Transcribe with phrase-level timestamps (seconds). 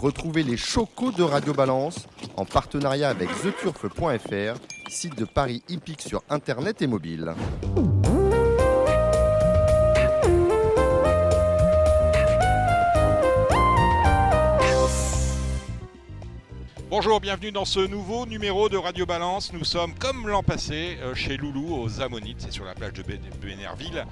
[0.00, 2.06] Retrouvez les chocos de Radio Balance
[2.36, 7.34] en partenariat avec theturf.fr, site de Paris hippique sur internet et mobile.
[16.88, 19.52] Bonjour, bienvenue dans ce nouveau numéro de Radio Balance.
[19.52, 23.02] Nous sommes, comme l'an passé, euh, chez Loulou, aux Ammonites, c'est sur la plage de
[23.02, 24.06] Bénerville,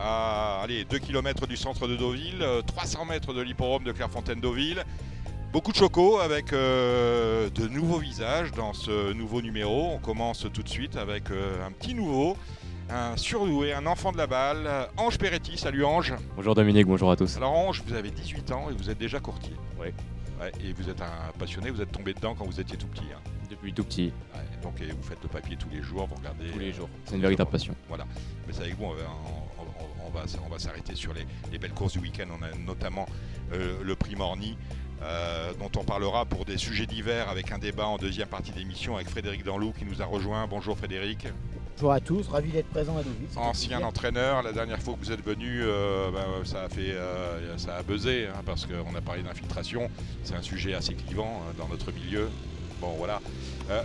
[0.00, 4.84] à allez, 2 km du centre de Deauville, 300 euh, mètres de l'hipporome de Clairefontaine-Deauville.
[5.52, 9.92] Beaucoup de chocos avec euh, de nouveaux visages dans ce nouveau numéro.
[9.94, 12.36] On commence tout de suite avec un petit nouveau,
[12.90, 15.56] un surdoué, un enfant de la balle, Ange Peretti.
[15.56, 16.14] Salut Ange.
[16.36, 17.36] Bonjour Dominique, bonjour à tous.
[17.38, 19.54] Alors Ange, vous avez 18 ans et vous êtes déjà courtier.
[19.80, 19.88] Oui
[20.60, 23.04] et vous êtes un passionné, vous êtes tombé dedans quand vous étiez tout petit.
[23.14, 23.20] Hein.
[23.50, 24.12] Depuis tout petit.
[24.62, 26.50] donc vous faites le papier tous les jours, vous regardez.
[26.52, 26.88] Tous les jours.
[27.04, 27.74] C'est une véritable passion.
[27.88, 28.04] Voilà.
[28.46, 28.94] Mais c'est avec vous, on
[30.10, 32.26] va, on va, s'arrêter sur les, belles courses du week-end.
[32.38, 33.06] On a notamment
[33.52, 34.56] euh, le prix Morny.
[35.02, 38.96] Euh, dont on parlera pour des sujets divers avec un débat en deuxième partie d'émission
[38.96, 40.46] avec Frédéric Danlou qui nous a rejoint.
[40.48, 41.28] Bonjour Frédéric.
[41.76, 43.28] Bonjour à tous, ravi d'être présent à Deauville.
[43.36, 47.56] Ancien entraîneur, la dernière fois que vous êtes venu, euh, ben, ça a fait, euh,
[47.56, 49.88] ça a buzzé hein, parce qu'on a parlé d'infiltration.
[50.24, 52.28] C'est un sujet assez clivant euh, dans notre milieu.
[52.80, 53.20] Bon voilà.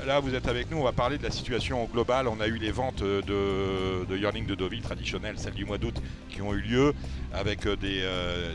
[0.06, 2.28] là vous êtes avec nous, on va parler de la situation globale.
[2.28, 5.96] On a eu les ventes de, de Yearling de Deauville traditionnelles, celles du mois d'août,
[6.30, 6.94] qui ont eu lieu
[7.34, 8.08] avec des,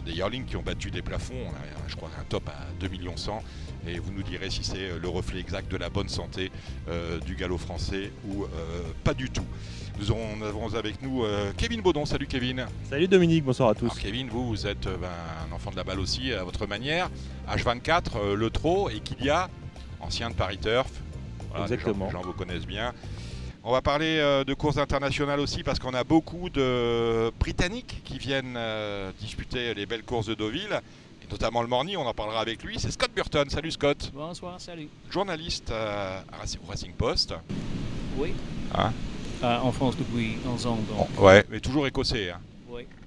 [0.05, 1.53] des Yearling qui ont battu des plafonds.
[1.87, 3.43] je crois un top à 2 millions 100
[3.87, 6.51] et vous nous direz si c'est euh, le reflet exact de la bonne santé
[6.89, 8.49] euh, du galop français ou euh,
[9.05, 9.45] pas du tout.
[9.99, 11.25] Nous avons avec nous
[11.57, 12.07] Kevin Baudon.
[12.07, 12.67] Salut Kevin.
[12.89, 13.93] Salut Dominique, bonsoir à tous.
[13.99, 15.11] Kevin, vous, vous êtes ben,
[15.49, 17.11] un enfant de la balle aussi à votre manière.
[17.51, 19.49] H24, le trot et Kilia,
[20.01, 20.91] ancien de Paris Turf.
[21.61, 22.07] Exactement.
[22.07, 22.93] Les gens, vous connaissent bien.
[23.65, 28.59] On va parler de courses internationales aussi parce qu'on a beaucoup de Britanniques qui viennent
[29.21, 30.81] disputer les belles courses de Deauville
[31.31, 32.79] notamment le Morny, on en parlera avec lui.
[32.79, 33.49] C'est Scott Burton.
[33.51, 34.11] Salut Scott.
[34.15, 34.89] Bonsoir, salut.
[35.11, 36.21] Journaliste euh,
[36.63, 37.35] au Racing Post.
[38.17, 38.35] Oui.
[38.75, 38.93] Hein?
[39.43, 40.79] Euh, en France depuis 11 ans.
[40.89, 41.09] Donc.
[41.19, 42.31] Oh, ouais, mais toujours écossais.
[42.31, 42.41] Hein.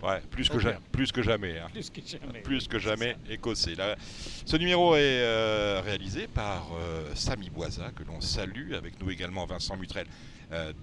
[0.04, 0.58] Ouais, plus, que
[0.92, 1.60] plus que jamais.
[1.60, 1.68] Hein.
[1.72, 2.40] Plus que jamais.
[2.42, 3.76] Plus que jamais écossais.
[4.46, 6.70] ce numéro est euh, réalisé par
[7.14, 10.08] Samy Boisa, que l'on salue, avec nous également Vincent Mutrel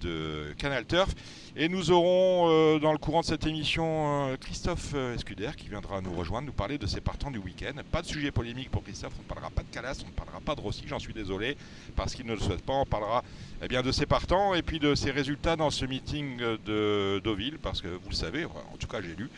[0.01, 1.13] de Canal Turf.
[1.55, 5.67] Et nous aurons euh, dans le courant de cette émission euh, Christophe euh, Escuder qui
[5.67, 7.73] viendra nous rejoindre, nous parler de ses partants du week-end.
[7.91, 10.39] Pas de sujet polémique pour Christophe, on ne parlera pas de Calas, on ne parlera
[10.39, 11.57] pas de Rossi, j'en suis désolé,
[11.95, 12.73] parce qu'il ne le souhaite pas.
[12.73, 13.23] On parlera
[13.61, 17.57] eh bien, de ses partants et puis de ses résultats dans ce meeting de Deauville,
[17.61, 19.29] parce que vous le savez, en tout cas j'ai lu,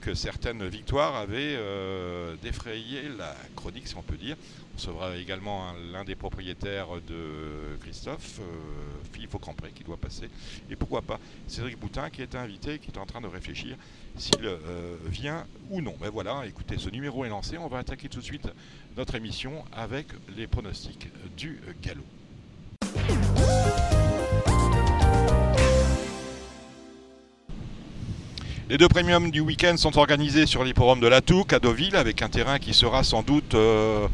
[0.00, 1.58] que certaines victoires avaient
[2.42, 4.36] défrayé la chronique, si on peut dire.
[4.76, 8.40] Recevra également l'un des propriétaires de Christophe,
[9.12, 10.28] Philippe Aucampré, qui doit passer.
[10.70, 13.76] Et pourquoi pas Cédric Boutin qui est invité, qui est en train de réfléchir
[14.18, 15.94] s'il euh, vient ou non.
[16.00, 17.58] Mais voilà, écoutez, ce numéro est lancé.
[17.58, 18.48] On va attaquer tout de suite
[18.96, 22.04] notre émission avec les pronostics du galop.
[28.68, 32.20] Les deux premiums du week-end sont organisés sur l'hipporome de la Touque à Deauville avec
[32.22, 34.08] un terrain qui sera sans doute euh,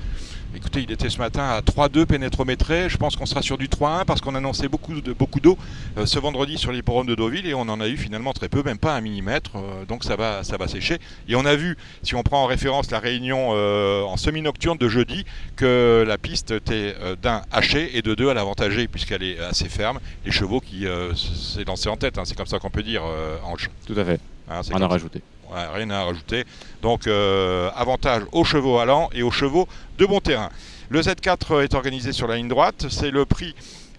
[0.54, 2.90] Écoutez, il était ce matin à 3-2 pénétrométré.
[2.90, 5.56] Je pense qu'on sera sur du 3-1 parce qu'on annonçait beaucoup de beaucoup d'eau
[5.96, 8.62] euh, ce vendredi sur l'hipporome de Deauville et on en a eu finalement très peu,
[8.62, 9.52] même pas un millimètre.
[9.56, 10.98] Euh, donc ça va, ça va sécher.
[11.26, 14.88] Et on a vu, si on prend en référence la réunion euh, en semi-nocturne de
[14.88, 15.24] jeudi,
[15.56, 20.00] que la piste était d'un haché et de deux à l'avantagé puisqu'elle est assez ferme.
[20.26, 23.02] Les chevaux qui s'est lancé en tête, hein, c'est comme ça qu'on peut dire,
[23.44, 23.70] Ange.
[23.86, 24.20] Tout à fait.
[24.50, 26.44] Hein, on a rajouté rien à rajouter.
[26.82, 29.68] Donc euh, avantage aux chevaux allants et aux chevaux
[29.98, 30.50] de bon terrain.
[30.90, 32.86] Le Z4 est organisé sur la ligne droite.
[32.90, 33.54] C'est le prix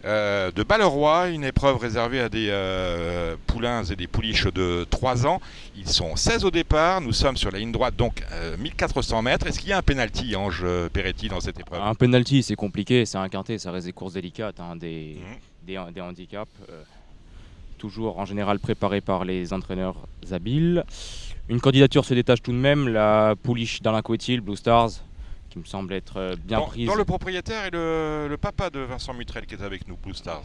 [0.06, 5.26] euh, de Balleroy, une épreuve réservée à des euh, poulains et des pouliches de 3
[5.26, 5.40] ans.
[5.78, 7.00] Ils sont 16 au départ.
[7.00, 8.22] Nous sommes sur la ligne droite, donc
[8.60, 9.48] 1400 mètres.
[9.48, 11.82] Est-ce qu'il y a un penalty, Ange Peretti, dans cette épreuve?
[11.82, 13.06] Un penalty, c'est compliqué.
[13.06, 15.18] C'est un quintet, ça reste des courses délicates, hein, des,
[15.66, 15.94] mhm.
[15.94, 16.52] des, handicaps.
[17.78, 19.96] toujours en général préparés par les entraîneurs
[20.32, 20.84] habiles.
[21.50, 24.92] Une candidature se détache tout de même, la pouliche d'Alain Coetil, Blue Stars,
[25.50, 26.88] qui me semble être euh, bien prise.
[26.88, 30.44] Dans le propriétaire et le, papa de Vincent Mutrel qui est avec nous, Blue Stars.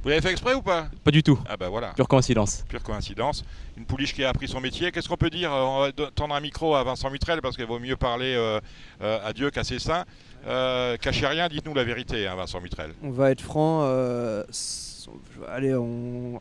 [0.00, 0.86] Vous l'avez fait exprès ou pas?
[1.02, 1.40] Pas du tout.
[1.48, 1.88] Ah bah voilà.
[1.88, 2.64] Pure coïncidence.
[2.68, 3.44] Pure coïncidence.
[3.76, 4.92] Une pouliche qui a appris son métier.
[4.92, 5.50] Qu'est-ce qu'on peut dire?
[5.50, 8.60] On va tendre un micro à Vincent Mutrel parce qu'il vaut mieux parler euh,
[9.02, 10.04] euh, à Dieu qu'à ses saints.
[10.44, 12.92] cachez rien, dites-nous la vérité, hein, Vincent Mutrel.
[13.02, 13.82] On va être franc
[15.48, 15.74] allez,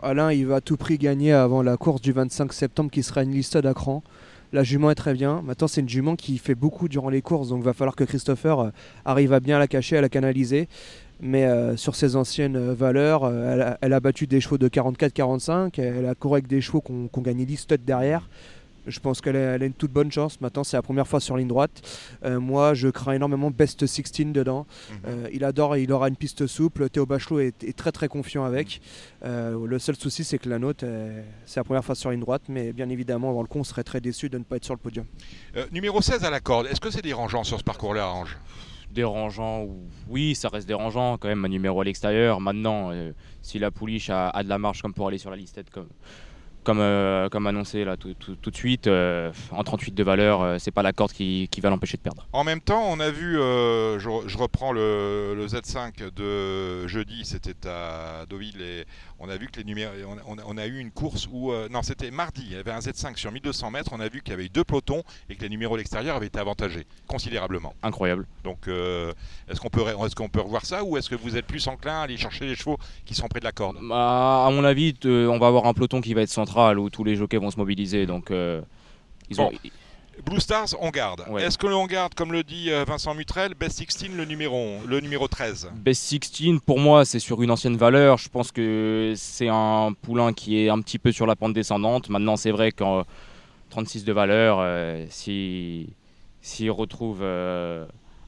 [0.01, 3.23] Alain, il va à tout prix gagner avant la course du 25 septembre qui sera
[3.23, 4.03] une liste d'acran.
[4.53, 5.41] La jument est très bien.
[5.41, 8.05] Maintenant, c'est une jument qui fait beaucoup durant les courses, donc il va falloir que
[8.05, 8.69] Christopher euh,
[9.03, 10.69] arrive à bien la cacher, à la canaliser.
[11.19, 13.29] Mais euh, sur ses anciennes euh, valeurs,
[13.81, 17.21] elle, a, battu des chevaux de 44-45, elle a couru avec des chevaux qui ont,
[17.21, 18.29] gagné 10 studs derrière.
[18.87, 20.39] Je pense qu'elle a, une toute bonne chance.
[20.41, 21.81] Maintenant, c'est la première fois sur ligne droite.
[22.23, 24.65] Euh, moi, je crains énormément Best 16 dedans.
[24.89, 24.97] Mhm.
[25.07, 26.89] Euh, il adore et il aura une piste souple.
[26.89, 28.81] Théo Bachelot est, très très confiant avec.
[29.23, 30.83] Euh, le seul souci, c'est que la note,
[31.45, 32.43] c'est la première fois sur ligne droite.
[32.47, 34.73] Mais bien évidemment, avant le coup, on serait très déçu de ne pas être sur
[34.73, 35.05] le podium.
[35.71, 38.37] numéro 16 à la corde, est-ce que c'est dérangeant sur ce parcours-là, Ange
[38.89, 39.67] dérangeant,
[40.07, 42.39] oui, ça reste dérangeant quand même, un numéro à l'extérieur.
[42.39, 42.91] Maintenant,
[43.41, 45.89] si la pouliche a, a, de la marge comme pour aller sur la listette, comme,
[46.67, 50.71] comme, euh, comme annoncé là, tout, de suite, euh, en 38 de valeur, euh, c'est
[50.71, 52.27] pas la corde qui, va l'empêcher de perdre.
[52.33, 58.61] En même temps, on a vu, je, reprends le, Z5 de jeudi, c'était à Deauville,
[58.61, 58.85] et
[59.19, 59.91] on a vu que les numéros,
[60.27, 63.31] on, a eu une course où, non, c'était mardi, il y avait un Z5 sur
[63.31, 65.75] 1200 mètres, on a vu qu'il y avait eu deux pelotons et que les numéros
[65.75, 67.73] à l'extérieur avaient été avantagés considérablement.
[67.83, 68.27] Incroyable.
[68.43, 71.67] Donc, est-ce qu'on peut, est qu'on peut revoir ça ou est-ce que vous êtes plus
[71.67, 73.77] enclin à aller chercher les chevaux qui sont près de la corde?
[73.81, 77.03] Bah, À mon avis, on va avoir un peloton qui va être central où tous
[77.03, 78.05] les jockeys vont se mobiliser.
[78.05, 78.61] Donc, euh,
[79.29, 79.51] ils ont...
[80.25, 81.23] Blue Stars, on garde.
[81.39, 84.99] Est-ce que l'on garde, comme le dit euh, Vincent Mutrel, Best 16, le numéro, le
[84.99, 88.17] numéro 13 Best 16, pour moi, c'est sur une ancienne valeur.
[88.17, 92.09] Je pense que c'est un poulain qui est un petit peu sur la pente descendante.
[92.09, 93.03] Maintenant, c'est vrai qu'en
[93.69, 95.91] 36 de valeur, euh, s'il
[96.71, 97.21] retrouve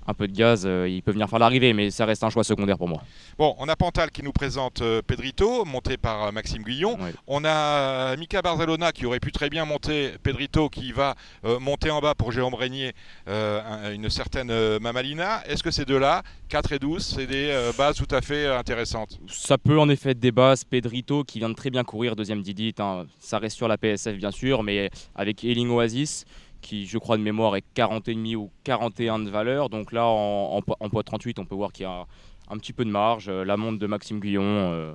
[0.09, 2.43] un peu de gaz, euh, il peut venir faire l'arrivée, mais ça reste un choix
[2.43, 3.03] secondaire pour moi.
[3.37, 6.97] Bon, on a Pantal qui nous présente euh, Pedrito, monté par euh, Maxime Guillon.
[7.27, 11.15] On a Mika Barzalona qui aurait pu très bien monter Pedrito, qui va
[11.59, 12.93] monter en bas pour Jérôme Régnier
[13.27, 15.43] une certaine Mamalina.
[15.47, 19.19] Est-ce que ces deux-là, 4 et 12, c'est des bases tout à fait intéressantes?
[19.27, 20.63] Ça peut en effet être des bases.
[20.63, 23.05] Pedrito qui vient de très bien courir, deuxième Didit, hein.
[23.19, 26.25] ça reste sur la PSF bien sûr, mais avec Eling Oasis
[26.61, 29.69] qui je crois de mémoire est 40,5 ou 41 de valeur.
[29.69, 32.05] Donc là en, poids 38 on peut voir qu'il y a
[32.49, 33.29] un petit peu de marge.
[33.29, 34.93] La montre de Maxime Guillon, euh,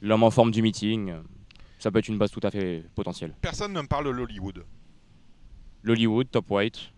[0.00, 1.14] l'homme en forme du meeting,
[1.78, 3.34] ça peut être une base tout à fait potentielle.
[3.40, 4.64] Personne ne me parle de l'Hollywood.
[5.82, 6.92] L'Hollywood, top white.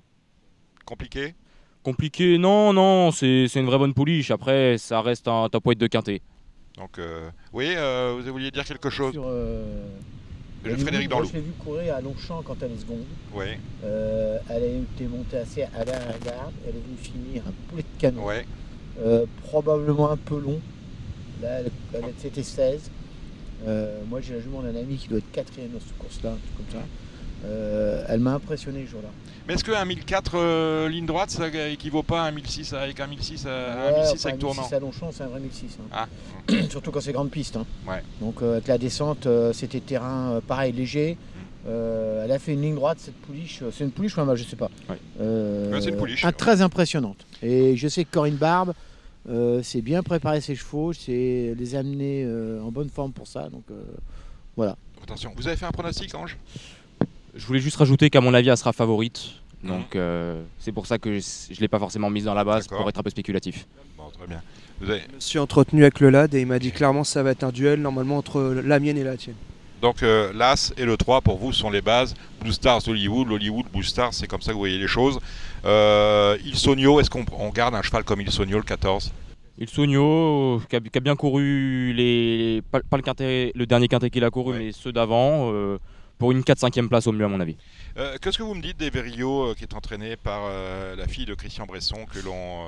[0.85, 1.35] Compliqué?
[1.83, 4.31] Compliqué, non, non, c'est une vraie bonne pouliche.
[4.31, 6.21] Après, ça reste un top white de quintet.
[6.77, 9.19] Donc, euh, oui, euh, vous vouliez dire quelque chose?
[10.65, 13.05] Je Frédéric Moi, je l'ai vu courir à Longchamp quand elle est seconde.
[13.35, 13.47] Oui.
[13.85, 16.53] Euh, elle a été montée assez à la garde.
[16.67, 18.25] Elle est venue finir un poulet de canon.
[18.27, 18.47] Ouais.
[19.01, 20.61] Euh, probablement un peu long.
[21.43, 21.61] Là,
[22.19, 22.91] c'était 16.
[23.67, 26.81] Euh, moi, j'ai la jument d'un ami qui doit être quatrième dans cette course-là, comme
[26.81, 26.87] ça.
[27.45, 29.09] Euh, elle m'a impressionné ce jour-là.
[29.47, 33.07] Mais est-ce qu'un 1004 euh, ligne droite, ça équivaut pas à un 1006 avec un
[33.07, 35.79] 1006, à, un 1006 avec tournant 1006 à Longchamp, c'est un vrai 1006.
[35.81, 35.85] Hein.
[35.93, 36.07] Ah.
[36.71, 37.57] Surtout quand c'est grande piste.
[37.57, 37.67] Hein.
[37.87, 38.03] Ouais.
[38.21, 41.17] Donc euh, avec la descente, c'était terrain pareil, léger.
[41.67, 43.63] Elle a fait une ligne droite, cette pouliche.
[43.73, 44.71] C'est une pouliche ou un mâle, je sais pas.
[44.89, 44.99] Ouais.
[45.19, 46.27] c'est une pouliche.
[46.37, 47.27] très impressionnante.
[47.43, 48.75] Et je sais que Corinne Barbe,
[49.63, 52.27] c'est bien préparer ses chevaux, c'est les amener
[52.63, 53.49] en bonne forme pour ça.
[53.49, 53.65] Donc
[54.57, 54.77] voilà.
[55.03, 56.37] Attention, vous avez fait un pronostic, Ange?
[57.35, 59.41] Je voulais juste rajouter qu'à mon avis, elle sera favorite.
[59.63, 62.67] Donc euh, c'est pour ça que je ne l'ai pas forcément mise dans la base
[62.67, 63.67] pour être un peu spéculatif.
[63.97, 64.43] Bon, très bien.
[64.81, 67.45] Je me suis entretenu avec le LAD et il m'a dit clairement ça va être
[67.45, 69.35] un duel normalement entre la mienne et la tienne.
[69.83, 72.15] Donc euh, l'As et le 3 pour vous sont les bases.
[72.41, 75.19] Blue Stars Hollywood, l'Hollywood Blue Stars, c'est comme ça que vous voyez les choses.
[75.65, 79.13] Euh, Il Sonio, est-ce qu'on garde un cheval comme Il Sonio le 14
[79.59, 84.59] Il Sonio, qui a, bien couru les, pas, le, le dernier quintet qu'il a couru,
[84.59, 85.51] mais ceux d'avant
[86.21, 87.57] pour une 4-5e place au mieux à mon avis.
[87.97, 91.25] Euh, qu'est-ce que vous me dites des euh, qui est entraîné par euh, la fille
[91.25, 92.67] de Christian Bresson que l'on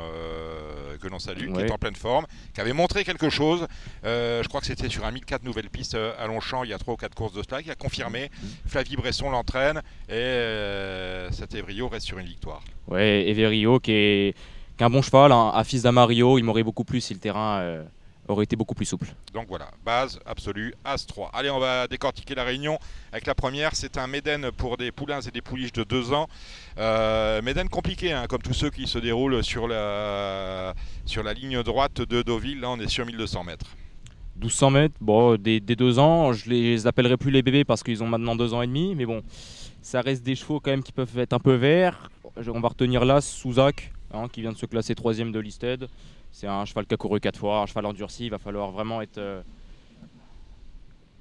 [1.01, 3.67] que l'on salue, qui est en pleine forme, qui avait montré quelque chose.
[4.03, 6.95] je crois que c'était sur un 1004 nouvelles pistes à Longchamp il y a 3
[6.95, 8.27] ou 4 courses de cela, qui a confirmé.
[8.27, 8.69] Mm-hmm.
[8.69, 12.63] Flavie Bresson l'entraîne et cet Evrio reste sur une victoire.
[12.89, 14.37] Ouais, Everio qui est,
[14.79, 17.85] qui un bon cheval, hein, à fils d'Amario, il m'aurait beaucoup plu si le terrain
[18.29, 19.09] aurait été beaucoup plus souple.
[19.33, 21.31] Donc voilà, base absolue, As 3.
[21.33, 22.79] Allez, on va décortiquer la réunion
[23.13, 23.75] avec la première.
[23.75, 26.29] C'est un Méden pour des poulains et des pouliches de 2 ans.
[26.79, 30.75] Euh, Méden compliqué, hein, comme tous ceux qui se déroulent sur la,
[31.05, 32.61] sur la ligne droite de Deauville.
[32.61, 33.67] Là, on est sur 1200 mètres.
[34.37, 38.03] 1200 mètres, bon, des, des deux ans, je les appellerai plus les bébés parce qu'ils
[38.03, 39.23] ont maintenant deux ans et demi, mais bon,
[39.83, 42.11] ça reste des chevaux quand même qui peuvent être un peu verts.
[42.49, 45.87] On va retenir là Souzak, hein, qui vient de se classer troisième de Listed.
[46.33, 48.25] C'est un cheval qui a couru quatre fois, un cheval endurci.
[48.25, 49.43] Il va falloir vraiment être, euh,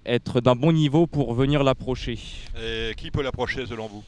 [0.05, 2.17] être d'un bon niveau pour venir l'approcher.
[2.57, 4.03] Et qui peut l'approcher selon vous?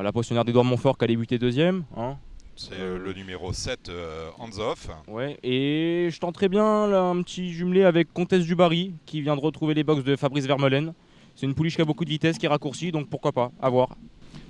[0.00, 1.82] La potionnaire d'Edouard Montfort qui a débuté deuxième.
[1.96, 2.16] Hein.
[2.54, 4.74] C'est euh, le numéro 7, euh, Hands
[5.08, 9.34] Ouais, et je tenterai bien là, un petit jumelé avec Comtesse du Barry qui vient
[9.34, 10.94] de retrouver les box de Fabrice Vermeulen.
[11.34, 13.68] C'est une pouliche qui a beaucoup de vitesse, qui est raccourcie, donc pourquoi pas, à
[13.68, 13.96] voir.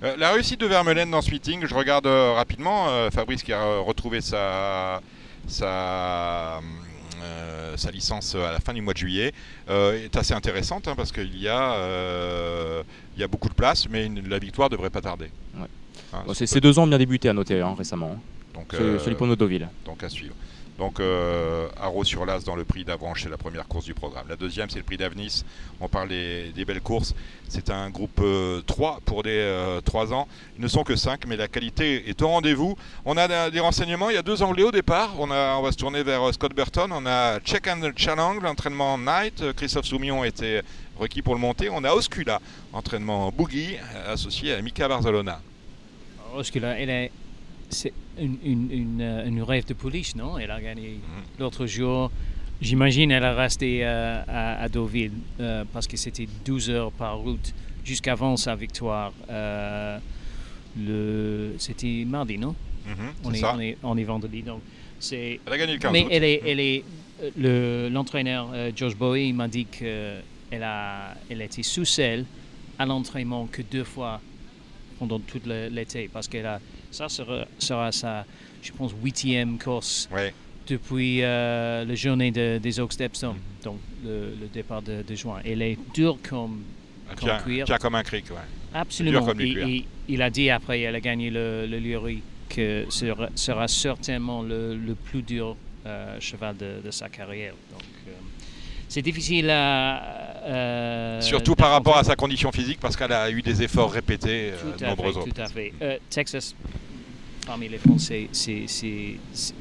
[0.01, 5.01] la réussite de Vermeulen dans ce meeting, je regarde rapidement Fabrice qui a retrouvé sa,
[5.47, 6.61] sa,
[7.75, 9.33] sa licence à la fin du mois de juillet,
[9.69, 12.83] est assez intéressante hein, parce qu'il y, a,
[13.15, 15.29] il y a beaucoup de place, mais la victoire ne devrait pas tarder.
[16.13, 18.19] Hein, ces deux ans ont bien débuté à noter hein, récemment.
[18.53, 19.69] Donc, celui pour Nodoville.
[19.85, 20.35] Donc à suivre.
[20.81, 21.67] Donc euh,
[22.03, 24.25] sur l'As dans le prix d'Avranches, c'est la première course du programme.
[24.27, 25.43] La deuxième, c'est le prix d'Avnis.
[25.79, 27.13] On parle des, belles courses.
[27.47, 30.27] C'est un groupe 3 euh, pour des 3 euh, ans.
[30.57, 32.75] Ils ne sont que 5, mais la qualité est au rendez-vous.
[33.05, 34.09] On a des renseignements.
[34.09, 35.11] Il y a deux Anglais au départ.
[35.19, 36.89] On, va se tourner vers euh, Scott Burton.
[36.91, 39.53] On a Check and Challenge, l'entraînement Night.
[39.55, 40.63] Christophe Soumillon était
[40.97, 41.69] requis pour le monter.
[41.69, 42.41] On a Oscula,
[42.73, 45.41] entraînement Boogie, associé à Mika Barcelona.
[46.33, 47.11] Oscula, il est
[48.19, 50.37] une, une, une, rêve de police, non?
[50.37, 51.23] Elle a gagné mhm.
[51.39, 52.11] l'autre jour.
[52.61, 57.53] J'imagine elle a resté euh, à, Deauville euh, parce que c'était 12 heures par route
[57.83, 59.13] jusqu'avant sa victoire.
[59.29, 59.97] Euh,
[60.77, 62.55] le, c'était mardi, non?
[62.85, 64.43] Mhm, on, est, on, est, on, est, vendredi.
[64.43, 64.61] Donc
[64.99, 66.83] c'est, elle a gagné le 15 Mais elle est, elle est,
[67.37, 72.25] le, l'entraîneur George Bowie m'a dit qu'elle a, elle était sous selle
[72.77, 74.21] à l'entraînement que deux fois
[75.01, 76.59] pendant tout l'été parce qu'elle a
[76.91, 78.23] ça sera, sera sa,
[78.61, 80.07] je pense, huitième course
[80.67, 83.63] depuis euh, la journée des Oaks d'Epsom, mm-hmm.
[83.63, 85.39] donc le, départ de, juin.
[85.43, 86.61] Elle est dure comme,
[87.19, 87.65] comme cuir.
[87.79, 88.37] comme un cric, ouais.
[88.73, 89.27] Absolument.
[90.07, 94.75] Il a dit après, elle a gagné le, le que ce sera, sera certainement le,
[94.75, 95.55] le, plus dur
[95.85, 97.53] euh, cheval de, de, sa carrière.
[97.71, 98.11] Donc, euh,
[98.89, 100.30] c'est difficile à.
[101.21, 104.83] Surtout par rapport à sa condition physique, parce qu'elle a eu des efforts répétés, tout
[104.83, 105.33] nombreux autres.
[105.33, 105.73] Tout à fait.
[106.09, 106.55] Texas,
[107.45, 108.65] parmi les Français, c'est,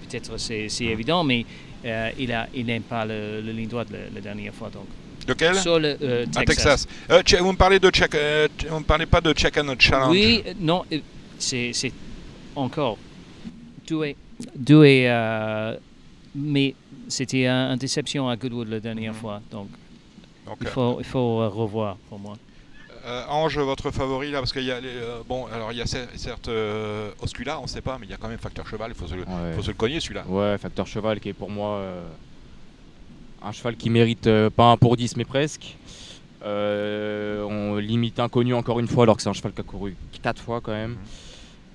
[0.09, 1.45] peut-être c'est, évident, mais
[1.85, 4.71] euh, il, a, il n'aime pas le, le ligne droite la, dernière fois.
[4.71, 4.87] Donc.
[5.27, 5.55] Lequel?
[5.57, 6.87] Sur le, euh, Texas.
[6.87, 6.89] Texas.
[7.11, 10.11] Euh, vous ne parlez de check, pas de check and challenge.
[10.11, 10.85] Oui, non,
[11.39, 11.73] c'est,
[12.55, 12.99] encore
[13.87, 14.17] doué,
[14.55, 15.09] doué
[16.33, 16.75] mais
[17.09, 19.17] c'était une déception à Goodwood la dernière mm-hmm.
[19.17, 19.69] fois, donc,
[20.51, 22.37] donc il faut, il faut revoir pour moi.
[23.07, 25.87] Euh, Ange, votre favori là, parce qu'il y a euh, bon, alors il y a
[25.87, 28.91] certes euh, Oscula, on ne sait pas, mais il y a quand même Facteur Cheval,
[28.91, 30.25] il faut, se le, faut se le cogner celui-là.
[30.27, 31.83] Ouais, Facteur Cheval qui est pour moi
[33.43, 35.77] un cheval qui mérite pas un pour 10 mais presque.
[36.45, 40.43] on limite inconnu encore une fois alors que c'est un cheval qui a couru 4
[40.43, 40.97] fois quand même.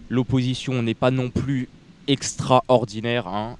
[0.09, 1.69] L'opposition n'est pas non plus
[2.07, 3.27] extraordinaire.
[3.27, 3.57] Hein.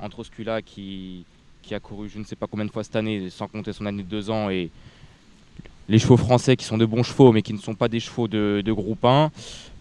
[0.00, 1.24] entre Oscula qui,
[1.68, 3.84] qui a couru je ne sais pas combien de fois cette année, sans compter son
[3.84, 4.70] année de 2 ans, et
[5.88, 8.26] les chevaux français qui sont de bons chevaux mais qui ne sont pas des chevaux
[8.26, 9.30] de, groupe 1.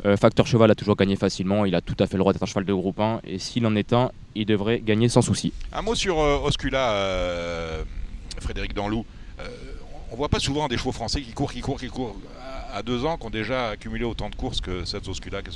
[0.05, 2.43] Euh, Facteur Cheval a toujours gagné facilement, il a tout à fait le droit d'être
[2.43, 5.53] un cheval de groupe 1 et s'il en est un, il devrait gagner sans souci.
[5.71, 7.83] Un mot sur euh, Oscula, euh,
[8.41, 9.05] Frédéric Danlou.
[10.11, 12.17] on voit pas souvent des chevaux français qui courent, qui courent, qui courent
[12.73, 15.41] à, deux ans, qui ont déjà accumulé autant de courses que cette Oscula.
[15.41, 15.51] Que,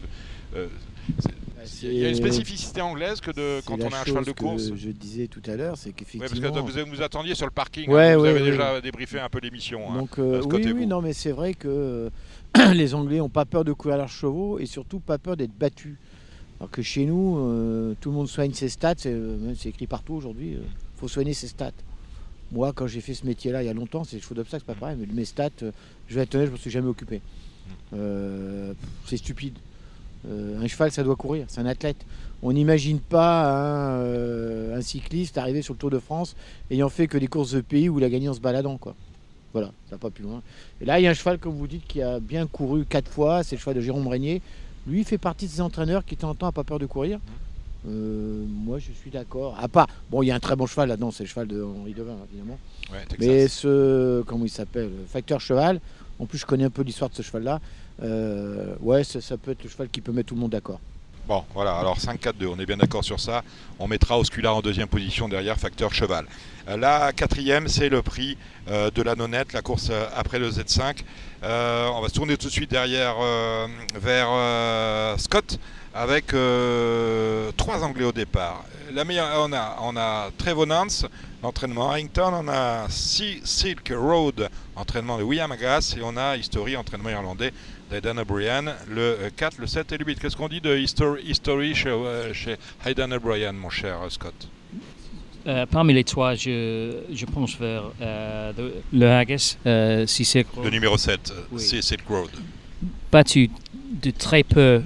[1.83, 4.69] il y a une spécificité anglaise que de, quand on a un cheval de course.
[4.69, 6.23] Que je disais tout à l'heure, c'est qu'effectivement.
[6.23, 9.29] Ouais, parce que vous, vous attendiez sur le parking, hein, vous avez déjà débriefé un
[9.29, 9.91] peu l'émission.
[9.91, 12.09] Hein, Donc euh, oui, oui, non, mais c'est vrai que
[12.73, 15.97] les Anglais n'ont pas peur de courir leurs chevaux et surtout pas peur d'être battus.
[16.59, 20.13] Alors que chez nous, euh, tout le monde soigne ses stats, c'est euh, écrit partout
[20.13, 20.51] aujourd'hui.
[20.51, 21.71] Il faut soigner ses stats.
[22.51, 24.73] Moi, quand j'ai fait ce métier-là il y a longtemps, c'est les chevaux d'obstacle, c'est
[24.73, 25.49] pas pareil, mais mes stats,
[26.07, 27.21] je vais être honnête, je me suis jamais occupé.
[27.93, 28.73] Mmh.
[29.05, 29.57] c'est stupide.
[30.27, 32.05] Euh, un cheval, ça doit courir, c'est un athlète.
[32.43, 36.35] On n'imagine pas euh, un, cycliste arriver sur le Tour de France
[36.69, 38.79] ayant fait que des courses de pays où il a gagné en se baladant.
[39.53, 40.41] Voilà, ça va pas plus loin.
[40.79, 43.11] Et là, il y a un cheval, comme vous dites, qui a bien couru quatre
[43.11, 44.41] fois, c'est le cheval de Jérôme Régnier.
[44.87, 46.79] Lui, il fait partie de ces entraîneurs qui, de temps en temps, n'a pas peur
[46.79, 47.19] de courir.
[47.87, 49.57] Euh, moi, je suis d'accord.
[49.59, 51.63] À part, bon, il y a un très bon cheval là-dedans, c'est le cheval de
[51.63, 52.59] Henri Devin, évidemment.
[53.19, 55.79] Mais ce, comment il s'appelle Facteur Cheval.
[56.19, 57.59] En plus, je connais un peu l'histoire de ce cheval-là.
[58.03, 60.79] Euh, ouais, ça, peut être le cheval qui peut mettre tout le monde d'accord.
[61.27, 63.43] Bon, voilà, alors 5-4-2, on est bien d'accord sur ça.
[63.79, 66.25] On mettra Oscula en deuxième position derrière Facteur Cheval.
[66.67, 71.03] Euh, la quatrième, c'est le prix euh, de la nonnette, la course après le Z5.
[71.43, 73.15] on va se tourner tout de suite derrière
[73.95, 75.59] vers Scott
[75.93, 76.27] avec
[77.57, 78.63] trois Anglais au départ.
[78.93, 81.05] La meilleure, on a, on a Trevor Nance,
[81.41, 87.09] l'entraînement Harrington, on a Silk Road, entraînement de William Agas, et on a History, entraînement
[87.09, 87.51] irlandais
[87.89, 90.19] d'Aidan O'Brien, le 4, le 7 et le 8.
[90.19, 92.55] Qu'est-ce qu'on dit de History, history chez, euh, chez
[92.85, 94.47] Aidan O'Brien, mon cher Scott?
[95.47, 98.53] Euh, parmi les trois, je, je pense vers euh,
[98.93, 100.65] le Haggis, euh, Silk Road.
[100.65, 102.29] Le numéro 7, c'est Silk Road.
[103.11, 103.49] Battu
[104.01, 104.81] de très peu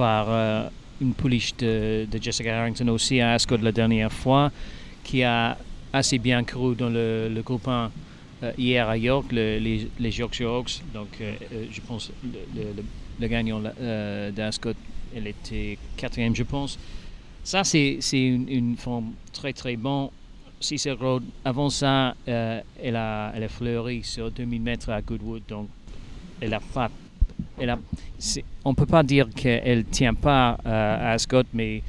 [0.00, 4.50] par une pouliche de, de, Jessica Harrington aussi à Ascot la dernière fois,
[5.04, 5.58] qui a
[5.92, 7.90] assez bien cru dans le, le groupe 1
[8.42, 10.80] euh, hier à York, les, les Yorkshire Oaks.
[10.94, 12.82] Donc, euh, euh, je pense le,
[13.20, 13.60] le, gagnant
[14.34, 14.72] d'Ascot,
[15.14, 16.78] elle était quatrième, je pense.
[17.44, 20.08] Ça, c'est une, une, forme très très bonne.
[20.60, 25.42] Cicero, avant ça, euh, elle, a, elle a fleuri sur 2000 mètres à Goodwood.
[25.48, 25.68] Donc,
[26.40, 26.90] elle a pas.
[27.58, 27.76] Elle
[28.64, 31.82] on ne peut pas dire qu'elle ne tient pas à Scott, mais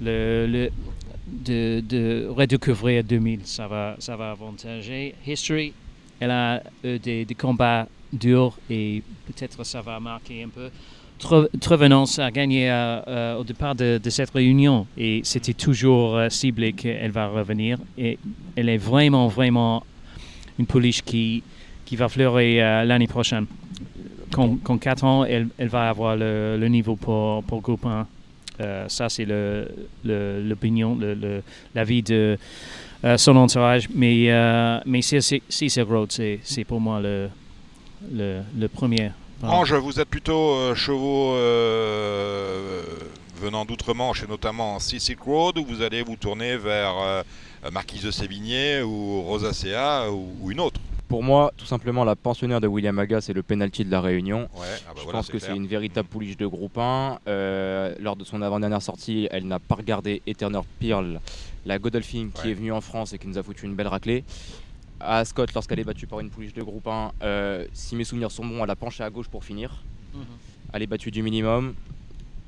[0.00, 0.70] le, le,
[1.26, 5.14] de, de redécouvrir 2000, ça va, ça va avantager.
[5.26, 5.72] History,
[6.20, 10.70] elle a euh, des, combats durs et peut-être ça va marquer un peu.
[11.60, 17.10] Trevenance a gagné euh, euh, au départ de, cette réunion et c'était toujours ciblé qu'elle
[17.10, 17.78] va revenir.
[17.96, 18.18] Et
[18.54, 19.82] elle est vraiment, vraiment
[20.58, 21.42] une pouliche qui,
[21.84, 23.46] qui va fleurir l'année prochaine.
[24.36, 28.06] Qu'en 4 ans, elle, va avoir le, niveau pour, pour groupe 1.
[28.60, 29.26] Euh, ça, c'est
[30.04, 30.98] l'opinion,
[31.74, 32.38] l'avis de
[33.04, 33.88] euh, son entourage.
[33.94, 37.30] Mais, euh, mais c'est pour moi le,
[38.68, 39.12] premier.
[39.42, 41.34] Ange, vous êtes plutôt chevaux
[43.40, 47.22] venant d'outre-Manche et notamment Sea Road ou vous allez vous tourner vers
[47.72, 50.80] Marquise de Sévigné ou Rosacea ou, ou une autre?
[51.08, 54.48] Pour moi, tout simplement, la pensionnaire de William Aga, c'est le penalty de la Réunion.
[54.54, 54.58] Ah
[54.94, 57.20] bah je pense que c'est une véritable pouliche de groupe 1.
[57.28, 61.20] Euh, lors de son avant-dernière sortie, elle n'a pas regardé Eterner Pearl,
[61.64, 64.24] la Godolphin qui est venue en France et qui nous a foutu une belle raclée.
[64.98, 68.30] À Scott, lorsqu'elle est battue par une pouliche de groupe 1, euh, si mes souvenirs
[68.30, 69.84] sont bons, elle a penché à gauche pour finir.
[70.14, 70.24] Mhm.
[70.72, 71.74] Elle est battue du minimum.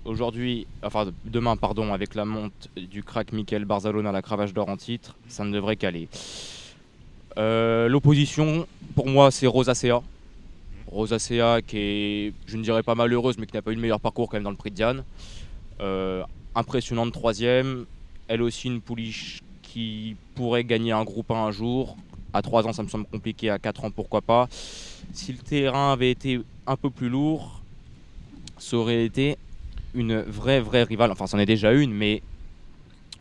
[0.05, 4.69] Aujourd'hui, enfin demain, pardon, avec la monte du crack Michael Barzalone à la cravache d'or
[4.69, 6.09] en titre, ça ne devrait qu'aller.
[7.39, 10.03] Euh, l'opposition, pour moi, c'est Rosacea.
[10.91, 14.01] Rosacea qui est, je ne dirais pas malheureuse, mais qui n'a pas eu le meilleur
[14.01, 15.05] parcours quand même dans le prix de Diane.
[15.81, 17.85] Euh, impressionnante troisième.
[18.27, 21.97] Elle aussi une pouliche qui pourrait gagner un groupe 1 un jour.
[22.33, 23.51] À 3 ans, ça me semble compliqué.
[23.51, 24.49] À 4 ans, pourquoi pas.
[25.13, 27.63] Si le terrain avait été un peu plus lourd,
[28.59, 29.39] ça aurait été
[29.95, 31.13] une vraie, vraie rivale.
[31.13, 32.23] Enfin, c'en est déjà une, mais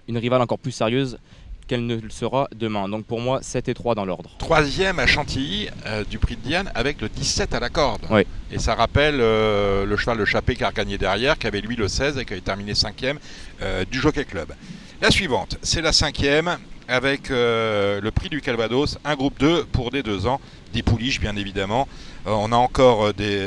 [0.07, 1.19] une rivale encore plus sérieuse
[1.67, 2.89] qu'elle ne le sera demain.
[2.89, 4.31] Donc pour moi, 7 et 3 dans l'ordre.
[4.39, 8.01] Troisième à Chantilly euh, du prix de Diane avec le 17 à la corde.
[8.09, 8.25] Oui.
[8.51, 11.75] Et ça rappelle euh, le cheval, le Chappé qui a gagné derrière, qui avait lui
[11.75, 13.19] le 16 et qui avait terminé cinquième
[13.61, 14.53] euh, du Jockey Club.
[15.01, 16.57] La suivante, c'est la cinquième
[16.89, 20.39] avec le prix du Calvados, un groupe 2 pour des deux ans,
[20.71, 21.85] des pouliches bien évidemment.
[22.25, 23.41] on a encore des,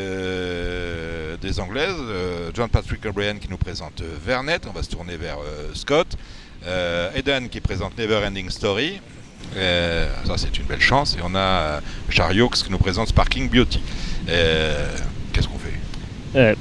[1.40, 1.97] des Anglaises,
[2.53, 5.38] John Patrick O'Brien qui nous présente Vernet, on va se tourner vers
[5.73, 6.18] Scott.
[6.66, 9.01] Euh, Eden qui présente Never Ending Story.
[9.57, 11.16] Euh, ça, c'est une belle chance.
[11.16, 13.81] Et on a Chariot euh, qui nous présente Sparking Beauty.
[14.27, 16.57] Qu'est-ce qu'on fait?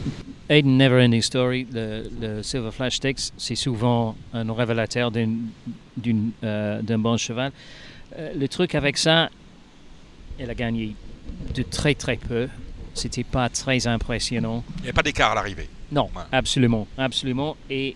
[0.50, 5.28] Eden Never Ending Story, le, Silver Flash Stakes, c'est souvent un révélateur d'un
[6.98, 7.52] bon cheval.
[8.18, 9.30] le truc avec ça,
[10.40, 10.96] elle a gagné
[11.54, 12.48] de très très peu.
[12.96, 14.64] C'était pas très impressionnant.
[14.80, 15.70] Il n'y a pas d'écart à l'arrivée.
[15.92, 17.56] Non, absolument, absolument.
[17.70, 17.96] Et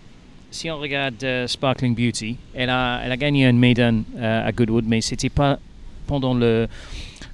[0.54, 4.52] si on regarde euh, Sparkling Beauty, elle a, elle a gagné un maiden euh, à
[4.52, 5.58] Goodwood, mais c'était pas
[6.06, 6.68] pendant le,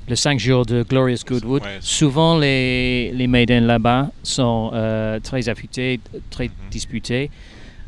[0.09, 1.63] le 5 jours de Glorious Goodwood.
[1.81, 6.55] Souvent, les, les maidens là-bas sont euh, très affûtés, très mhm.
[6.71, 7.31] disputés.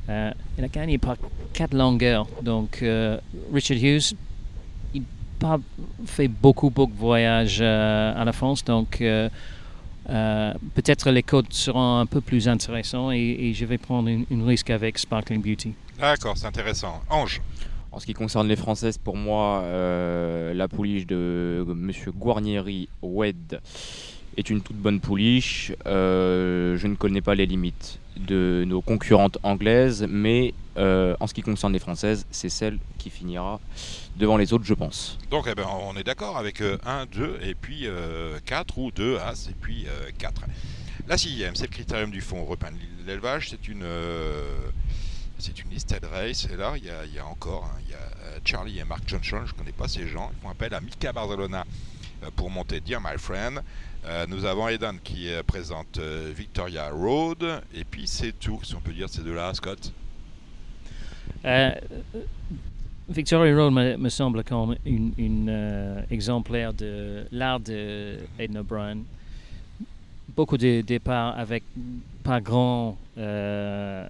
[0.07, 1.17] elle a gagné par
[1.55, 2.27] quatre longueurs.
[2.43, 2.85] Donc,
[3.55, 4.15] Richard Hughes,
[4.93, 5.07] il n'a
[5.39, 5.59] pas
[6.05, 8.63] fait beaucoup, beaucoup de voyages à la France.
[8.65, 9.03] Donc,
[10.11, 14.71] euh, peut-être les codes seront un peu plus intéressants et, je vais prendre une, risque
[14.71, 15.75] avec Sparkling Beauty.
[15.99, 17.01] D'accord, c'est intéressant.
[17.09, 17.41] Ange
[17.93, 21.93] En ce qui concerne les Françaises, pour moi, euh, la pouliche de M.
[22.17, 23.61] Guarnieri Wed
[24.37, 25.73] est une toute bonne pouliche.
[25.87, 31.43] Euh, je ne connais pas les limites de nos concurrentes anglaises, mais en ce qui
[31.43, 33.61] concerne les Françaises, c'est celle qui finira
[34.17, 35.19] devant les autres, je pense.
[35.31, 37.89] Donc eh ben, on est d'accord avec 1, euh, 2 et puis
[38.47, 39.87] 4 euh, ou 2 As et puis
[40.19, 40.43] 4.
[40.43, 40.47] Euh,
[41.09, 43.51] La sixième, c'est le critérium du fond européen de l'élevage.
[43.51, 43.87] C'est une,
[45.39, 46.47] c'est une listed race.
[46.53, 49.41] Et là, il y a, encore hein, il y a Charlie et Mark Johnson.
[49.47, 50.31] Je ne connais pas ces gens.
[50.37, 51.65] Ils font appel à Mika Barcelona
[52.37, 53.63] pour monter Dear My Friend.
[54.29, 57.63] nous avons Eden qui présente Victoria Road.
[57.75, 59.93] Et puis c'est tout, si on peut dire ces deux-là, Scott.
[63.13, 68.19] Victoria Road me, semble comme un euh, exemplaire de l'art de
[68.57, 68.99] O'Brien.
[70.31, 71.63] Beaucoup de départs avec
[72.25, 74.07] pas grand, euh,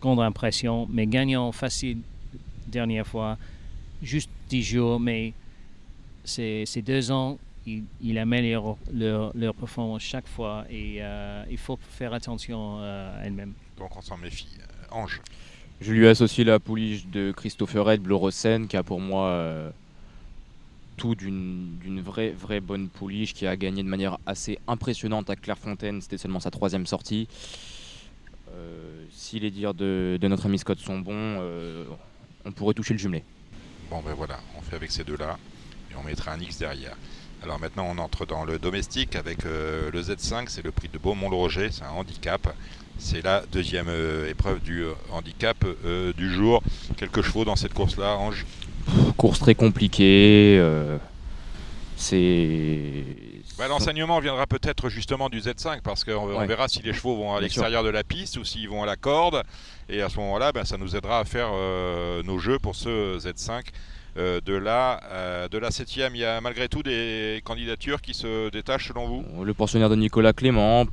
[0.00, 1.98] grande impression, mais gagnant facile
[2.68, 3.36] dernière fois,
[4.02, 5.32] juste 10 jours, mais
[6.24, 12.12] ces, deux ans, il, améliore leur, leur, performance chaque fois et euh, il faut faire
[12.12, 13.54] attention à elle-même.
[13.78, 14.46] Donc on s'en méfie.
[14.90, 15.20] Ange
[15.80, 19.70] je lui associe la pouliche de Christopher Red, Bleu Rosen, qui a pour moi euh,
[20.96, 26.00] tout d'une vraie, vraie bonne pouliche, qui a gagné de manière assez impressionnante à Clairefontaine.
[26.00, 27.28] C'était seulement sa troisième sortie.
[28.52, 31.84] Euh, si les dires de, notre ami Scott sont bons, euh,
[32.44, 33.24] on pourrait toucher le jumelé.
[33.90, 35.38] Bon ben voilà, on fait avec ces deux-là
[35.90, 36.96] et on mettra un X derrière.
[37.42, 41.70] Alors maintenant on entre dans le domestique avec le Z5, c'est le prix de Beaumont-le-Roger,
[41.70, 42.54] c'est un handicap.
[42.98, 46.62] C'est la deuxième euh, épreuve du euh, handicap euh, du jour.
[46.96, 48.46] Quelques chevaux dans cette course-là, Ange?
[49.16, 50.56] Course très compliquée.
[50.58, 50.96] euh,
[51.96, 53.04] c'est.
[53.58, 56.46] Bah, L'enseignement viendra peut-être justement du Z5 parce qu'on Ouais.
[56.46, 58.96] verra si les chevaux vont à l'extérieur de la piste ou s'ils vont à la
[58.96, 59.42] corde.
[59.88, 61.50] Et à ce moment-là, bah, ça nous aidera à faire
[62.24, 63.62] nos jeux pour ce Z5.
[64.16, 68.14] Euh, de la euh, de la septième, il y a malgré tout des candidatures qui
[68.14, 69.24] se détachent selon vous?
[69.44, 70.86] Le pensionnaire de Nicolas Clément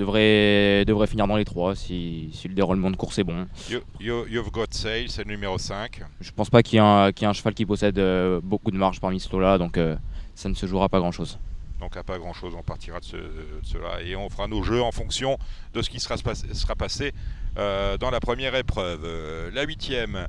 [0.00, 3.46] devrait, devrait finir dans les trois si, si le déroulement de course est bon.
[3.70, 6.02] You, you- you've got sale, c'est le numéro 5.
[6.20, 8.40] Je pense pas qu'il y, ait un- qu'il y ait un cheval qui possède euh,
[8.42, 9.96] beaucoup de marge parmi ce lot-là, donc euh,
[10.34, 11.38] ça ne se jouera pas grand-chose.
[11.78, 14.62] Donc à pas grand chose, on partira de, ce- de cela et on fera nos
[14.62, 15.38] jeux en fonction
[15.72, 17.12] de ce qui sera, sera passé
[17.58, 19.50] euh, dans la première épreuve.
[19.54, 20.26] La huitième,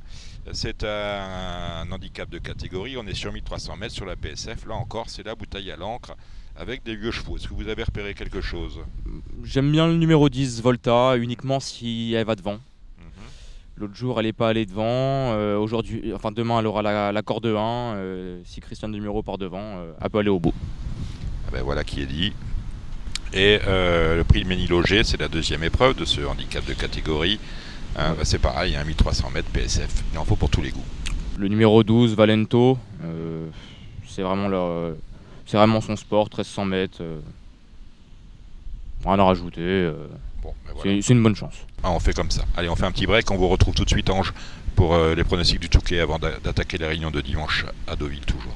[0.52, 5.08] c'est un, handicap de catégorie, on est sur 1300 mètres sur la PSF, là encore
[5.10, 6.14] c'est la bouteille à l'encre
[6.56, 7.36] avec des vieux chevaux.
[7.36, 8.78] Est-ce que vous avez repéré quelque chose?
[9.44, 12.54] J'aime bien le numéro 10, Volta, uniquement si elle va devant.
[12.98, 13.06] Mhm.
[13.76, 14.84] L'autre jour, elle n'est pas allée devant.
[15.34, 17.50] euh, Aujourd'hui, enfin demain, elle aura la, la corde 1.
[17.50, 20.54] euh, si Christian Numéro part devant, euh, elle peut aller au bout.
[21.46, 22.32] Ah ben voilà qui est dit.
[23.34, 27.40] Et euh, le prix de Ménilogé, c'est la deuxième épreuve de ce handicap de catégorie.
[27.96, 30.02] Hein, bah, c'est pareil, hein, 1300 mètres PSF.
[30.12, 30.84] Il en faut pour tous les goûts.
[31.38, 33.46] Le numéro 12, Valento, euh,
[34.06, 34.94] c'est vraiment, leur-
[35.46, 36.98] c'est vraiment son sport, 1300 mètres.
[37.00, 37.20] euh,
[39.04, 39.60] rien à rajouter.
[39.60, 39.92] euh,
[40.42, 41.02] Bon, ben voilà.
[41.02, 41.54] c'est une bonne chance.
[41.84, 42.44] Ah, on fait comme ça.
[42.56, 43.30] Allez, on fait un petit break.
[43.30, 44.32] On vous retrouve tout de suite, Ange,
[44.74, 48.24] pour euh, les pronostics du Touquet avant d'a- d'attaquer les réunions de dimanche à Deauville,
[48.24, 48.54] toujours.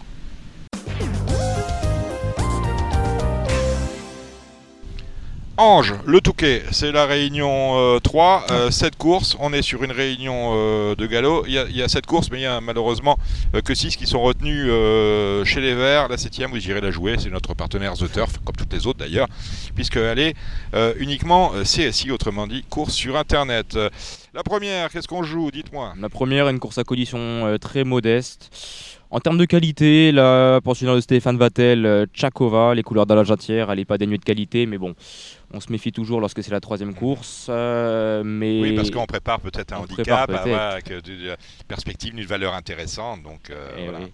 [5.59, 9.39] Ange, le Touquet, c'est la réunion euh, 3, euh, 7 courses.
[9.41, 11.45] On est sur une réunion euh, de galop.
[11.47, 13.19] Il y, a, il y a 7 courses, mais il y a malheureusement
[13.55, 16.09] euh, que 6 qui sont retenues euh, chez les Verts.
[16.09, 17.17] La 7 vous irez la jouer.
[17.19, 19.29] C'est notre partenaire The Turf, comme toutes les autres d'ailleurs,
[19.75, 20.35] puisqu'elle est
[20.75, 23.77] euh, uniquement euh, CSI, autrement dit, course sur Internet.
[23.77, 23.89] Euh,
[24.35, 25.51] La première, qu'est-ce qu'on joue?
[25.51, 25.95] Dites-moi.
[25.99, 28.51] La première, une course à condition euh, très modeste.
[29.11, 33.79] En termes de qualité, la pensionnaire de Stéphane Vattel, euh, Tchakova, les couleurs d'Alajatière, elle
[33.79, 34.95] n'est pas dénuée de qualité, mais bon,
[35.55, 37.47] on se méfie toujours lorsque c'est la troisième course.
[37.49, 41.37] euh, mais Oui, parce qu'on prépare peut-être un On handicap avec euh, de- de-
[41.69, 43.23] perspective, une valeur intéressante.
[43.23, 43.99] Donc, euh, Eh voilà.
[44.01, 44.13] oui.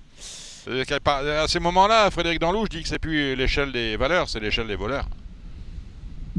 [0.68, 4.40] Euh, À ces moments-là, Frédéric Danlou, je dis que c'est plus l'échelle des valeurs, c'est
[4.40, 5.06] l'échelle des voleurs.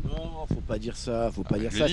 [0.05, 1.87] Non, faut pas dire ça, faut pas Ah, dire ça.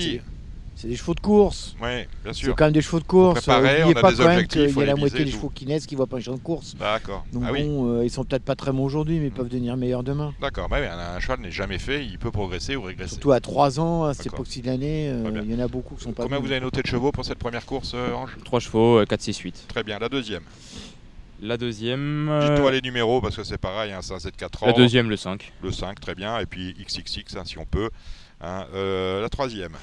[0.75, 1.75] C'est c'est des chevaux de course.
[1.81, 2.55] Oui, bien C'est sûr.
[2.55, 3.47] quand même des chevaux de course.
[3.47, 5.37] N'oubliez on a pas des quand même objectifs, qu'il y a la moitié des tout.
[5.37, 6.75] chevaux qui naissent qui voient pas un champ de course.
[6.75, 7.23] D'accord.
[7.33, 9.47] Donc ah oui, bon, euh, ils sont peut-être pas très bons aujourd'hui, mais ils peuvent
[9.49, 10.33] devenir meilleurs demain.
[10.41, 10.69] d'accord.
[10.69, 13.11] Bah oui, un, un cheval n'est jamais fait, il peut progresser ou régresser.
[13.11, 15.95] Surtout à 3 ans, à cette époque-ci de l'année, euh, il y en a beaucoup
[15.95, 16.45] qui sont pas Combien bons.
[16.45, 18.35] vous avez noté de chevaux pour cette première course, euh, Ange?
[18.43, 19.65] 3 chevaux, euh, 4, 6, 8.
[19.67, 19.99] Très bien.
[19.99, 20.41] La deuxième?
[21.43, 22.29] La deuxième.
[22.29, 24.67] euh, Dites-toi les numéros parce que c'est pareil, hein, c'est un Z4 ans.
[24.67, 25.51] la deuxième, le 5.
[25.63, 26.39] Le 5, très bien.
[26.39, 27.89] Et puis XXX, hein, si on peut.
[28.41, 29.73] Hein, euh, la troisième.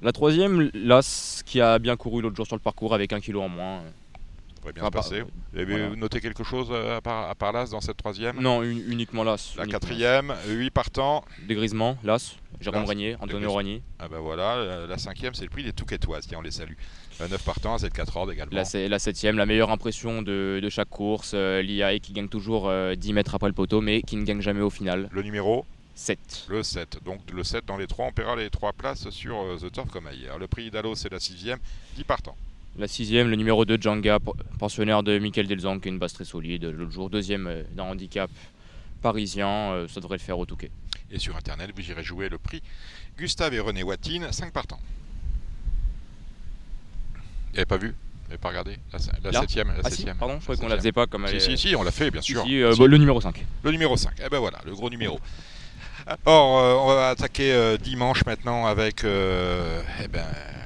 [0.00, 3.42] La troisième, l'As, qui a bien couru l'autre jour sur le parcours avec un kilo
[3.42, 3.80] en moins.
[3.80, 5.22] Ça devrait bien bah, passer.
[5.52, 5.96] Vous avez voilà.
[5.96, 8.40] noté quelque chose euh, à part, à part l'As dans cette troisième?
[8.40, 9.54] Non, un- uniquement l'As.
[9.56, 9.78] La uniquement.
[9.80, 11.24] quatrième, 8 partants.
[11.48, 12.36] Dégrisement, l'As.
[12.60, 13.52] Jérôme Régnier, Antonio.
[13.52, 13.82] Régnier.
[13.98, 16.26] Ah ben voilà, euh, la cinquième, c'est le prix des Touquetoises.
[16.26, 16.74] Tiens, on les salue.
[17.20, 18.54] 9 partants, Z4 ordres également.
[18.54, 21.32] La, septième, la meilleure impression de, de chaque course.
[21.34, 24.40] Euh, L'IAE qui gagne toujours euh, 10 mètres après le poteau, mais qui ne gagne
[24.40, 25.08] jamais au final.
[25.10, 25.64] Le numéro?
[26.02, 26.46] 7.
[26.48, 27.00] Le 7.
[27.04, 29.90] Donc le 7 dans les 3, on paiera les 3 places sur euh, The Turf
[29.90, 30.38] comme ailleurs.
[30.38, 31.58] Le prix d'Allo, c'est la sixième,
[31.96, 32.36] 10 partants.
[32.78, 34.18] La sixième, le numéro 2, Djanga,
[34.60, 36.64] pensionnaire de Michael Delzang, qui est une base très solide.
[36.66, 38.30] L'autre jour, deuxième euh, d'un handicap
[39.02, 40.70] parisien, euh, ça devrait le faire au Touquet.
[41.10, 42.62] Et sur Internet, vous irez jouer le prix
[43.18, 44.78] Gustave et René Watine, 5 partants.
[47.48, 47.94] Vous n'avez pas vu?
[48.28, 48.76] N'avez pas regardé?
[48.92, 50.16] La, la Là septième, la Ah si, septième.
[50.16, 51.82] pardon, je croyais qu'on La la faisait pas comme elle Si, est- si, si, on
[51.82, 52.44] l'a fait, bien Si, sûr.
[52.44, 52.78] si, euh, Si.
[52.78, 53.44] bah, le numéro 5.
[53.64, 54.12] Le numéro 5.
[54.24, 55.18] Eh ben voilà, le gros numéro.
[56.08, 60.08] Alors, euh, on va attaquer euh, dimanche maintenant avec euh, eh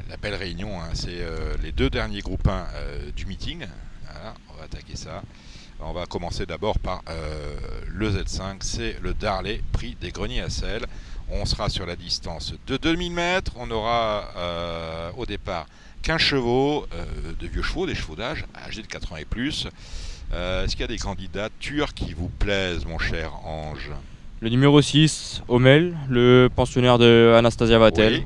[0.09, 0.81] la belle réunion.
[0.81, 0.91] hein.
[0.95, 1.19] C'est
[1.61, 2.67] les deux derniers groupes 1
[3.17, 3.67] du meeting.
[4.51, 5.23] On va attaquer ça.
[5.81, 7.03] On va commencer d'abord par
[7.89, 8.59] le Z5.
[8.61, 10.87] C'est le Darley, prix des greniers à sel.
[11.29, 13.53] On sera sur la distance de 2000 mètres.
[13.57, 14.29] On aura
[15.17, 15.67] au départ
[16.03, 16.87] 15 chevaux,
[17.41, 19.67] de vieux chevaux, des chevaux d'âge, âgés de 4 ans et plus.
[20.33, 23.91] Est-ce qu'il y a des candidatures qui vous plaisent, mon cher Ange?
[24.43, 28.15] Le numéro 6, Homel, le pensionnaire de Anastasia Vatel.
[28.15, 28.25] Oui,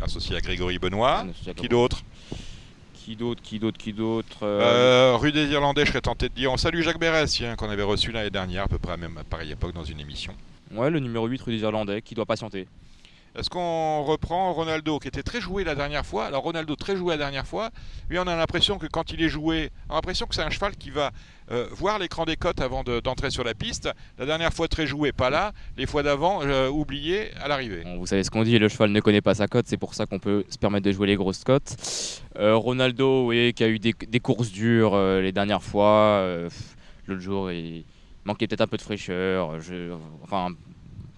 [0.00, 1.18] associé à Grégory Benoît.
[1.18, 2.04] Anastasia Qui d'autre
[2.94, 4.60] Qui d'autre Qui d'autre Qui d'autre euh,
[5.14, 6.52] Euh, Rue des Irlandais, je serais tenté de dire.
[6.52, 9.24] On salue Jacques Bérès, qu'on avait reçu l'année dernière, à peu près à même à
[9.24, 10.32] pareille époque, dans une émission.
[10.72, 12.68] Ouais, le numéro 8, rue des Irlandais, qui doit patienter.
[13.38, 16.24] Est-ce qu'on reprend Ronaldo qui était très joué la dernière fois?
[16.24, 17.70] Alors Ronaldo très joué la dernière fois,
[18.10, 20.50] lui on a l'impression que quand il est joué, on a l'impression que c'est un
[20.50, 21.12] cheval qui va
[21.52, 23.88] euh, voir l'écran des cotes avant d'entrer sur la piste.
[24.18, 25.52] La dernière fois très joué, pas là.
[25.76, 27.84] Les fois d'avant, euh, oublié à l'arrivée.
[27.96, 30.06] vous savez ce qu'on dit, le cheval ne connaît pas sa cote, c'est pour ça
[30.06, 31.76] qu'on peut se permettre de jouer les grosses cotes.
[32.40, 36.26] Euh, Ronaldo, oui, qui a eu des, courses dures les dernières fois.
[37.06, 37.84] L'autre jour, il
[38.24, 39.56] manquait peut-être un peu de fraîcheur.
[40.24, 40.50] Enfin,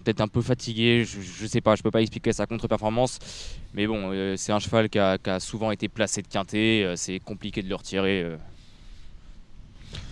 [0.01, 3.19] peut-être un peu fatigué, je, ne sais pas, je peux pas expliquer sa contre-performance,
[3.73, 7.19] mais bon, euh, c'est un cheval qui a, souvent été placé de quintet, euh, c'est
[7.19, 8.23] compliqué de le retirer.
[8.23, 8.37] Euh.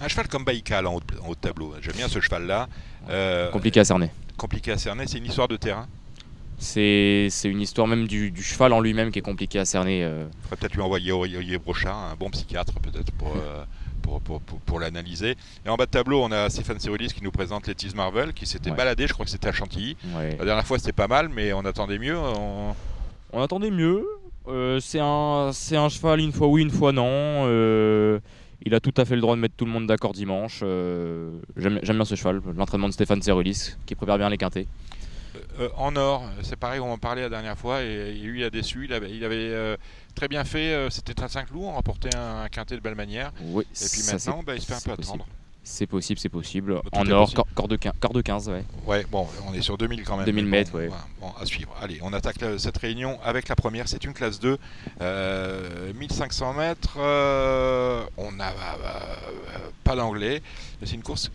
[0.02, 2.70] Un cheval comme Baïkal en haut, de tableau, j'aime bien ce cheval-là.
[3.52, 4.12] compliqué à cerner.
[4.38, 5.88] Compliqué à cerner, c'est une histoire de terrain?
[6.58, 10.02] C'est une histoire même du, cheval en lui-même qui est compliqué à cerner.
[10.02, 13.36] Il faudrait peut-être lui envoyer Olivier Brochard, un bon psychiatre peut-être pour,
[14.66, 15.36] pour, l'analyser.
[15.66, 18.46] Et en bas de tableau, on a Stéphane Cyrulis qui nous présente Letty's Marvel, qui
[18.46, 19.96] s'était baladé, je crois que c'était à Chantilly.
[20.40, 22.18] La dernière fois, c'était pas mal, mais on attendait mieux.
[22.18, 24.06] On, attendait mieux.
[24.48, 27.06] Euh, c'est un, un cheval, une fois oui, une fois non.
[27.06, 28.20] Euh,
[28.66, 30.62] il a tout à fait le droit de mettre tout le monde d'accord dimanche.
[30.64, 34.68] Euh, j'aime bien ce cheval, l'entraînement de Stéphane Cyrulis, qui prépare bien les quintés.
[35.76, 38.86] En or, c'est pareil, on en parlait la dernière fois, et, lui a déçu.
[38.86, 39.78] Il avait, il avait
[40.20, 40.74] très bien fait.
[40.74, 43.32] Euh, c'était un 5 loups, on remportait un, quintet de belle manière.
[43.42, 45.26] Oui, et puis maintenant, bah, il se fait un peu attendre.
[45.62, 46.82] C'est possible, c'est possible.
[46.94, 47.30] en or,
[47.68, 48.64] de, 15, de 15, ouais.
[48.88, 50.26] Ouais, bon, on est sur 2000 quand même.
[50.26, 50.90] 2000 mètres, ouais.
[51.22, 51.76] Bon, à suivre.
[51.80, 53.88] Allez, on attaque cette réunion avec la première.
[53.88, 54.58] C'est une classe 2,
[55.94, 56.98] 1500 euh, mètres.
[56.98, 58.52] Euh, on n'a
[59.84, 60.42] pas d'anglais.
[60.84, 61.30] C'est une course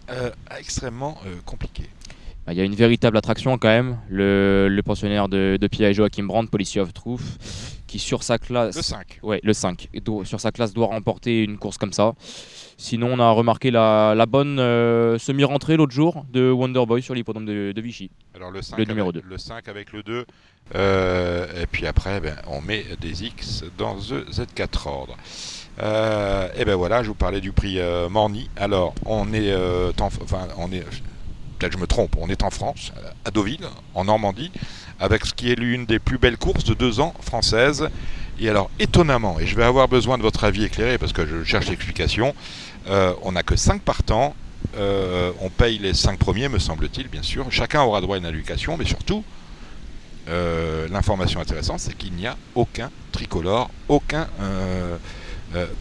[0.58, 1.88] extrêmement compliquée.
[2.46, 3.98] Bah, il y a une véritable attraction quand même.
[4.08, 7.22] Le, pensionnaire de, de et Joachim Brandt, Policy of Truth,
[7.86, 8.76] qui sur sa classe.
[8.76, 9.20] Le 5.
[9.22, 9.88] Ouais, le 5.
[10.24, 12.14] sur sa classe doit remporter une course comme ça.
[12.76, 17.80] Sinon, on a remarqué la, bonne euh, semi-rentrée l'autre jour de Wonderboy sur l'hippodrome de,
[17.80, 18.10] Vichy.
[18.34, 19.22] Alors le 5, le numéro 2.
[19.24, 20.26] Le 5 avec le 2.
[20.74, 25.16] Euh, et puis après, ben, on met des X dans The Z4 ordre.
[25.82, 27.78] Euh, et ben voilà, je vous parlais du prix
[28.10, 28.50] Morny.
[28.56, 29.54] Alors, on est,
[30.00, 30.84] enfin, on est
[31.58, 32.92] peut-être je me trompe, on est en France,
[33.24, 34.50] à Deauville, en Normandie,
[35.00, 37.88] avec ce qui est l'une des plus belles courses de deux ans françaises.
[38.40, 41.44] Et alors, étonnamment, et je vais avoir besoin de votre avis éclairé parce que je
[41.44, 42.34] cherche l'explication,
[42.88, 44.34] euh, on n'a que 5 partants,
[44.76, 47.46] euh, on paye les 5 premiers, me semble-t-il, bien sûr.
[47.50, 49.24] Chacun aura droit à une allocation, mais surtout,
[50.28, 54.26] euh, l'information intéressante, c'est qu'il n'y a aucun tricolore, aucun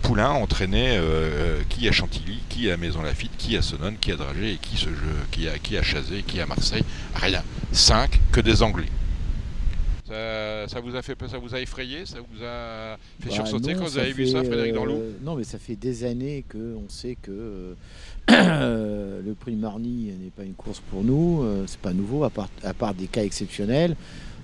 [0.02, 4.16] Poulain entraînait euh, qui à Chantilly, qui à Maison Lafitte, qui à Sonone, qui à
[4.16, 6.84] Dragé et qui, ce jeu, qui, à, qui à Chazé, qui à Marseille.
[7.16, 7.44] Rien.
[7.72, 8.90] Cinq que des Anglais.
[10.68, 12.06] Ça, vous a fait ça vous a effrayé?
[12.06, 15.36] Ça vous a fait bah sursauter quand vous avez vu ça, Frédéric Dorlou euh, Non,
[15.36, 17.76] mais ça fait des années qu'on sait que
[18.30, 21.44] le prix Marny n'est pas une course pour nous.
[21.66, 23.96] c'est pas nouveau, à part, à part des cas exceptionnels.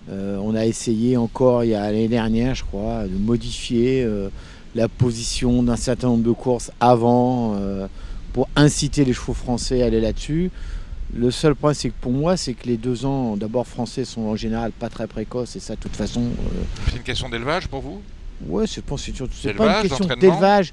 [0.10, 4.08] on a essayé encore il y a l'année dernière, je crois, de modifier
[4.76, 7.88] la position d'un certain nombre de courses avant euh,
[8.34, 10.52] pour inciter les chevaux français à aller là-dessus.
[11.16, 14.22] Le seul point, c'est que pour moi, c'est que les deux ans, d'abord français, sont
[14.22, 16.22] en général pas très précoces et ça, de toute façon.
[16.22, 18.02] Euh, c'est une question d'élevage pour vous?
[18.48, 18.96] Ouais, c'est pas,
[19.58, 20.72] pas une question d'élevage.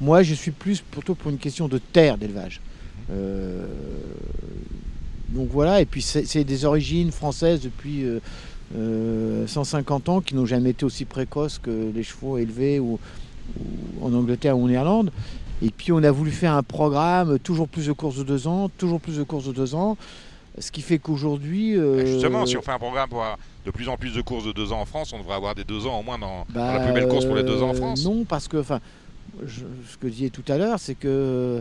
[0.00, 2.60] Moi, je suis plus plutôt pour une question de terre d'élevage.
[3.08, 3.16] Mhm.
[3.16, 3.66] Euh,
[5.28, 8.04] donc voilà, et puis c'est des origines françaises depuis
[9.46, 13.00] 150 ans qui n'ont jamais été aussi précoces que les chevaux élevés ou
[14.00, 15.10] en Angleterre ou en Irlande.
[15.62, 18.68] Et puis on a voulu faire un programme, toujours plus de courses de deux ans,
[18.76, 19.96] toujours plus de courses de deux ans.
[20.58, 21.76] Ce qui fait qu'aujourd'hui.
[21.76, 24.44] Euh, justement, si on fait un programme pour avoir de plus en plus de courses
[24.44, 26.80] de deux ans en France, on devrait avoir des deux ans au moins dans, la
[26.80, 28.04] plus belle course pour les deux ans en France.
[28.04, 28.80] Euh, non, parce que, enfin,
[29.46, 31.60] ce que je disais tout à l'heure, c'est que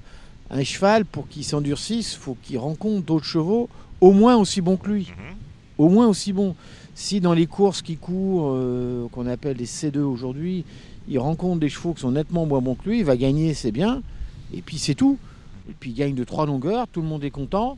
[0.50, 3.70] un cheval, pour qu'il s'endurcisse, faut qu'il rencontre d'autres chevaux
[4.02, 5.08] au moins aussi bons que lui.
[5.10, 5.36] Mhm.
[5.78, 6.56] Au moins aussi bons.
[6.94, 10.66] Si dans les courses qui courent, euh, qu'on appelle les C2 aujourd'hui,
[11.08, 13.72] il rencontre des chevaux qui sont nettement moins bons que lui, il va gagner, c'est
[13.72, 14.02] bien,
[14.54, 15.18] et puis c'est tout.
[15.70, 17.78] Et puis il gagne de trois longueurs, tout le monde est content,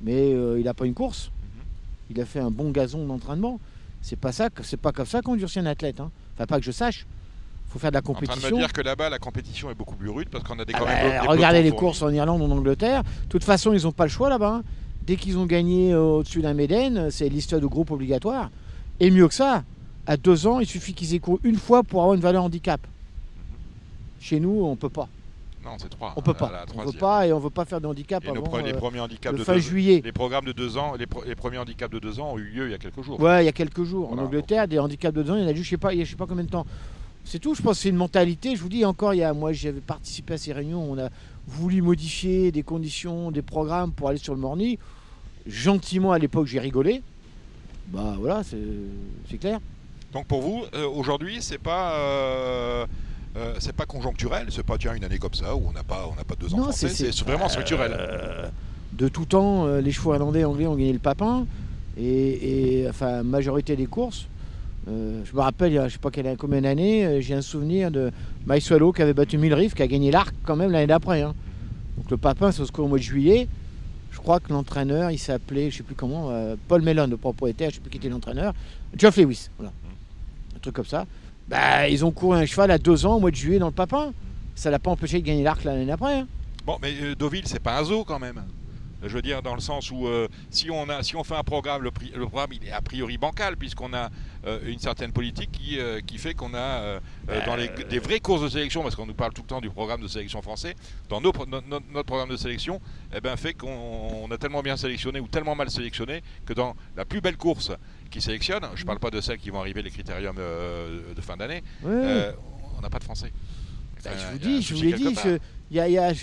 [0.00, 1.30] mais euh, il n'a pas une course.
[1.30, 1.62] Mhm.
[2.10, 3.60] Il a fait un bon gazon d'entraînement.
[4.00, 6.00] C'est pas ça, c'est pas comme ça qu'on durcit un athlète.
[6.00, 6.10] Hein.
[6.34, 7.06] Enfin, pas que je sache.
[7.66, 8.38] Il faut faire de la compétition.
[8.38, 10.58] En train de me dire que là-bas, la compétition est beaucoup plus rude parce qu'on
[10.58, 13.02] a des, ah bah, Regardez les courses en Irlande ou en Angleterre.
[13.02, 14.54] De toute façon, ils n'ont pas le choix là-bas.
[14.56, 14.62] Hein.
[15.02, 18.50] Dès qu'ils ont gagné euh, au-dessus d'un Médène, c'est liste de groupe obligatoire.
[19.00, 19.64] Et mieux que ça,
[20.08, 22.80] à deux ans, il suffit qu'ils aient couru une fois pour avoir une valeur handicap.
[24.18, 25.06] Chez nous, on peut pas.
[25.62, 26.14] Non, c'est trois.
[26.16, 26.64] On peut pas.
[26.74, 29.38] On peut pas et on veut pas faire de handicap avant les euh, premiers handicaps
[29.38, 30.00] de fin juillet.
[30.02, 32.70] Les programmes de deux ans, les, premiers handicaps de deux ans ont eu lieu il
[32.70, 33.20] y a quelques jours.
[33.20, 34.10] Ouais, il y a quelques jours.
[34.10, 35.92] en Angleterre, des handicaps de deux ans, il y en a juste, je sais pas,
[35.92, 36.66] il y a je sais pas combien de temps.
[37.24, 37.54] C'est tout.
[37.54, 38.56] Je pense que c'est une mentalité.
[38.56, 40.90] Je vous dis encore, il y a, moi, j'avais participé à ces réunions.
[40.90, 41.10] On a
[41.46, 44.78] voulu modifier des conditions, des programmes pour aller sur le Morny.
[45.46, 47.02] Gentiment, à l'époque, j'ai rigolé.
[47.88, 49.60] Bah voilà, c'est clair.
[50.12, 52.86] Donc pour vous, aujourd'hui, c'est pas
[53.58, 56.16] c'est pas conjoncturel, c'est pas tiens une année comme ça où on n'a pas on
[56.16, 57.92] n'a pas deux ans français, c'est vraiment structurel.
[58.92, 61.46] de tout temps, les chevaux irlandais anglais ont gagné le papin
[61.98, 64.26] et, et enfin majorité des courses.
[64.88, 67.34] Euh, je me rappelle, il y a je sais pas quelle, combien d'années, euh, j'ai
[67.34, 68.10] un souvenir de
[68.46, 71.22] Mike Swallow qui avait battu Riff, qui a gagné l'arc quand même l'année d'après.
[71.22, 71.34] Hein.
[71.96, 73.48] Donc le papin, c'est au mois de juillet.
[74.10, 77.70] Je crois que l'entraîneur, il s'appelait, je sais plus comment, euh, Paul Mellon, le propriétaire,
[77.70, 78.54] je sais plus qui était l'entraîneur,
[78.96, 79.72] Geoff Lewis, voilà.
[80.58, 81.06] Truc comme ça.
[81.48, 83.72] Bah, ils ont couru un cheval à deux ans au mois de juillet dans le
[83.72, 84.12] papin.
[84.54, 86.18] Ça l'a pas empêché de gagner l'arc l'année d'après.
[86.18, 86.26] Hein.
[86.66, 88.42] Bon, mais Deauville, c'est pas un zoo quand même.
[89.02, 91.44] Je veux dire, dans le sens où euh, si, on a, si on fait un
[91.44, 94.10] programme, le, programme il est a priori bancal, puisqu'on a
[94.46, 97.00] euh, une certaine politique qui, euh, qui fait qu'on a
[97.46, 99.70] dans les, des vraies courses de sélection, parce qu'on nous parle tout le temps du
[99.70, 100.74] programme de sélection français,
[101.08, 101.32] dans nos,
[101.92, 102.80] notre programme de sélection,
[103.14, 107.04] eh ben, fait qu'on a tellement bien sélectionné ou tellement mal sélectionné que dans la
[107.04, 107.72] plus belle course
[108.10, 111.36] qui sélectionne, je ne parle pas de celles qui vont arriver les critériums de fin
[111.36, 113.32] d'année, on n'a pas de français.
[114.04, 115.14] Bah, je vous dis, je vous l'ai dit,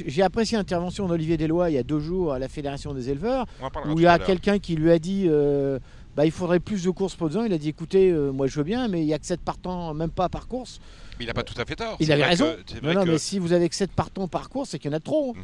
[0.07, 3.45] j'ai apprécié l'intervention d'Olivier Deslois il y a deux jours à la Fédération des éleveurs,
[3.87, 5.79] où il y a quelqu'un qui lui a dit euh,
[6.15, 7.29] bah, il faudrait plus de courses pour.
[7.29, 9.41] Il a dit écoutez, euh, moi je veux bien, mais il n'y a que 7
[9.41, 10.79] partants, même pas par course.
[11.19, 11.97] Mais il n'a pas tout à fait tort.
[11.99, 12.55] Il avait raison.
[12.83, 15.01] non, mais si vous avez que 7 partants par course, c'est qu'il y en a
[15.01, 15.33] trop.
[15.33, 15.43] Mhm.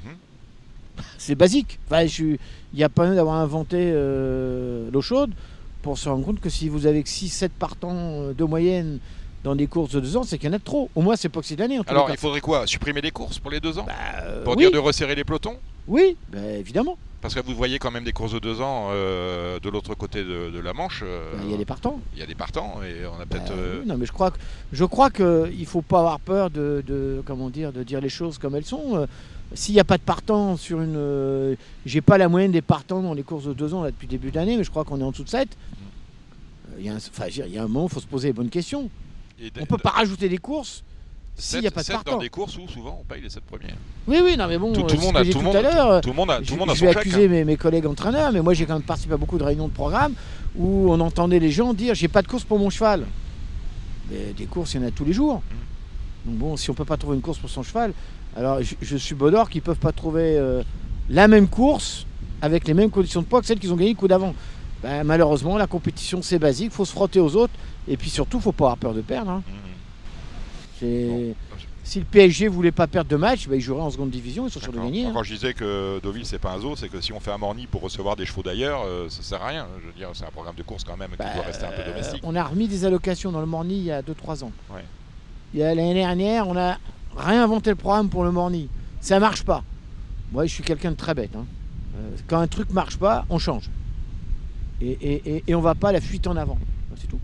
[1.18, 1.80] C'est basique.
[1.86, 2.38] Enfin, il
[2.74, 5.32] n'y a pas besoin d'avoir inventé euh, l'eau chaude
[5.82, 9.00] pour se rendre compte que si vous avez que 6-7 partants de moyenne
[9.44, 10.90] dans des courses de deux ans, c'est qu'il y en a trop.
[10.96, 11.80] Au moins, c'est pas que c'est l'année.
[11.88, 12.68] Alors, il faudrait quoi?
[12.68, 13.86] Supprimer les courses pour les deux ans?
[13.86, 15.58] Bah, euh, Pour dire de resserrer les pelotons?
[15.88, 16.98] Oui, bah, évidemment.
[17.22, 20.24] Parce que vous voyez quand même des courses de deux ans euh, de l'autre côté
[20.24, 21.02] de, la Manche.
[21.04, 22.00] Euh, bah, il y a des partants.
[22.14, 23.54] Il y a des partants et on a peut-être.
[23.86, 24.38] non, mais je crois que
[24.72, 28.38] je crois que il faut pas avoir peur de, comment dire de dire les choses
[28.38, 29.08] comme elles sont.
[29.54, 33.14] S'il n'y a pas de partants sur une, j'ai pas la moyenne des partants dans
[33.14, 35.12] les courses de deux ans là depuis début d'année, mais je crois qu'on est en
[35.12, 35.50] dessous de 7.
[35.50, 35.76] Mm.
[36.80, 38.50] Il y, a un, il y a un moment, il faut se poser les bonnes
[38.50, 38.90] questions
[39.60, 40.84] on peut pas rajouter des courses
[41.36, 42.12] s'il n'y a pas de partant.
[42.14, 43.76] dans des courses où souvent on paye les 7 premières.
[44.08, 46.02] Oui, oui, non, mais bon, tout, le monde a, tout, tout, à l'heure.
[46.02, 47.46] Tout le monde a, tout le monde a Je vais accuser hein.
[47.46, 50.14] mes, collègues entraîneurs, mais moi j'ai quand même participé à beaucoup de réunions de programme
[50.56, 53.06] où on entendait les gens dire j'ai pas de course pour mon cheval.
[54.10, 55.38] Mais des courses, il y en a tous les jours.
[55.38, 56.30] Mm.
[56.30, 57.94] Donc bon, si on peut pas trouver une course pour son cheval,
[58.36, 60.64] alors je, suis Bodor qu'ils peuvent pas trouver euh,
[61.10, 62.06] la même course
[62.42, 64.36] avec les mêmes conditions de poids que celles qu'ils ont gagnées le coup d'avant.
[64.84, 67.54] Ben, malheureusement, la compétition c'est basique, il faut se frotter aux autres.
[67.88, 69.32] Et puis surtout, faut pas avoir peur de perdre.
[69.32, 69.44] Hein.
[69.48, 71.34] Mmh.
[71.84, 74.52] Si le PSG voulait pas perdre de match, bah, il jouerait en seconde division, ils
[74.52, 75.06] sont sûrs de gagner.
[75.06, 75.12] Hein.
[75.14, 77.38] Quand je disais que Deauville c'est pas un zoo, c'est que si on fait un
[77.38, 79.68] morni pour recevoir des chevaux d'ailleurs, euh, ça sert à rien.
[79.82, 81.72] Je veux dire, c'est un programme de course quand même qui bah, doit rester un
[81.72, 82.22] peu domestique.
[82.24, 84.52] On a remis des allocations dans le morni il y a 2-3 ans.
[85.54, 86.78] L'année dernière, on a
[87.18, 88.70] réinventé le programme pour le morni.
[89.02, 89.64] Ça marche pas.
[90.32, 91.36] Moi, je suis quelqu'un de très bête.
[91.36, 91.46] Hein.
[91.98, 93.70] Euh, quand un truc marche pas, on change.
[94.80, 96.58] Et, et, et on va pas à la fuite en avant.
[96.96, 97.20] C'est tout.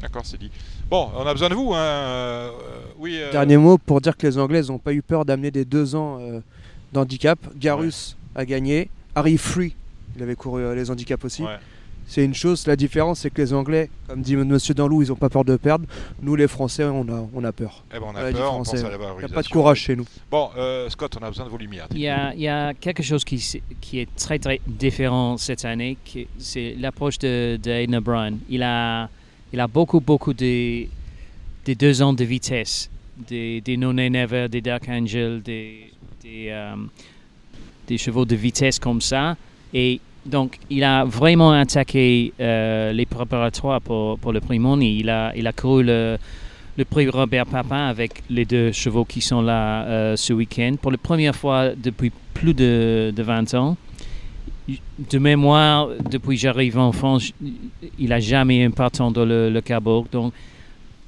[0.00, 0.50] D'accord, c'est dit.
[0.88, 1.72] Bon, on a besoin de vous.
[1.74, 1.78] Hein.
[1.78, 2.50] Euh,
[2.98, 5.64] oui, euh, Dernier mot pour dire que les Anglais n'ont pas eu peur d'amener des
[5.64, 6.40] deux ans euh,
[6.92, 7.38] d'handicap.
[7.56, 8.88] Garus a gagné.
[9.14, 9.74] Harry Free,
[10.16, 11.44] il avait couru les handicaps aussi.
[12.06, 15.16] C'est une chose, la différence c'est que les Anglais, comme dit Monsieur Danlou, ils n'ont
[15.16, 15.84] pas peur de perdre.
[16.20, 17.84] Nous les Français, on a, on a peur.
[17.94, 19.78] Eh ben, on a peur, on pense à la Il n'y a pas de courage
[19.78, 20.06] chez nous.
[20.28, 20.50] Bon,
[20.88, 21.86] Scott, on a besoin de vos lumières.
[21.92, 25.64] Il y a, il y a quelque chose qui, qui, est très très différent cette
[25.64, 25.98] année,
[26.38, 28.34] c'est l'approche de, de O'Brien.
[28.48, 29.08] Il a
[29.52, 30.86] il a beaucoup, beaucoup de,
[31.66, 32.90] deux ans de vitesse,
[33.28, 35.90] des, des No Never, des Dark Angel, des,
[36.26, 36.74] euh,
[37.86, 39.36] des, chevaux de vitesse comme ça.
[39.74, 44.96] Et donc, il a vraiment attaqué euh, les préparatoires pour, pour le prix Money.
[44.96, 46.18] Il a, il a couru le,
[46.76, 50.90] le prix Robert Papin avec les deux chevaux qui sont là euh, ce week-end pour
[50.90, 53.76] la première fois depuis plus de, de 20 ans
[55.10, 57.32] de mémoire, depuis que j'arrive en France,
[57.98, 60.06] il n'a jamais un partant dans le, le Cabourg.
[60.10, 60.32] Donc,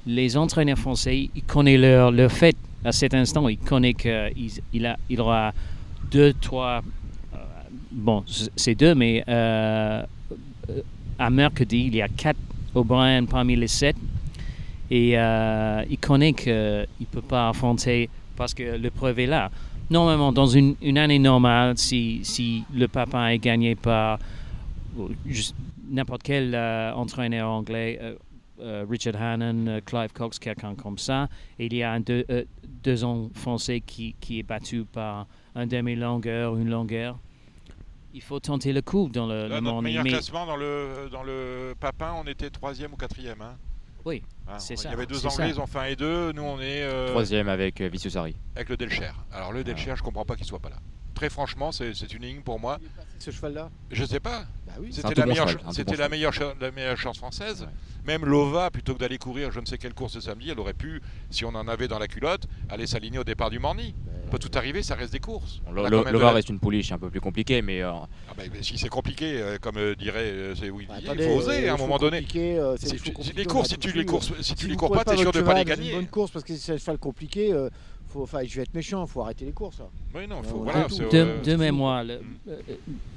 [0.05, 3.47] les entraîneurs français, ils connaissent leur, fait à cet instant.
[3.47, 5.53] Ils connaissent qu'il il, aura
[6.11, 6.81] deux, trois.
[7.33, 7.37] Euh,
[7.91, 8.23] bon,
[8.55, 10.03] c'est deux, mais euh,
[11.19, 12.39] à mercredi, il y a quatre
[12.75, 13.95] O'Brien parmi les sept.
[14.91, 19.49] Et euh, il connaît ne peut pas affronter parce que le preuve est là
[19.89, 24.19] normalement, dans une, année normale, si, si le papa est gagné par
[25.89, 28.15] n'importe quel euh, entraîneur anglais, euh,
[28.61, 31.27] euh, Richard Hannon, Clive Cox, quelqu'un comme ça,
[31.59, 32.25] et il y a un deux,
[32.83, 37.17] deux ans français qui, qui, est battu par un demi-longueur, une longueur.
[38.13, 41.23] Il faut tenter le coup dans le, Là, le notre meilleur classement dans le, dans
[41.23, 43.41] le Papin, on était troisième ou quatrième.
[43.41, 43.55] Hein
[44.05, 44.89] oui, ah, c'est ça.
[44.89, 46.31] Il y avait deux Anglais, ils ont fait un et deux.
[46.33, 46.83] Nous, on est.
[46.83, 48.35] Euh, Troisième avec euh, Vicious Harry.
[48.55, 49.11] Avec le Delcher.
[49.31, 50.77] Alors, le Delcher, je comprends pas qu'il soit pas là.
[51.13, 52.79] Très franchement, c'est une ligne pour moi.
[53.23, 54.43] Ce cheval-là Je sais pas.
[54.67, 54.89] Bah oui.
[54.91, 57.61] C'était la, bon meilleure, c'était bon la, meilleure, cha- la meilleure chance française.
[57.61, 57.67] Ouais.
[58.05, 60.73] Même Lova, plutôt que d'aller courir je ne sais quelle course ce samedi, elle aurait
[60.73, 63.95] pu, si on en avait dans la culotte, aller s'aligner au départ du Morny.
[64.29, 65.61] Peut tout arriver, ça reste des courses.
[65.71, 67.09] Le, On a le- quand même le de Var la- reste une pouliche un peu
[67.09, 67.91] plus compliquée, mais euh,
[68.29, 71.75] Ah bah, si c'est compliqué, euh, comme euh, dirait c'est Bah, il faut oser à
[71.75, 72.27] un moment donné.
[72.35, 72.91] euh, c'est
[73.33, 75.53] des courses, si tu les courses, si tu les cours pas, t'es sûr de pas
[75.53, 75.91] les gagner.
[75.91, 77.53] Une bonne course parce que c'est un cheval compliqué.
[78.13, 79.79] Euh, faut, enfin, je vais être méchant, faut arrêter les courses.
[79.79, 79.85] là.
[80.15, 80.95] Oui, non, On faut, a voilà, tout.
[80.95, 82.55] c'est, De, euh, de mémoire, le, euh,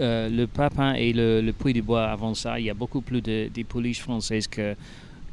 [0.00, 3.00] euh, le Papin et le, le Puy du Bois, avant ça, il y a beaucoup
[3.00, 4.74] plus de, des pouliches françaises que,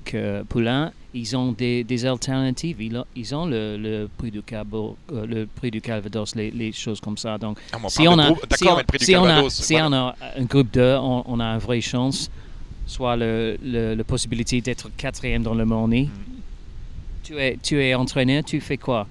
[0.06, 0.92] que Poulain.
[1.16, 2.82] Ils ont des, des alternatives.
[2.82, 6.50] Ils ont, ils ont le, le Prix du Cabo, euh, le Prix du Calvados, les,
[6.50, 7.38] les choses comme ça.
[7.38, 9.16] Donc, Ah, on si on a, groupe- si D'accord, on- mais le prix du si
[9.16, 9.54] on a, Calvados.
[9.54, 9.88] si voilà.
[9.90, 12.32] on a un groupe 2, on, on a une vraie chance,
[12.88, 16.06] soit le, le- la possibilité d'être quatrième dans le Morny.
[16.06, 16.10] Mm.
[17.24, 19.08] Tu es, tu es entraîneur, tu fais quoi?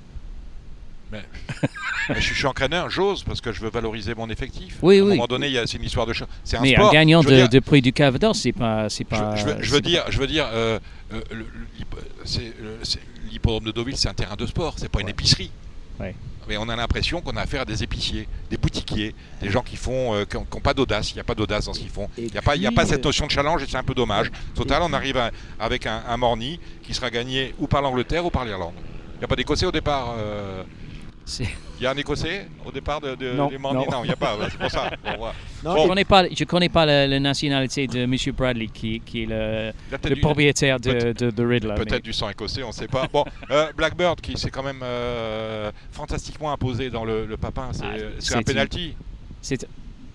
[2.08, 4.76] Mais je, suis- je suis entraîneur, j'ose parce que je veux valoriser mon effectif.
[4.82, 5.10] Oui, à un oui.
[5.10, 6.88] moment donné, il y a- c'est une histoire de cho- C'est un Mais sport.
[6.90, 9.36] un gagnant de, dire- de Prix du Calvados, c'est pas, c'est je, pas.
[9.36, 10.78] je veux, je veux pas- dire, je veux dire, euh,
[11.12, 11.46] euh, le-
[12.24, 12.52] c'est-
[12.82, 12.98] c'est-
[13.30, 15.12] l'hippodrome de Deauville, c'est un terrain de sport, c'est pas une Ouais.
[15.12, 15.50] épicerie.
[16.00, 16.14] Ouais.
[16.48, 19.76] Mais on a l'impression qu'on a affaire à des épiciers, des boutiquiers, des gens qui
[19.76, 21.12] font, euh, qui n'ont pas d'audace.
[21.12, 22.08] Il n'y a pas d'audace dans ce qu'ils font.
[22.18, 23.66] Il n'y a pas, il y a puis, pas cette euh, notion de challenge et
[23.68, 24.28] c'est un peu dommage.
[24.56, 28.30] Total, on arrive à- avec un, un Morny qui sera gagné ou par l'Angleterre ou
[28.30, 28.74] par l'Irlande.
[29.14, 30.16] Il n'y a pas d'Écossais au départ.
[30.18, 30.64] euh,
[31.40, 33.84] Il y a un Écossais au départ de, de- Non, des non.
[34.04, 34.36] il n'y a pas.
[34.50, 34.90] C'est pour ça.
[35.04, 35.34] Bon, voilà.
[35.64, 38.14] Non, Je ne connais pas, je connais pas la, la nationalité de M.
[38.36, 41.74] Bradley, qui, qui est le, le du- propriétaire de, de, de Riddler.
[41.78, 43.06] mais- Peut-être du sang écossais, on ne sait pas.
[43.12, 47.84] Bon, euh, Blackbird qui s'est quand même euh, fantastiquement imposé dans le, le papin, c'est
[47.84, 48.94] Ah, un une- penalty.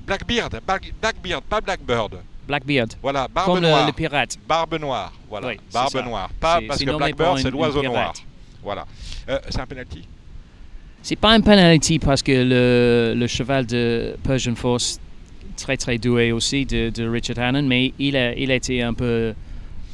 [0.06, 2.18] Blackbeard, Black- Blackbeard, pas Blackbird.
[2.48, 3.86] Blackbeard, Voilà, barbe comme le, noire.
[3.86, 4.38] le pirate.
[4.48, 5.48] Barbe noire, voilà.
[5.48, 6.02] Oui, barbe ça.
[6.02, 6.30] noire.
[6.40, 8.14] Pas parce que Blackbird, c'est l'oiseau noir.
[8.64, 8.86] Voilà.
[9.28, 10.08] Euh, c'est un penalty?
[11.08, 15.00] C'est pas un penalty parce que le, cheval de Persian Force,
[15.56, 19.34] très très doué aussi, de, Richard Hannon, mais il a, il a été un peu.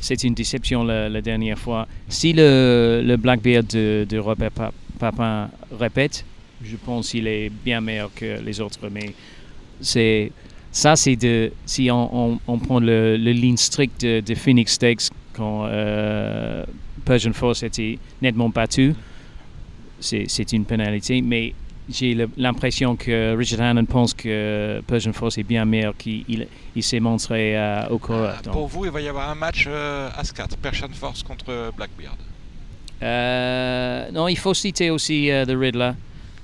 [0.01, 1.87] C'est une déception la, dernière fois.
[2.09, 6.25] Si le, le Blackbeard de, Robert Pa- Papin répète,
[6.65, 9.13] je pense qu'il est bien meilleur que les autres, mais
[9.81, 10.31] c'est.
[10.71, 11.51] Ça, c'est de.
[11.67, 16.63] Si on, on, prend le, le ligne strict de, de Phoenix Stakes, quand euh,
[17.05, 18.95] Persian Force était nettement battu,
[20.03, 21.53] c'est une pénalité, mais
[21.89, 26.83] j'ai l'impression que Richard Hannon pense que Persian Force est bien meilleur qu'il il, il
[26.83, 28.35] s'est montré euh, au coureur.
[28.45, 32.17] Ah, Pour vous, il va y avoir un match euh, As-4, Persian Force contre Blackbeard.
[33.01, 35.91] euh, non, il faut citer aussi euh, The Riddler,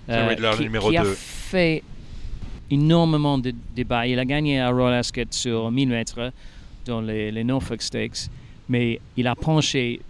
[0.07, 1.84] The Riddler, qui, numéro qui a fait
[2.70, 4.07] énormément de débats.
[4.07, 6.32] Il a gagné à Royal Ascot sur 1000 mètres
[6.86, 8.30] dans les, les Norfolk Stakes,
[8.68, 10.01] mais il a penché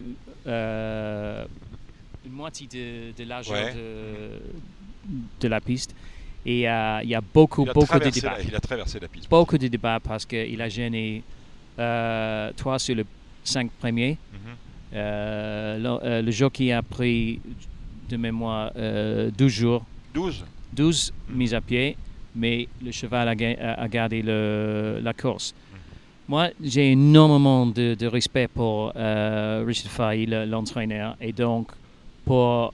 [0.47, 1.45] euh,
[2.39, 3.73] moitié de, de largeur Ouais.
[3.73, 4.39] de,
[5.41, 5.91] de la piste.
[6.45, 8.37] Et euh, il y a beaucoup, Il a, beaucoup de débats.
[8.37, 9.29] la, il a traversé la piste.
[9.29, 11.21] Beaucoup de débats parce qu'il a gêné
[11.77, 13.05] euh, trois sur les
[13.43, 14.17] cinq premiers.
[14.33, 14.55] Mhm.
[14.93, 17.39] Euh, le, le jockey a pris
[18.09, 19.83] de mémoire euh, 12 jours,
[20.13, 21.37] 12 12 Mhm.
[21.37, 21.95] mises à pied,
[22.35, 23.35] mais le cheval a,
[23.83, 25.53] a- gardé le- la course.
[25.53, 25.77] Mhm.
[26.29, 31.67] Moi, j'ai énormément de, de respect pour euh, Richard le- l'entraîneur, et donc
[32.29, 32.71] pour,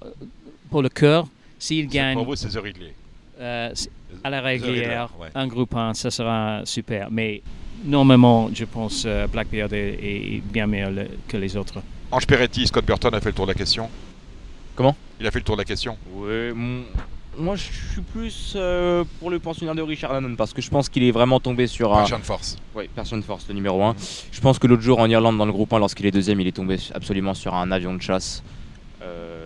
[0.70, 1.26] pour le cœur,
[1.58, 2.50] s'il gagne Pour vous, c'est
[3.40, 3.74] euh,
[4.24, 5.30] à la régulière, ouais.
[5.34, 7.08] un groupe 1, ça sera super.
[7.10, 7.42] Mais
[7.86, 11.82] normalement, je pense euh, Blackbeard est, est bien meilleur le- que les autres.
[12.12, 13.90] Ange Peretti, Scott Burton a fait le tour de la question.
[14.76, 14.94] Comment?
[15.22, 15.98] Il a fait le tour de la question.
[16.14, 16.84] Mon-
[17.38, 20.88] moi je suis plus euh, pour le pensionnaire de Richard Hannon parce que je pense
[20.90, 22.00] qu'il est vraiment tombé sur un.
[22.00, 22.58] Persian Force.
[22.74, 23.96] Ouais, Person Force, le numéro 1.
[24.32, 26.48] Je pense que l'autre jour en Irlande, dans le groupe 1, lorsqu'il est deuxième, il
[26.48, 28.44] est tombé absolument sur un avion de chasse.
[29.02, 29.45] Euh,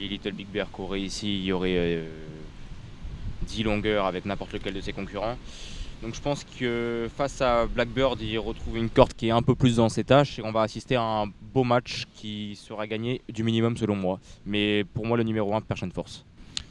[0.00, 2.04] si Little Big Bear courait ici, il y aurait euh,
[3.46, 5.36] 10 longueurs avec n'importe lequel de ses concurrents.
[6.02, 9.54] Donc je pense que face à Blackbird, il retrouve une corde qui est un peu
[9.54, 13.20] plus dans ses tâches et on va assister à un beau match qui sera gagné
[13.28, 14.18] du minimum selon moi.
[14.46, 16.24] Mais pour moi, le numéro 1, Person Force.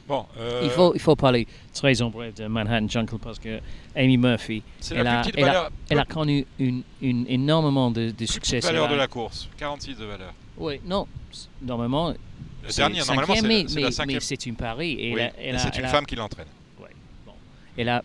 [0.08, 3.60] Bon, euh, Il, faut, il faut parler très en bref de Manhattan Jungle parce que
[3.94, 8.26] Amy Murphy, elle a- elle a- valeur, elle a connu une, une- énormément de, de
[8.26, 8.58] succès.
[8.58, 9.48] valeur de la- la course.
[9.56, 10.34] 46 de valeur.
[10.58, 11.06] Oui, non,
[11.62, 12.12] normalement,
[12.66, 14.20] Le dernier, normalement, c'est mais, mais- la mais cinquième.
[14.20, 14.92] c'est une pari.
[14.98, 15.20] Et Oui,
[15.58, 16.46] c'est une femme qui l'entraîne.
[17.78, 18.02] Et la-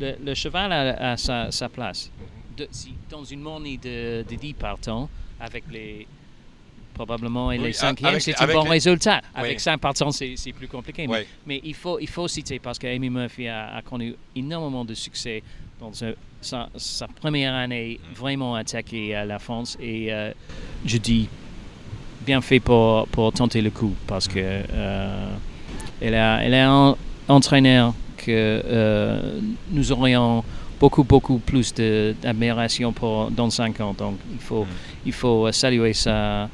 [0.00, 2.10] le, le cheval a, a sa, sa place.
[2.56, 5.08] De- si- dans une mornée de, de 10 partants,
[5.38, 6.06] avec les
[6.94, 9.20] probablement et Oui, les cinquièmes, c'est un bon les- résultat.
[9.34, 9.40] Oui.
[9.40, 11.06] Avec 5 partants, c'est plus compliqué.
[11.06, 11.26] Mais, Ouais.
[11.46, 15.42] mais il, faut, il faut citer parce qu'Amy Murphy a, a connu énormément de succès
[15.78, 16.08] dans sa,
[16.40, 18.14] sa- sa première année, Mm.
[18.14, 19.76] vraiment attaqué à la France.
[19.80, 20.32] Et euh,
[20.84, 21.28] je dis
[22.24, 25.26] bien fait pour, pour tenter le coup parce que euh,
[26.00, 26.96] elle a, elle a un,
[27.28, 29.40] entraîneur que
[29.70, 30.44] nous aurions
[30.78, 33.94] beaucoup, beaucoup plus d'admiration pour dans 5 ans.
[33.96, 34.68] Donc, il faut, mm.
[35.06, 36.48] il faut saluer sa,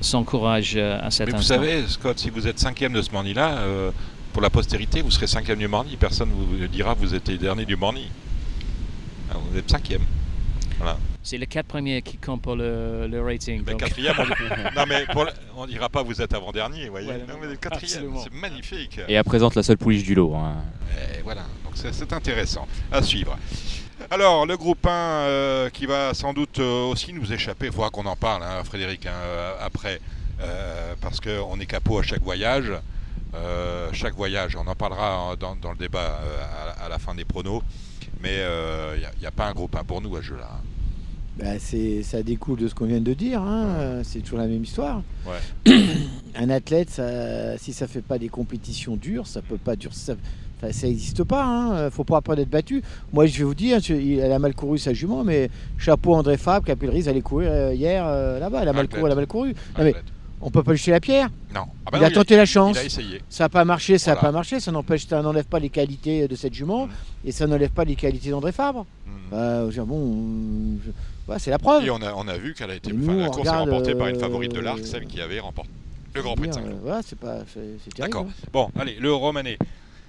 [0.00, 1.56] son courage à cet Mais instant.
[1.56, 3.58] Vous savez, Scott, si vous êtes cinquième de ce Morny-là,
[4.34, 5.96] pour la postérité, vous serez cinquième du Morny.
[5.96, 8.08] Personne ne vous dira que vous êtes dernier du Morny.
[9.30, 10.02] Ah, vous êtes cinquième.
[10.76, 10.98] Voilà.
[11.24, 13.64] C'est les quatre premiers qui comptent pour le, rating.
[13.64, 14.24] Ben, quatrième, on...
[14.76, 15.06] non mais
[15.56, 17.08] on dira pas vous êtes avant-dernier, voyez.
[17.26, 19.00] non, mais quatrième, c'est magnifique.
[19.08, 20.34] Et à présent la seule pouliche du lot.
[20.34, 20.56] Hein.
[21.18, 23.38] Et voilà, donc c'est intéressant à suivre.
[24.10, 27.90] Alors, le groupe 1 euh, qui va sans doute euh, aussi nous échapper, il faudra
[27.90, 30.00] qu'on en parle, hein, Frédéric, hein, euh, après,
[31.00, 32.70] parce qu'on est capot à chaque voyage.
[33.92, 36.20] chaque voyage, on en parlera dans, le débat
[36.78, 37.62] à, la fin des pronos,
[38.20, 38.42] mais
[38.96, 40.60] il n'y a, pas un groupe 1 pour nous à ce jeu-là.
[41.38, 43.42] Bah, ça découle de ce qu'on vient de dire.
[43.42, 44.02] Hein.
[44.04, 45.02] C'est toujours la même histoire.
[46.36, 47.00] un athlète,
[47.58, 49.94] si ça fait pas des compétitions dures, ça peut pas durer.
[50.72, 51.44] Ça n'existe pas.
[51.44, 51.90] Hein.
[51.90, 52.82] Faut pas apprendre d'être battu.
[53.12, 56.64] Moi, je vais vous dire, elle a mal couru sa jument, mais chapeau André Fab
[56.64, 58.62] qui a pris le risque d'aller courir euh, hier euh, là-bas.
[58.62, 59.54] Elle a mal couru, elle a mal couru.
[59.78, 59.94] Non, mais
[60.40, 61.30] on peut pas lui jeter la pierre.
[61.54, 61.62] Non.
[61.86, 62.76] Ah bah il a tenté la chance.
[62.76, 63.22] Il a essayé.
[63.28, 64.60] Ça n'a pas marché, ça n'a pas marché.
[64.60, 66.90] Ça n'empêche, ça n'enlève pas les qualités de cette jument mm.
[67.26, 68.86] et ça n'enlève pas les qualités d'André Fabre.
[69.06, 69.10] Mm.
[69.30, 70.78] Bah, bon,
[71.38, 71.84] c'est la preuve.
[71.84, 72.92] Et on a, on a vu qu'elle a été.
[72.92, 75.70] la course est remportée par une favorite de l'arc, celle qui avait remporté
[76.14, 76.78] le Grand Prix de Saint-Cloud.
[76.82, 78.26] voilà, c'est pas, c'est D'accord.
[78.28, 78.46] Hein.
[78.52, 79.58] Bon, allez, le Romané.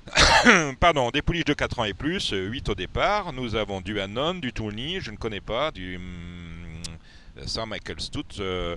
[0.79, 3.33] Pardon, des pouliches de 4 ans et plus, 8 au départ.
[3.33, 8.75] Nous avons du Anon, du Tourny, je ne connais pas, du hum, Saint-Michael Stout, euh,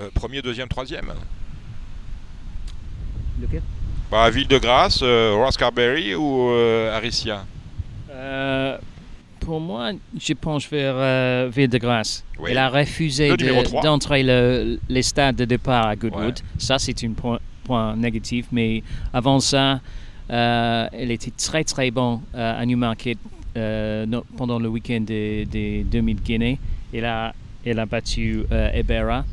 [0.00, 1.12] euh, premier, deuxième, troisième.
[3.40, 3.62] Lequel?
[4.10, 6.50] Bah, Ville de Grâce, euh, Ross Carberry ou
[6.92, 7.46] Aricia?
[9.44, 12.24] Pour moi, je pense vers euh, Ville de Grâce.
[12.48, 13.34] Elle a refusé
[13.82, 16.40] d'entrer le, les stades de départ à Goodwood.
[16.58, 18.46] Ça, c'est un point, négatif.
[18.52, 18.82] Mais
[19.12, 19.80] avant ça,
[20.30, 23.18] euh, elle était très très bonne euh, à Newmarket
[24.36, 26.58] pendant le week-end des de 2000 Guinée.
[26.92, 27.34] Elle a,
[27.64, 29.24] elle a battu Ebera.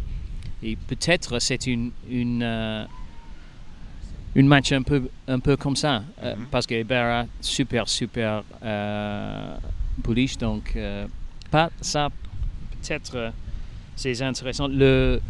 [0.62, 2.88] Et peut-être c'est une, une
[4.34, 6.36] une match un peu, un peu comme ça, mm-hmm.
[6.52, 8.44] parce que Ebera, super, super
[9.98, 10.38] bullish.
[10.38, 11.08] Donc, euh,
[11.50, 12.10] pas ça,
[12.82, 13.30] peut-être, euh,
[13.96, 14.68] c'est intéressant.
[14.68, 15.22] Le,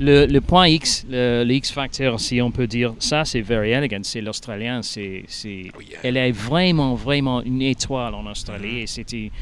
[0.00, 4.02] le, le, point X, le, X factor, si on peut dire ça, c'est very elegant.
[4.02, 4.82] C'est l'Australien.
[4.82, 5.70] C'est, c'est,
[6.02, 8.80] elle est vraiment, vraiment une étoile en Australie.
[8.80, 8.82] Mm-hmm.
[8.82, 9.32] Et c'était,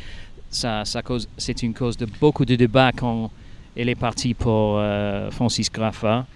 [0.51, 3.31] ça, ça cause, c'est une cause de beaucoup de débats quand
[3.77, 6.27] elle est partie pour euh, Francis Graffa.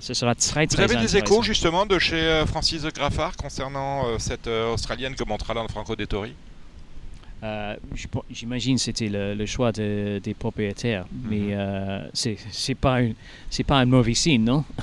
[0.00, 4.46] ce sera très, très Vous avez des échos justement de chez Francis Graffard concernant cette
[4.46, 6.34] Australienne que montrera dans Franco Dettori?
[7.42, 7.76] Euh,
[8.30, 11.28] j'imagine c'était le, choix des propriétaires, mhm.
[11.28, 13.00] mais euh, c'est pas
[13.50, 14.64] c'est pas un mauvais signe, non?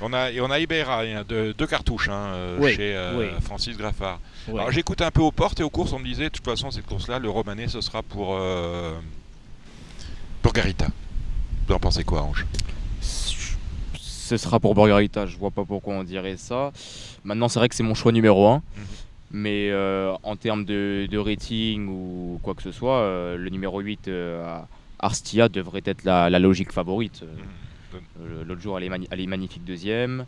[0.00, 2.96] On a et on a Ibera, deux, cartouches hein, euh, chez
[3.40, 4.20] Francis Graffard.
[4.46, 6.70] Alors j'écoute un peu aux portes et aux courses, on me disait de toute façon
[6.70, 8.38] cette course-là, le Romané, ce sera pour
[10.40, 10.86] pour Garita.
[11.66, 12.46] Vous en pensez quoi, Ange?
[14.28, 16.70] Ce sera pour Borgarita, je vois pas pourquoi on dirait ça.
[17.24, 18.62] Maintenant, c'est vrai que c'est mon choix numéro 1.
[19.30, 24.08] Mais euh, en termes de, rating ou quoi que ce soit, euh, le numéro 8,
[24.08, 24.60] euh,
[24.98, 27.22] Arstia, devrait être la, logique favorite.
[27.22, 28.46] Mmh.
[28.46, 30.24] L'autre jour, elle est, magnifique deuxième.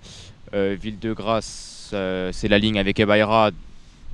[0.53, 1.95] Ville de Grâce,
[2.33, 3.51] c'est la ligne avec Ebaira,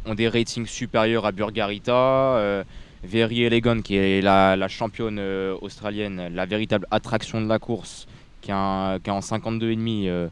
[0.04, 2.64] ont des ratings supérieurs à Burgarita.
[3.02, 5.20] Very Elegant, qui est la, championne
[5.60, 8.06] australienne, la véritable attraction de la course,
[8.40, 10.28] qui, est en 52,5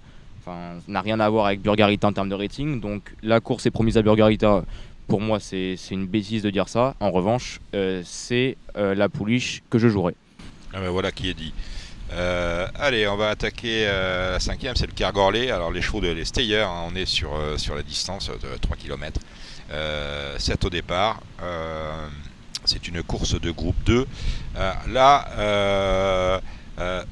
[0.89, 2.81] n'a rien à voir avec Burgarita en termes de rating.
[2.81, 4.65] Donc la course est promise à Burgarita.
[5.09, 6.95] Pour moi, c'est une bêtise de dire ça.
[7.01, 10.15] En revanche, euh, c'est euh, la pouliche que je jouerai.
[10.73, 11.53] Ah ben voilà qui est dit.
[12.13, 15.51] Euh, allez, on va attaquer la cinquième, c'est le Kergorley.
[15.51, 19.21] Alors les chevaux de les hein, on est sur, sur la distance de 3 km.
[20.39, 21.21] 7 au départ.
[22.65, 24.07] c'est une course de groupe 2.
[24.89, 26.41] là,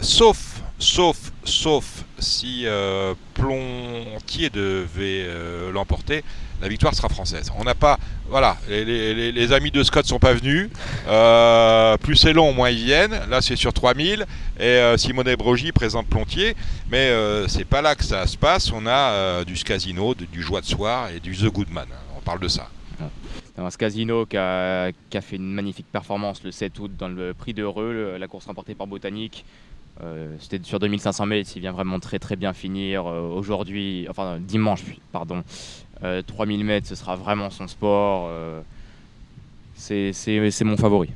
[0.00, 1.84] sauf sauf, sauf
[2.18, 6.24] si euh, Plontier devait euh, l'emporter,
[6.60, 7.50] la victoire sera française.
[7.58, 7.98] On n'a pas,
[8.28, 10.68] voilà, les, amis de Scott sont pas venus.
[11.08, 13.18] Euh, plus c'est long, moins ils viennent.
[13.30, 14.26] Là, c'est sur 3000
[14.60, 16.54] et Simone Brogy présente Plontier,
[16.90, 17.12] mais
[17.48, 18.70] c'est pas là que ça se passe.
[18.72, 21.88] On a du Scasino, du Joie de Soir et du The Goodman.
[22.16, 22.68] On parle de ça.
[23.64, 27.34] Un Scasino qui a, qui a, fait une magnifique performance le 7 août dans le
[27.34, 29.44] prix d'Heureux, la course remportée par Botanique.
[30.02, 33.06] Euh, c'était sur 2500 mètres, il vient vraiment très très bien finir.
[33.06, 34.82] Euh, aujourd'hui, enfin dimanche,
[35.12, 35.42] pardon,
[36.26, 38.30] 3000 euh, mètres, ce sera vraiment son sport.
[39.76, 41.10] c'est mon favori.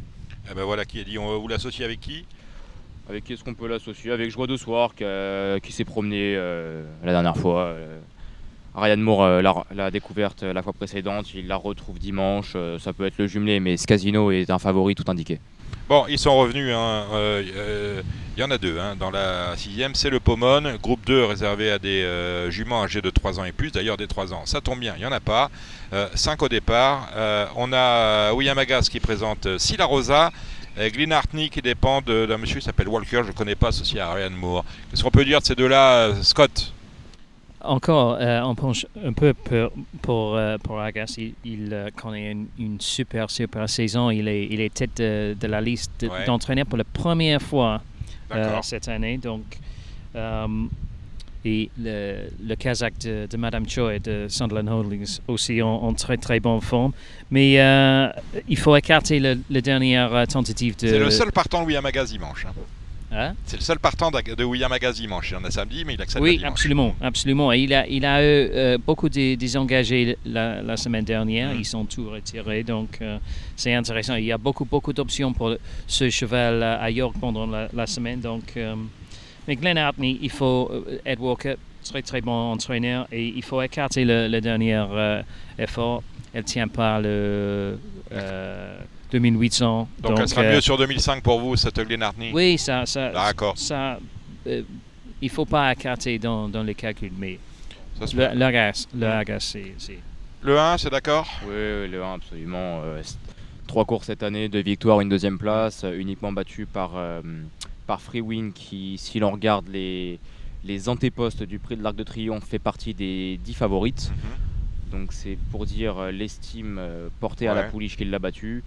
[0.50, 1.18] Eh ben voilà qui est dit.
[1.18, 2.24] On, vous l'associer avec qui?
[3.08, 4.12] Avec qui est-ce qu'on peut l'associer?
[4.12, 5.04] Avec Joie de Soir qui,
[5.62, 7.74] qui s'est promené la dernière fois.
[8.76, 9.42] Ryan Moore
[9.74, 13.76] l'a découverte la fois précédente, il la retrouve dimanche, ça peut être le jumelé, mais
[13.76, 15.40] ce casino est un favori tout indiqué.
[15.88, 16.74] Bon, ils sont revenus.
[16.74, 18.02] Hein, euh, euh,
[18.36, 19.94] il y en a deux hein, dans la sixième.
[19.94, 23.52] C'est le Pomone, groupe 2 réservé à des euh, juments âgés de 3 ans et
[23.52, 23.70] plus.
[23.70, 25.48] D'ailleurs, des 3 ans, ça tombe bien, il n'y en a pas.
[26.14, 27.08] 5 au départ.
[27.54, 30.32] on a William Agas qui présente Silla Rosa.
[30.76, 34.12] Glyn Hartney qui dépend d'un monsieur qui s'appelle Walker, je ne connais pas, associé à
[34.12, 34.64] Ryan Moore.
[34.90, 36.72] Qu'est-ce qu'on peut dire de ces deux-là, Scott?
[37.66, 38.54] Encore euh, un
[39.12, 39.70] peu pour,
[40.02, 41.18] pour, euh, pour Agas.
[41.44, 44.10] Il, euh, connaît une, super, super saison.
[44.10, 47.82] Il est, il est tête de, la liste d'entraîneurs pour la première fois
[48.62, 49.18] cette année.
[49.18, 49.58] Donc,
[51.44, 56.60] et le, le Kazakh de, Madame Choi de Sunderland Holdings aussi en, très très bonne
[56.60, 56.92] forme.
[57.30, 57.54] Mais
[58.48, 60.88] il faut écarter la dernière tentative de.
[60.88, 62.46] C'est le seul partant Louis Amagaz dimanche.
[62.46, 62.52] Hein.
[63.12, 63.34] Hein?
[63.44, 65.30] C'est le seul partant de, William Agassiz dimanche.
[65.30, 67.52] Il en a samedi, mais il accepte Oui, absolument, absolument.
[67.52, 71.54] il a, il a eu euh, beaucoup désengagés la, la, semaine dernière.
[71.54, 71.58] Mm.
[71.58, 73.18] Ils sont tous retirés, donc euh,
[73.54, 74.16] c'est intéressant.
[74.16, 78.20] Il y a beaucoup, beaucoup d'options pour ce cheval à York pendant la, semaine.
[78.20, 78.74] Donc, euh,
[79.46, 80.70] mais Glenn Hartney, il faut
[81.04, 81.54] Ed Walker,
[81.84, 84.84] très très bon entraîneur, et il faut écarter le, dernier
[85.58, 86.02] effort.
[86.34, 87.78] Elle tient pas le
[89.18, 89.88] 2800.
[90.02, 92.86] Donc, elle sera mieux euh, sur 2005 pour vous, cette Glenartney Oui, ça.
[92.86, 93.56] ça D'accord.
[93.56, 93.98] Ça,
[94.46, 94.62] euh,
[95.20, 97.38] il ne faut pas écarter dans, dans les calculs, mais
[98.00, 99.74] le, le, c'est.
[100.42, 101.26] Le 1, c'est d'accord?
[101.44, 102.82] Oui, le 1, absolument.
[102.84, 103.02] Euh,
[103.66, 106.92] trois courses cette année, deux victoires, une deuxième place, uniquement battu par,
[107.86, 110.20] par Freewin qui, si l'on regarde les,
[110.64, 114.10] les antépostes du prix de l'Arc de Triomphe, fait partie des 10 favorites.
[114.10, 114.46] Mhm.
[114.90, 118.62] Donc c'est pour dire euh, l'estime euh, portée à la pouliche qui l'a battu.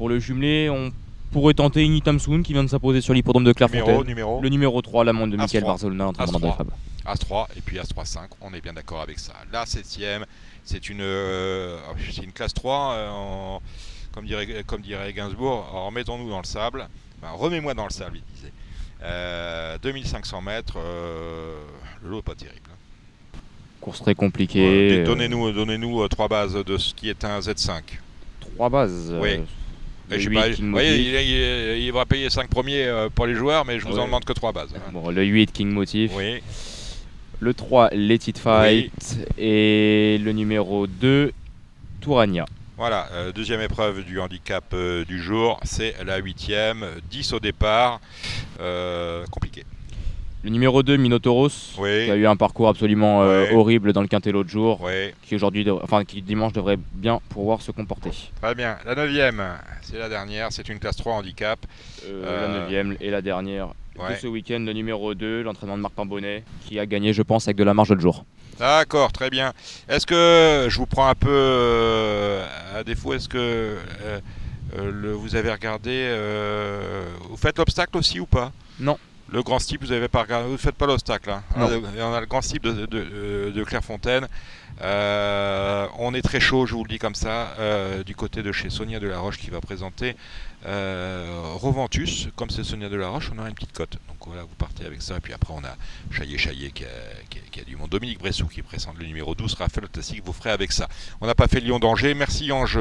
[0.00, 0.90] Pour le jumelé, on
[1.30, 4.02] pourrait tenter Initam Soon qui vient de s'imposer sur l'hippodrome de Clairefontaine.
[4.04, 6.72] Numéro, Le numéro 3, l'amende de Michael Barzolona, entraînement d'André Fabre.
[7.04, 9.34] As-3 et puis As-3-5, on est bien d'accord avec ça.
[9.52, 10.24] La septième,
[10.64, 11.76] c'est une, euh,
[12.22, 13.60] une classe 3,
[14.12, 16.88] comme, dirait, comme dirait Gainsbourg, remettons-nous dans le sable.
[17.22, 18.52] remets-moi dans le sable, il disait.
[19.82, 20.78] 2500 mètres,
[22.02, 22.70] le lot pas terrible.
[23.82, 25.04] Course très compliquée.
[25.04, 27.82] donnez-nous donnez -nous, trois bases de ce qui est un Z5.
[28.40, 29.40] Trois bases Oui.
[30.12, 34.24] Euh, il, va payer 5 premiers euh, pour les joueurs, mais je vous en demande
[34.24, 34.70] que 3 bases.
[34.92, 36.12] Bon, le 8, King Motif.
[36.14, 36.42] Oui.
[37.38, 39.18] Le 3, Let It Fight.
[39.38, 41.32] Et le numéro 2,
[42.00, 42.46] Tourania.
[42.76, 44.74] Voilà, euh, deuxième épreuve du handicap
[45.06, 48.00] du jour, c'est la huitième, 10 au départ,
[49.30, 49.64] compliqué.
[50.42, 54.32] Le numéro 2, Minotoros, qui a eu un parcours absolument euh, horrible dans le quintet
[54.32, 54.88] l'autre jour,
[55.22, 58.10] qui aujourd'hui, enfin qui dimanche devrait bien pouvoir se comporter.
[58.40, 58.78] Très bien.
[58.86, 59.42] La neuvième,
[59.82, 61.58] c'est la dernière, c'est une classe 3 handicap.
[62.06, 65.82] Euh, la euh, neuvième et la dernière de ce week-end, le numéro 2, l'entraînement de
[65.82, 68.24] Marc Pambonnet, qui a gagné, je pense, avec de la marge de jour.
[68.58, 69.52] D'accord, très bien.
[69.90, 72.40] Est-ce que je vous prends un peu
[72.74, 73.76] à défaut Est-ce que
[74.74, 76.10] le, vous avez regardé
[77.28, 78.52] Vous faites l'obstacle aussi ou pas?
[78.78, 78.96] Non.
[79.32, 81.30] Le grand style, vous avez pas regardé, vous ne faites pas l'obstacle.
[81.30, 81.42] Hein.
[81.56, 84.26] On a le grand style de, de, Clairefontaine.
[84.82, 88.50] Euh, on est très chaud, je vous le dis comme ça, euh, du côté de
[88.50, 90.14] chez Sonia Delaroche qui va présenter euh,
[90.64, 92.28] Roventus.
[92.36, 93.98] Comme c'est Sonia Delaroche, on aura une petite cote.
[94.08, 95.16] Donc voilà, vous partez avec ça.
[95.16, 95.76] Et puis après, on a
[96.10, 97.90] Chaillé Chaillé qui a, du monde.
[97.90, 99.54] Dominique Bressou qui présente le numéro 12.
[99.54, 100.88] Raphaël Classique, vous ferez avec ça.
[101.20, 102.14] On n'a pas fait Lyon danger.
[102.14, 102.78] Merci Ange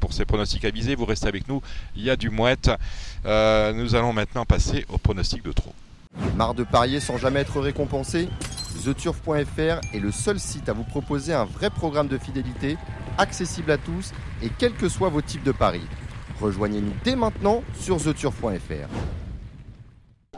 [0.00, 0.94] pour ces pronostics avisés.
[0.94, 1.62] Vous restez avec nous.
[1.96, 2.70] Il y a du mouette.
[3.24, 5.74] nous allons maintenant passer au pronostic de trop.
[6.36, 8.28] Marre de parier sans jamais être récompensé?
[8.84, 12.76] TheTurf.fr est le seul site à vous proposer un vrai programme de fidélité,
[13.18, 14.12] accessible à tous
[14.42, 15.82] et quels que soient vos types de paris.
[16.40, 18.88] Rejoignez-nous dès maintenant sur TheTurf.fr.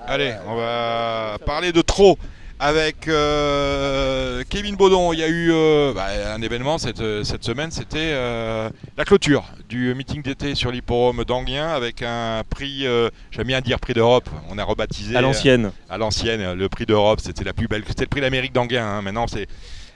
[0.07, 2.19] Allez, on va parler de trop
[2.59, 5.13] avec euh, Kevin Baudon.
[5.13, 9.45] Il y a eu euh, bah, un événement cette, cette semaine, c'était euh, la clôture
[9.69, 12.87] du meeting d'été sur l'hipporome d'Anguien avec un prix,
[13.31, 15.17] j'aime bien dire prix d'Europe, on a rebaptisé.
[15.17, 15.73] À l'ancienne.
[15.91, 18.87] à l'ancienne, le prix d'Europe, c'était la plus belle, c'était le prix d'Amérique d'Anguien.
[18.87, 19.03] Hein.
[19.03, 19.49] Maintenant, c'est.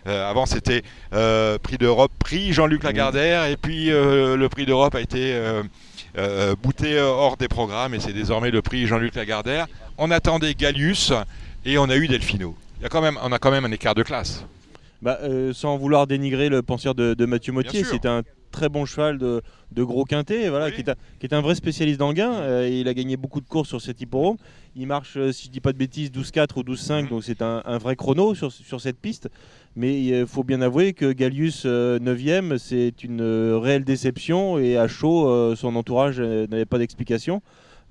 [0.07, 0.83] avant c'était
[1.63, 5.39] prix d'Europe, prix Jean-Luc Lagardère, et puis le prix d'Europe a été
[6.63, 9.67] bouté hors des programmes et c'est désormais le prix Jean-Luc Lagardère.
[9.99, 11.13] On attendait Gallius,
[11.65, 12.57] et on a eu Delfino.
[12.79, 14.45] Il y a quand même, on a quand même un écart de classe.
[15.03, 19.19] Bah, euh, sans vouloir dénigrer le penseur de, Mathieu Mottier, c'est un très bon cheval
[19.19, 19.43] de,
[19.77, 20.83] gros quintet, voilà, qui,
[21.23, 22.01] est un, vrai spécialiste.
[22.01, 24.37] Euh, il a gagné beaucoup de courses sur cet hippodrome.
[24.77, 27.09] Il marche, euh, si je dis pas de bêtises, 12-4 ou 12-5, mhm.
[27.09, 29.29] donc c'est un, vrai chrono sur, sur cette piste.
[29.77, 33.23] Mais il faut bien avouer que Gallius 9e, c'est une
[33.55, 37.41] réelle déception et à chaud, son entourage n'avait pas d'explication.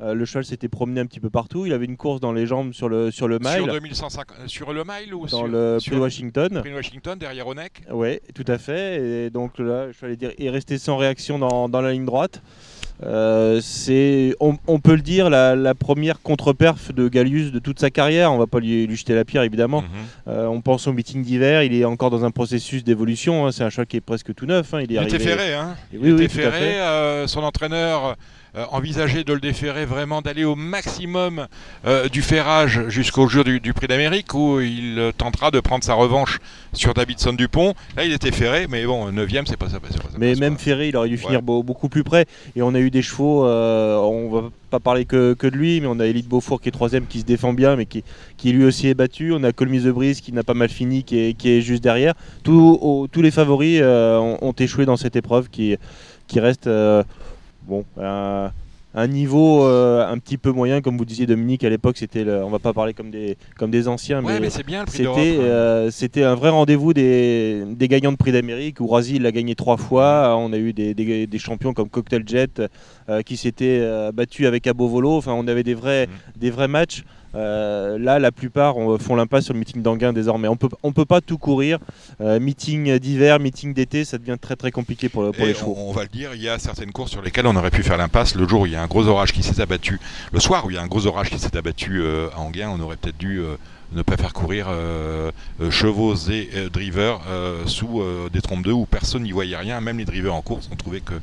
[0.02, 1.66] le cheval s'était promené un petit peu partout.
[1.66, 3.64] Il avait une course dans les jambes sur le, sur le mile.
[3.64, 6.60] Sur, 2150, sur le mile ou Dans le Prix Washington.
[6.60, 9.02] Prix Washington, derrière Onek Oui, tout à fait.
[9.02, 12.42] Et donc là, le cheval est resté sans réaction dans, dans la ligne droite.
[13.06, 18.34] Euh, c'est, on, peut le dire, la, première contre-perf de Gallius de toute sa carrière.
[18.34, 19.82] On va pas lui, jeter la pierre, évidemment.
[19.82, 19.88] Mhm.
[20.28, 21.64] Euh, on pense au meeting d'hiver.
[21.64, 23.46] Il est encore dans un processus d'évolution.
[23.46, 23.52] Hein.
[23.52, 24.74] C'est un choix qui est presque tout neuf.
[24.74, 24.82] Hein.
[24.82, 25.54] Il, est était ferré.
[25.54, 25.76] Hein.
[25.94, 26.80] Oui, il était ferré.
[26.80, 28.18] Euh, son entraîneur
[28.56, 31.46] euh, envisager de le déférer vraiment, d'aller au maximum
[31.86, 35.94] euh, du ferrage jusqu'au jour du, Prix d'Amérique où il euh, tentera de prendre sa
[35.94, 36.40] revanche
[36.74, 37.76] sur Davidson Dupont.
[37.96, 39.78] Là, il était ferré, mais bon, 9ème, c'est pas ça.
[40.18, 42.26] mais même ferré, il aurait dû finir beaucoup plus près.
[42.56, 46.00] Et on a eu des chevaux, on va pas parler que, de lui, mais on
[46.00, 48.04] a Elite Beaufour qui est troisième, qui se défend bien, mais qui,
[48.38, 49.32] qui lui aussi est battu.
[49.32, 51.84] On a Colmise de Brise qui n'a pas mal fini, qui est, qui est juste
[51.84, 52.16] derrière.
[52.44, 55.78] tous les favoris ont, échoué dans cette épreuve qui,
[56.28, 56.68] qui reste
[57.64, 62.26] bon, un, niveau euh, un petit peu moyen, comme vous disiez Dominique à l'époque, c'était,
[62.28, 65.16] on va pas parler comme des comme des anciens, mais, c'est bien c'était hein.
[65.18, 69.78] euh, c'était un vrai rendez-vous des, gagnants de Prix d'Amérique où Razi l'a gagné trois
[69.78, 70.36] fois.
[70.38, 72.62] On a eu des, champions comme Cocktail Jet
[73.10, 75.18] euh, qui s'étaient battus avec Abovolo.
[75.18, 76.40] Enfin, on avait des vrais mm.
[76.40, 77.04] des vrais matchs.
[77.36, 80.48] Euh, là, la plupart font l'impasse sur le meeting d'Anguin désormais.
[80.48, 81.80] On peut, on peut pas tout courir.
[82.22, 85.76] Euh, meeting d'hiver, meeting d'été, ça devient très très compliqué pour, les chevaux.
[85.78, 87.98] On, va le dire, il y a certaines courses sur lesquelles on aurait pu faire
[87.98, 88.36] l'impasse.
[88.36, 90.00] Le jour où il y a un gros orage qui s'est abattu,
[90.32, 92.70] le soir où il y a un gros orage qui s'est abattu euh, à Anguin,
[92.70, 93.42] on aurait peut-être dû
[93.92, 94.68] ne pas faire courir
[95.72, 97.22] chevaux et drivers
[97.66, 99.82] sous des trompes 2 où personne n'y voyait rien.
[99.82, 101.16] Même les drivers en course, on trouvait que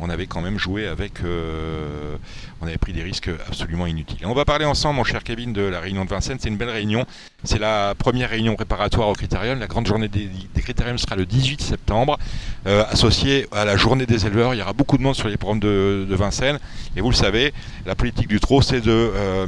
[0.00, 1.20] on avait quand même joué avec.
[1.22, 2.16] Euh,
[2.60, 4.26] on avait pris des risques absolument inutiles.
[4.26, 6.38] On va parler ensemble, mon cher Kevin, de la réunion de Vincennes.
[6.40, 7.04] C'est une belle réunion.
[7.44, 9.58] C'est la première réunion préparatoire au Critérium.
[9.58, 10.30] La grande journée des,
[10.62, 12.18] Critériums sera le 18 septembre,
[12.66, 14.54] euh, associée à la journée des éleveurs.
[14.54, 16.58] Il y aura beaucoup de monde sur les programmes de, Vincennes.
[16.96, 17.52] Et vous le savez,
[17.84, 19.46] la politique du trot, c'est de, euh,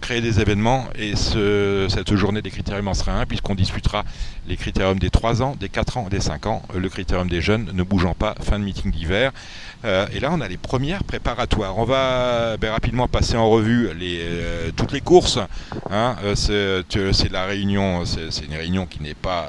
[0.00, 0.86] créer des événements.
[0.98, 4.04] Et cette journée des Critériums en sera un, puisqu'on disputera
[4.46, 6.62] les Critériums des 3 ans, des 4 ans, des 5 ans.
[6.74, 8.34] Le Critérium des jeunes ne bougeant pas.
[8.40, 9.32] Fin de meeting d'hiver.
[9.84, 11.78] Euh, et là, on a les premières préparatoires.
[11.78, 15.38] On va ben, rapidement passer en revue euh, toutes les courses.
[15.90, 16.16] Hein.
[16.24, 16.34] Euh,
[17.12, 19.48] c'est la réunion, c'est une réunion qui n'est pas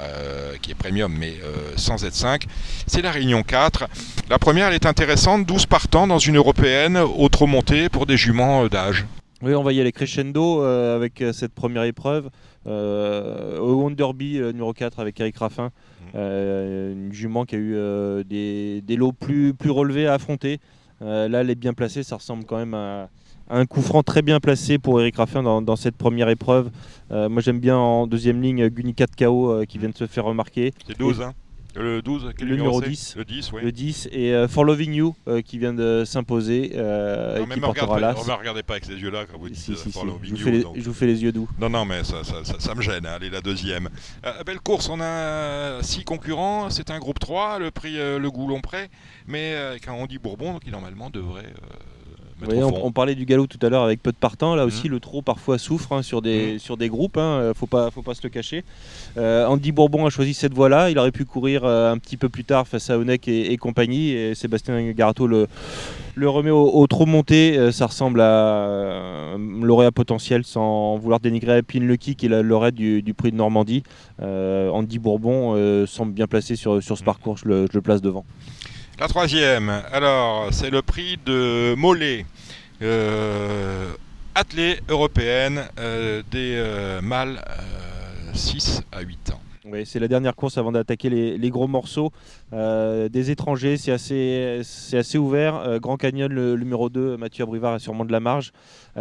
[0.62, 1.36] qui est premium, mais
[1.76, 2.46] sans être 5.
[2.88, 3.88] C'est la réunion 4.
[4.30, 5.46] La première, elle est intéressante.
[5.46, 9.06] 12 partants dans une européenne, autre montée pour des juments d'âge.
[9.42, 12.30] Oui, on va y aller crescendo avec cette première épreuve.
[12.66, 15.72] Au Wonderby numéro 4 avec Eric Raffin.
[16.16, 20.60] Euh, une jument qui a eu euh, des, lots plus, plus relevés à affronter.
[21.02, 23.10] Euh, là, elle est bien placée, ça ressemble quand même à,
[23.50, 26.72] un coup franc très bien placé pour Eric Raffin dans, cette première épreuve.
[27.12, 30.74] moi j'aime bien en deuxième ligne Gunica de KO qui vient de se faire remarquer.
[30.88, 31.34] C'est 12, hein
[31.76, 33.16] le 12, quel le numéro 10.
[33.18, 33.62] Le 10, oui.
[33.64, 36.72] Le 10 et euh, For Loving You euh, qui vient de s'imposer.
[36.76, 38.14] Euh, non, qui là.
[38.14, 40.50] Ne me regardez pas avec ces yeux-là quand vous dites si, si, For Loving je
[40.50, 40.74] You.
[40.76, 41.50] je vous fais les yeux doux.
[41.60, 43.06] Non, non, mais ça, ça, ça, me gêne.
[43.06, 43.14] Hein.
[43.16, 43.90] Allez, la deuxième.
[44.46, 46.70] belle course, on a 6 concurrents.
[46.70, 48.90] C'est un groupe 3, le prix Le Goulon Prêt.
[49.28, 51.54] Mais quand on dit Bourbon, qui normalement devrait
[52.44, 54.56] on, parlait du galop tout à l'heure avec peu de partants.
[54.56, 54.92] Là aussi, mmh.
[54.92, 56.60] le trot parfois souffre hein, sur, des, mmh.
[56.60, 57.18] sur des groupes.
[57.18, 58.64] Hein, euh, faut pas, faut pas se le cacher.
[59.18, 60.90] Euh, Andy Bourbon a choisi cette voie-là.
[60.90, 64.12] Il aurait pu courir euh, un petit peu plus tard face à Onek et, compagnie.
[64.12, 65.48] Et Sébastien Garato le,
[66.16, 67.72] le remet au, trot monté.
[67.72, 68.66] ça ressemble à
[69.36, 73.38] un lauréat potentiel sans vouloir dénigrer Pin Lucky qui est la lauréat du, prix de
[73.38, 73.84] Normandie.
[74.22, 77.06] Andy Bourbon semble bien placé sur, sur ce mmh.
[77.06, 77.38] parcours.
[77.38, 78.26] Je le, je le place devant.
[78.98, 82.26] La troisième, alors, c'est le prix de Mollet.
[82.82, 83.92] Euh,
[84.36, 87.44] athlée européenne euh, des euh, mâles
[88.34, 89.42] 6 à 8 ans.
[89.66, 92.12] Oui, c'est la dernière course avant d'attaquer les, gros morceaux.
[92.54, 95.80] des étrangers, c'est assez, ouvert.
[95.82, 98.54] Grand Canyon, le, numéro 2, Mathieu Abrivard a sûrement de la marge.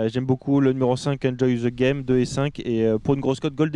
[0.06, 2.60] J'aime beaucoup le numéro 5, Enjoy the Game, 2 et 5.
[2.60, 3.72] Et pour une grosse cote, Gold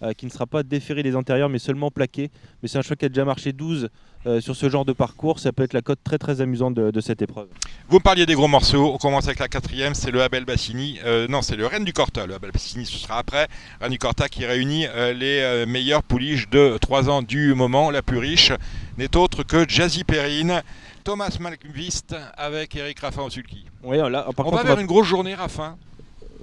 [0.00, 2.30] Crowville, qui ne sera pas déféré des intérieurs, mais seulement plaqué.
[2.62, 3.88] Mais c'est un choix qui a déjà marché 12
[4.26, 7.00] euh, sur ce genre de parcours, ça peut être la cote très très amusante de,
[7.00, 7.48] cette épreuve.
[7.88, 10.98] Vous me parliez des gros morceaux, on commence avec la quatrième, c'est le Abel Bassini,
[11.06, 13.48] euh, non c'est le Rennes du Corta, le Abel Bassini ce sera après,
[13.80, 18.02] Rennes du Corta qui réunit euh, les meilleurs pouliches de 3 ans du moment, la
[18.02, 18.52] plus riche
[18.98, 20.62] n'est autre que Jazzy Perrine,
[21.02, 23.64] Thomas Malmvist avec Eric Raffin au sulky.
[23.82, 25.78] Oui, là, on va vers une grosse journée Raffin.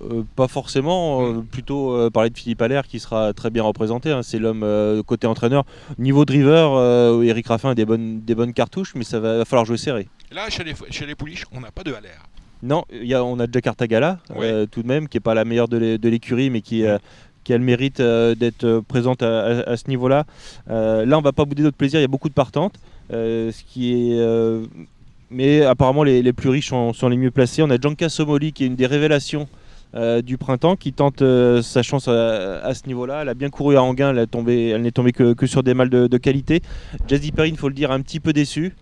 [0.01, 4.11] Euh, pas forcément, euh, plutôt euh, parler de Philippe Allaire qui sera très bien représenté.
[4.11, 4.21] Hein.
[4.23, 4.65] c'est l'homme
[5.05, 5.65] côté entraîneur.
[5.97, 9.77] Niveau driver, Eric Raffin a des bonnes, des bonnes cartouches, mais ça va, falloir jouer
[9.77, 10.07] serré.
[10.31, 12.23] Là, chez les, chez les pouliches, on n'a pas de Allaire.
[12.63, 14.19] Non, y a, on a Jakarta Gala,
[14.71, 16.83] tout de même, qui n'est pas la meilleure de l'écurie, mais qui,
[17.43, 20.25] qui a le mérite d'être présente à, ce niveau-là.
[20.67, 22.75] là, on va pas bouder notre plaisir, il y a beaucoup de partantes.
[23.09, 24.19] ce qui est
[25.29, 27.61] mais apparemment les, plus riches sont, les mieux placés.
[27.61, 29.47] On a Janka Somoli qui est une des révélations
[29.93, 31.23] du printemps qui tente
[31.61, 33.21] sa chance à, ce niveau-là.
[33.21, 36.61] Elle a bien couru à Anguin, elle, n'est tombée que, sur des mâles de, qualité.
[37.07, 38.75] Jazzy Perry, il faut le dire, un petit peu déçu.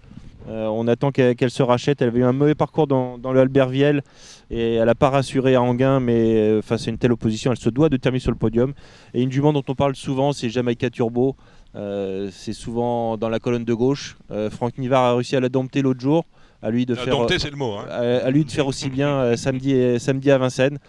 [0.48, 2.02] on attend qu'elle se rachète.
[2.02, 4.04] Elle avait eu un mauvais parcours dans, le Albertviel
[4.50, 7.70] et elle n'a pas rassuré à Anguin, mais face à une telle opposition, elle se
[7.70, 8.74] doit de terminer sur le podium.
[9.14, 11.36] Et une jument dont on parle souvent, c'est Jamaica Turbo.
[11.76, 14.18] Euh, c'est souvent dans la colonne de gauche.
[14.32, 16.26] Euh, Franck Nivard a réussi à la dompter l'autre jour.
[16.62, 17.74] À lui de faire, c'est le mot.
[17.74, 17.86] Hein.
[17.88, 20.80] À, lui de faire aussi bien euh, samedi, samedi à Vincennes.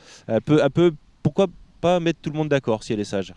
[0.45, 0.93] Peu, à peu,
[1.23, 1.47] pourquoi
[1.81, 3.35] pas mettre tout le monde d'accord si elle est sage?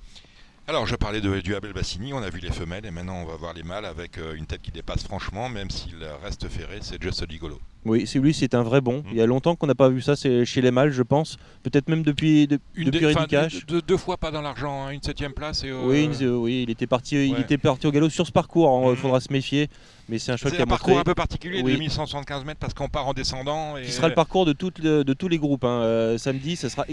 [0.68, 3.26] Alors, je parlais de, du Abel Bassini, on a vu les femelles et maintenant on
[3.26, 7.02] va voir les mâles avec une tête qui dépasse franchement, même s'il reste ferré, c'est
[7.02, 7.60] Just Gigolo.
[7.86, 9.00] Oui, c'est lui, c'est un vrai bon.
[9.00, 9.04] Mm.
[9.12, 11.38] Il y a longtemps qu'on n'a pas vu ça c'est chez les mâles, je pense.
[11.64, 12.44] Peut-être même depuis,
[12.76, 13.00] une depuis
[13.82, 15.64] deux, fois pas dans l'argent, hein, une septième place.
[15.64, 18.82] Et, oui, euh, oui, il était parti, il était parti au galop sur ce parcours.
[18.84, 18.96] Il hein, mm.
[18.98, 19.70] faudra se méfier.
[20.10, 21.74] Mais c'est un choix qui a un parcours un peu particulier, oui.
[21.74, 23.78] 2175 mètres, parce qu'on part en descendant.
[23.78, 23.84] Et...
[23.84, 25.64] Qui sera le parcours de, de tous les groupes.
[25.64, 25.82] Hein.
[25.82, 26.86] Euh, samedi, ce sera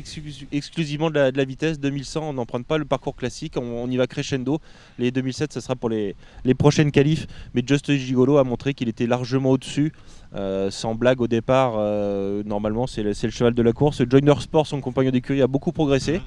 [0.52, 1.80] exclusivement de la, vitesse.
[1.80, 4.60] 2100, on n'emprunte pas le parcours classique, on, y va crescendo.
[4.98, 6.14] Les 2007, ce sera pour les,
[6.44, 7.26] les prochaines qualifs.
[7.54, 9.92] Mais Just Gigolo a montré qu'il était largement au-dessus.
[10.34, 14.02] Euh, sans blague au départ, euh, normalement c'est le, cheval de la course.
[14.08, 16.20] Joiner Sport, son compagnon d'écurie, a beaucoup progressé.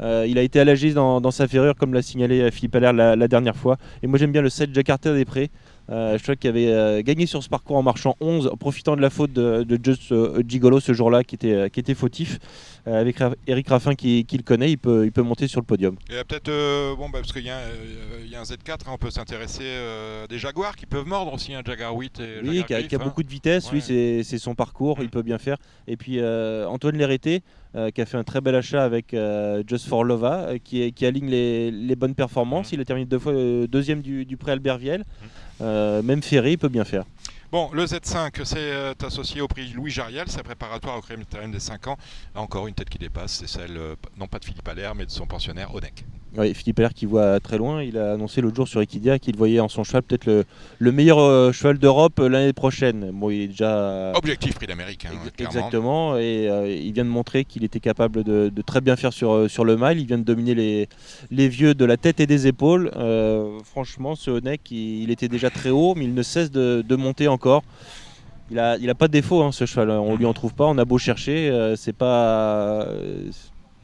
[0.00, 3.28] Euh, il a été allagé dans, dans, sa ferrure, comme l'a signalé Philippe Allaire la,
[3.28, 3.76] dernière fois.
[4.02, 5.50] Et moi j'aime bien le 7 Jakarta des Prés.
[5.92, 8.96] Euh, je crois qu'il avait euh, gagné sur ce parcours en marchant 11, en profitant
[8.96, 12.38] de la faute de, Just euh, Gigolo ce jour-là, qui était, qui était fautif.
[12.86, 15.96] avec Eric Raffin qui, le connaît, il peut, il peut monter sur le podium.
[16.10, 17.60] Et peut-être, bon, bah, parce qu'il y, a
[18.40, 19.64] un Z4, hein, on peut s'intéresser
[20.28, 22.20] des Jaguars qui peuvent mordre aussi, un Jaguar 8.
[22.20, 23.04] Et oui, qui a, hein.
[23.04, 25.10] beaucoup de vitesse, oui, c'est son parcours, il mm.
[25.10, 25.58] peut bien faire.
[25.86, 27.42] Et puis Antoine Lérété,
[27.94, 29.14] qui a fait un très bel achat avec
[29.66, 32.72] Just for Lova, qui, qui, aligne les, bonnes performances.
[32.72, 32.74] Mm.
[32.76, 33.34] Il a terminé deux fois
[33.68, 35.04] deuxième du, du pré Albert Viel.
[35.62, 37.04] Euh, même Ferry peut bien faire.
[37.52, 41.60] Bon, le Z5, c'est euh, associé au prix Louis Jariel, c'est préparatoire au critérium des
[41.60, 41.98] 5 ans.
[42.34, 45.10] encore une tête qui dépasse, c'est celle, euh, non pas de Philippe Allaire, mais de
[45.10, 46.04] son pensionnaire Onek.
[46.36, 49.36] Oui, Philippe Allaire qui voit très loin, il a annoncé l'autre jour sur Equidia qu'il
[49.36, 53.10] voyait en son cheval peut-être le, meilleur euh, cheval d'Europe l'année prochaine.
[53.12, 54.12] Bon, il est déjà...
[54.14, 55.06] Objectif prix d'Amérique.
[55.06, 56.48] Hein, exactement, et
[56.82, 59.98] il vient de montrer qu'il était capable de, très bien faire sur, sur le mile.
[59.98, 60.88] Il vient de dominer les,
[61.30, 62.90] les vieux de la tête et des épaules.
[63.64, 67.28] franchement, ce Onek, il, était déjà très haut, mais il ne cesse de, de monter
[67.28, 67.62] encore
[68.52, 69.90] il a, il a pas de défaut hein, ce cheval.
[69.90, 70.66] On lui en trouve pas.
[70.66, 72.86] On a beau chercher, euh, c'est pas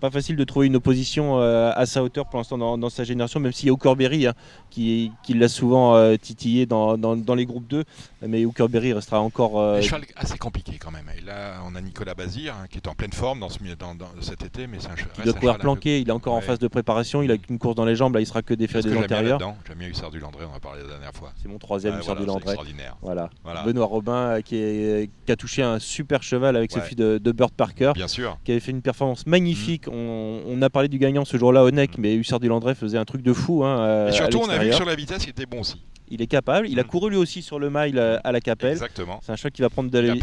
[0.00, 3.40] pas facile de trouver une opposition euh, à sa hauteur pour l'instant dans, sa génération,
[3.40, 4.34] même s'il y a Hookerberry hein,
[4.70, 7.84] qui, qui l'a souvent euh, titillé dans, dans, les groupes 2.
[8.26, 9.60] Mais Hookerberry restera encore.
[9.60, 9.78] Euh...
[9.78, 11.06] Un cheval assez compliqué quand même.
[11.16, 13.96] Et là, on a Nicolas Bazir hein, qui est en pleine forme dans, ce, dans,
[14.20, 15.12] cet été, mais c'est un cheval.
[15.18, 17.74] Il doit courir planqué, il est encore en phase de préparation, il a une course
[17.74, 19.38] dans les jambes, là il sera que des des antérieurs.
[19.66, 21.32] J'aime bien Hussard du Landré, on en a parlé la dernière fois.
[21.40, 22.56] C'est mon troisième ouais, Hussard du Landré.
[23.02, 23.30] Voilà.
[23.44, 23.62] voilà.
[23.62, 27.32] Benoît Robin euh, qui, qui, a touché un super cheval avec ce fils de, de,
[27.32, 27.92] Bird Parker.
[27.94, 28.38] Bien sûr.
[28.44, 29.86] Qui avait fait une performance magnifique.
[29.86, 29.92] Mm.
[29.92, 33.04] On, on a parlé du gagnant ce jour-là, Onek, mais Hussard du Landré faisait un
[33.04, 33.64] truc de fou.
[33.64, 35.80] Hein, et surtout, on a vu que sur la vitesse, il était bon aussi.
[36.10, 36.68] Il est capable.
[36.68, 36.86] Il a mm.
[36.86, 38.72] couru lui aussi sur le mile euh, à la Capelle.
[38.72, 39.20] Exactement.
[39.22, 40.14] C'est un choc qui va prendre de la,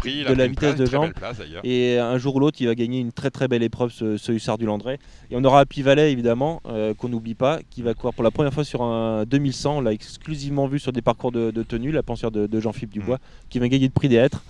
[0.48, 1.12] vitesse de jambe.
[1.62, 4.58] et un jour ou l'autre, il va gagner une très très belle épreuve, ce, Hussard
[4.58, 4.98] du Landré.
[5.30, 8.30] Et on aura Happy Valley, évidemment, euh, qu'on n'oublie pas, qui va courir pour la
[8.30, 9.78] première fois sur un 2100.
[9.78, 13.48] On l'a exclusivement vu sur des parcours de, tenue, la pensière de, Jean-Philippe Dubois, mm.
[13.50, 14.42] qui va gagner de prix des hêtres.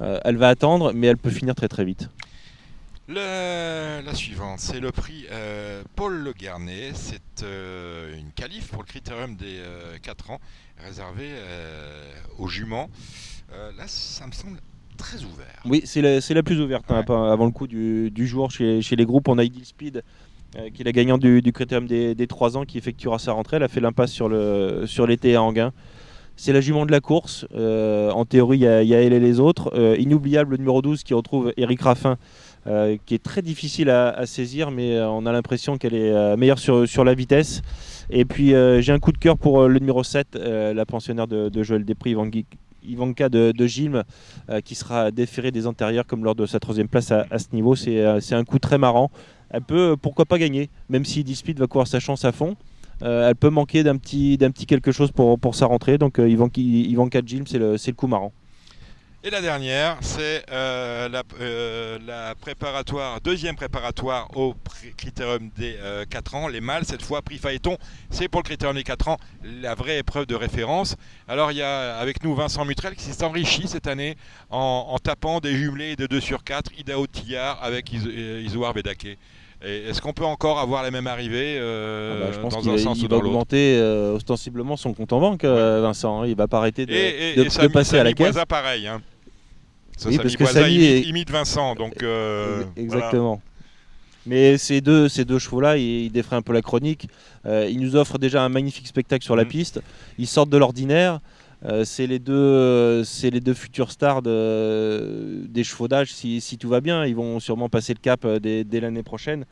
[0.00, 2.08] Euh, elle va attendre, mais elle peut finir très très vite
[3.14, 6.90] la suivante, c'est le prix euh, Paul Le Garnet.
[6.94, 9.60] C'est euh, une qualif pour le critérium des
[10.02, 10.40] 4 euh, ans,
[10.84, 11.28] réservé
[12.38, 12.88] aux juments.
[13.50, 14.58] là, ça me semble
[14.96, 15.62] très ouvert.
[15.64, 16.90] Oui, c'est la, plus ouverte.
[16.90, 20.02] Hein, avant le coup du, jour, chez, les groupes, on a Idil Speed,
[20.74, 23.56] qui est la gagnante du, critérium des, 3 ans, qui effectuera sa rentrée.
[23.56, 25.72] Elle a fait l'impasse sur l'été sur à Anguin.
[26.36, 27.46] C'est la jument de la course.
[27.54, 29.96] en théorie, il y, a elle et les autres.
[29.98, 32.18] inoubliable, le numéro 12 qui retrouve Eric Raffin
[32.66, 36.36] euh, qui est très difficile à, saisir, mais euh, on a l'impression qu'elle est euh,
[36.36, 37.62] meilleure sur, sur la vitesse.
[38.10, 38.48] Et puis
[38.80, 42.14] j'ai un coup de cœur pour le numéro 7, la pensionnaire de, Joël Després,
[42.82, 44.02] Ivanka de, de Gilles,
[44.64, 47.76] qui sera déférée des antérieurs comme lors de sa troisième place à, ce niveau.
[47.76, 49.12] C'est un coup très marrant.
[49.50, 52.56] Elle peut, pourquoi pas gagner, même si Dispid va courir sa chance à fond.
[53.00, 55.96] elle peut manquer d'un petit, petit quelque chose pour, pour sa rentrée.
[55.96, 58.32] Donc Ivanka, Ivanka Gilles, c'est le, le coup marrant.
[59.22, 61.10] Et la dernière, c'est euh,
[61.42, 64.54] euh, la, préparatoire, deuxième préparatoire au
[64.96, 65.76] critérium des
[66.08, 67.76] 4 euh, ans, les mâles, cette fois prix Phaéton,
[68.08, 70.96] c'est pour le critérium des 4 ans la vraie épreuve de référence.
[71.28, 74.16] Alors il y a avec nous Vincent Mutrel qui s'est enrichi cette année
[74.48, 79.18] en, tapant des jumelés de 2 sur 4, Idao Tillard avec Isoar Bedake.
[79.62, 83.08] Est-ce qu'on peut encore avoir la même arrivée euh, ah bah, dans un sens ou
[83.08, 86.22] dans l'autre Il va augmenter euh, ostensiblement son compte en banque, Vincent.
[86.22, 86.26] Hein.
[86.26, 88.38] Il va pas arrêter de, passer à la caisse.
[88.48, 88.86] pareil.
[88.86, 89.02] Hein.
[90.06, 92.04] Oui, parce que Samy imite, Vincent, donc
[92.76, 93.40] exactement.
[94.26, 97.08] Mais ces deux, ces deux chevaux-là, ils, défraient un peu la chronique.
[97.46, 99.48] ils nous offrent déjà un magnifique spectacle sur la mm.
[99.48, 99.80] piste.
[100.18, 101.20] Ils sortent de l'ordinaire.
[101.66, 106.12] Euh, c'est les deux, euh, c'est les deux futurs stars des chevaudages.
[106.12, 109.44] Si, si, tout va bien, ils vont sûrement passer le cap euh, dès, l'année prochaine.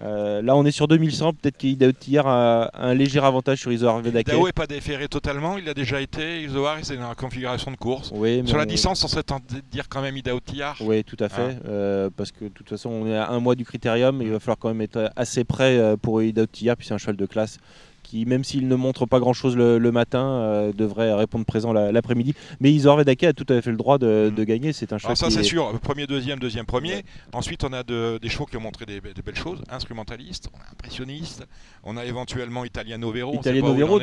[0.00, 1.34] là, on est sur 2100.
[1.34, 1.92] Peut-être qu'Idaho
[2.24, 4.28] a un léger avantage sur Isoar Vedake.
[4.28, 5.58] Idaho n'est pas déféré totalement.
[5.58, 6.42] Il a déjà été.
[6.42, 8.12] Isoar, c'est dans la configuration de course.
[8.44, 10.76] sur la distance, on serait tenté de dire quand même Idaho Tillard.
[10.80, 11.56] Oui, tout à fait.
[11.64, 12.10] Ah.
[12.16, 14.22] parce que de toute façon, on est à un mois du critérium.
[14.22, 16.76] Il va falloir quand même être assez près pour Idaho Tillard.
[16.76, 17.58] Puis c'est un cheval de classe
[18.06, 22.34] qui, même s'il ne montre pas grand-chose le, matin, euh, devrait répondre présent l'après-midi.
[22.60, 24.44] Mais Isor Vedake a tout à fait le droit de, mm.
[24.44, 24.72] gagner.
[24.72, 25.16] C'est un cheval.
[25.16, 25.78] ça, c'est sûr.
[25.80, 27.04] Premier, deuxième, deuxième, premier.
[27.32, 29.62] Ensuite, on a des chevaux qui ont montré des, belles choses.
[29.70, 31.46] Instrumentaliste, on a impressionniste,
[31.82, 33.34] on a éventuellement Italiano Vero.
[33.34, 34.00] Italiano Vero,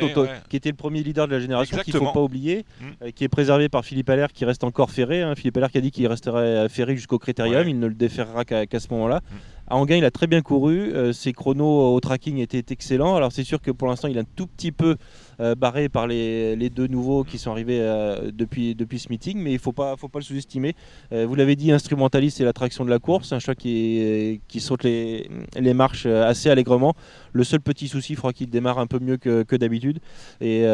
[0.48, 2.84] qui était le premier leader de la génération, qu'il ne faut pas oublier, mm.
[3.02, 5.22] euh, qui est préservé par Philippe Allaire, qui reste encore ferré.
[5.22, 5.34] Hein.
[5.34, 7.66] Philippe Allaire qui a dit qu'il resterait ferré jusqu'au critérium.
[7.68, 9.20] Il ne le déférera qu'à ce moment-là.
[9.30, 9.34] Mm.
[9.66, 10.92] À Anguin, il a très bien couru.
[10.92, 13.16] Euh, ses chronos au tracking étaient excellents.
[13.16, 14.96] Alors c'est sûr que pour l'instant, il est un tout petit peu
[15.40, 19.50] euh, barré par les, deux nouveaux qui sont arrivés euh, depuis, depuis ce meeting, mais
[19.50, 20.74] il ne faut pas, faut pas le sous-estimer.
[21.10, 23.32] vous l'avez dit, instrumentaliste, c'est l'attraction de la course.
[23.32, 26.94] Un choix qui, qui saute les, les, marches assez allègrement.
[27.32, 30.00] Le seul petit souci, il faudra qu'il démarre un peu mieux que, que d'habitude.
[30.42, 30.64] Et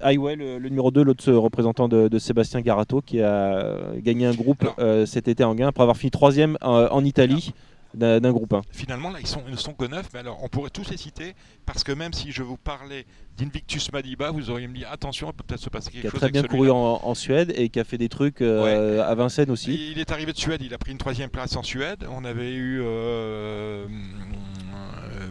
[0.00, 4.68] Highway, le, numéro 2, l'autre représentant de, Sébastien Garato, qui a gagné un groupe
[5.04, 7.52] cet été en gain après avoir fini troisième en Italie
[7.94, 8.62] d'un groupe 1.
[8.70, 10.96] Finalement, là, ils, sont, ils ne sont que 9, mais alors on pourrait tous les
[10.96, 11.34] citer,
[11.66, 15.32] parce que même si je vous parlais d'Invictus Madiba, vous auriez me dit attention, il
[15.34, 16.10] peut peut-être se passer quelque chose.
[16.12, 19.14] Qui a très bien couru en, Suède et qui a fait des trucs euh, à
[19.14, 19.92] Vincennes aussi.
[19.92, 22.04] Il est arrivé de Suède, il a pris une troisième place en Suède.
[22.10, 23.86] On avait eu euh, euh,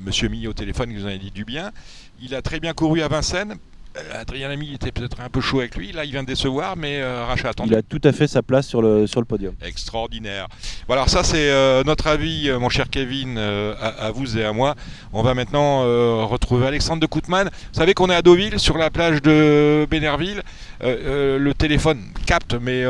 [0.02, 1.72] Monsieur Mi au téléphone qui nous en a dit du bien.
[2.22, 3.56] Il a très bien couru à Vincennes.
[3.96, 5.92] Euh, Adrien Lamy était peut-être un peu chaud avec lui.
[5.92, 7.66] Là, il vient de décevoir, mais euh, Rachat attend.
[7.66, 9.54] Il a tout à fait sa place sur le, sur le podium.
[9.62, 10.48] Extraordinaire.
[10.88, 14.76] Voilà, ça c'est euh, notre avis, mon cher Kevin, à, vous et à moi.
[15.12, 15.82] On va maintenant
[16.28, 17.50] retrouver Alexandre de Koutman.
[17.50, 20.42] Vous savez qu'on est à Deauville, sur la plage de Bénerville.
[20.84, 22.84] Le téléphone capte, mais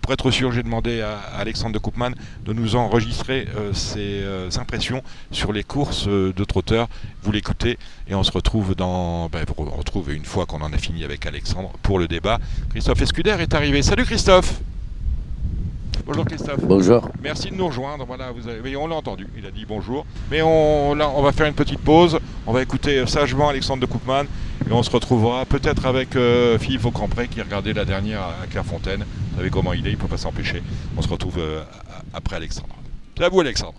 [0.00, 2.14] pour être sûr, j'ai demandé à, Alexandre de Koutman
[2.44, 4.24] de nous enregistrer ses
[4.58, 6.88] impressions sur les courses de trotteurs.
[7.22, 7.78] Vous l'écoutez
[8.08, 9.28] et on se retrouve dans.
[9.28, 12.38] Ben, vous retrouve une fois qu'on en a fini avec Alexandre pour le débat.
[12.70, 13.82] Christophe Escuder est arrivé.
[13.82, 14.60] Salut Christophe
[16.06, 16.64] Bonjour Christophe.
[16.64, 17.08] Bonjour.
[17.22, 18.04] Merci de nous rejoindre.
[18.06, 19.26] Voilà, vous avez, on l'a entendu.
[19.36, 20.06] Il a dit bonjour.
[20.30, 22.18] Mais on, là, on va faire une petite pause.
[22.46, 24.24] On va écouter sagement Alexandre de Koopman
[24.68, 29.04] et on se retrouvera peut-être avec euh, Philippe Aucampré qui regardait la dernière à Clairefontaine.
[29.30, 30.62] Vous savez comment il est, il ne peut pas s'empêcher.
[30.96, 31.62] On se retrouve euh,
[32.12, 32.74] après Alexandre.
[33.16, 33.74] C'est à vous Alexandre.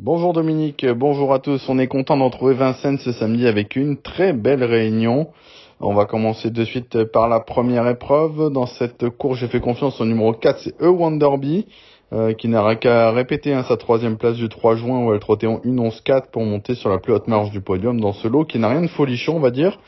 [0.00, 1.68] Bonjour Dominique, bonjour à tous.
[1.68, 5.28] On est content d'en trouver Vincennes ce samedi avec une très belle réunion.
[5.80, 8.50] On va commencer de suite par la première épreuve.
[8.50, 11.66] Dans cette course, j'ai fait confiance au numéro 4, c'est E Wonderby,
[12.12, 15.46] euh, qui n'aura qu'à répéter hein, sa troisième place du 3 juin où elle trottait
[15.46, 18.58] en 1-11-4 pour monter sur la plus haute marge du podium dans ce lot qui
[18.58, 19.78] n'a rien de folichon, on va dire.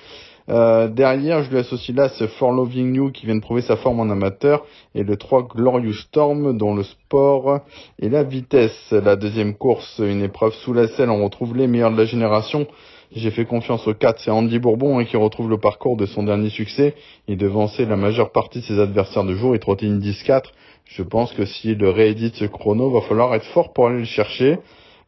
[0.48, 3.76] Euh, derrière, je lui associe là ce For Loving You qui vient de prouver sa
[3.76, 4.64] forme en amateur
[4.94, 7.62] et le 3 Glorious Storm dont le sport
[7.98, 8.92] et la vitesse.
[8.92, 12.68] La deuxième course, une épreuve sous la selle, on retrouve les meilleurs de la génération.
[13.12, 16.22] J'ai fait confiance au 4, c'est Andy Bourbon hein, qui retrouve le parcours de son
[16.22, 16.94] dernier succès.
[17.26, 20.42] Il devançait la majeure partie de ses adversaires de jour, il trottait une 10-4.
[20.84, 24.58] Je pense que s'il réédite ce chrono, va falloir être fort pour aller le chercher.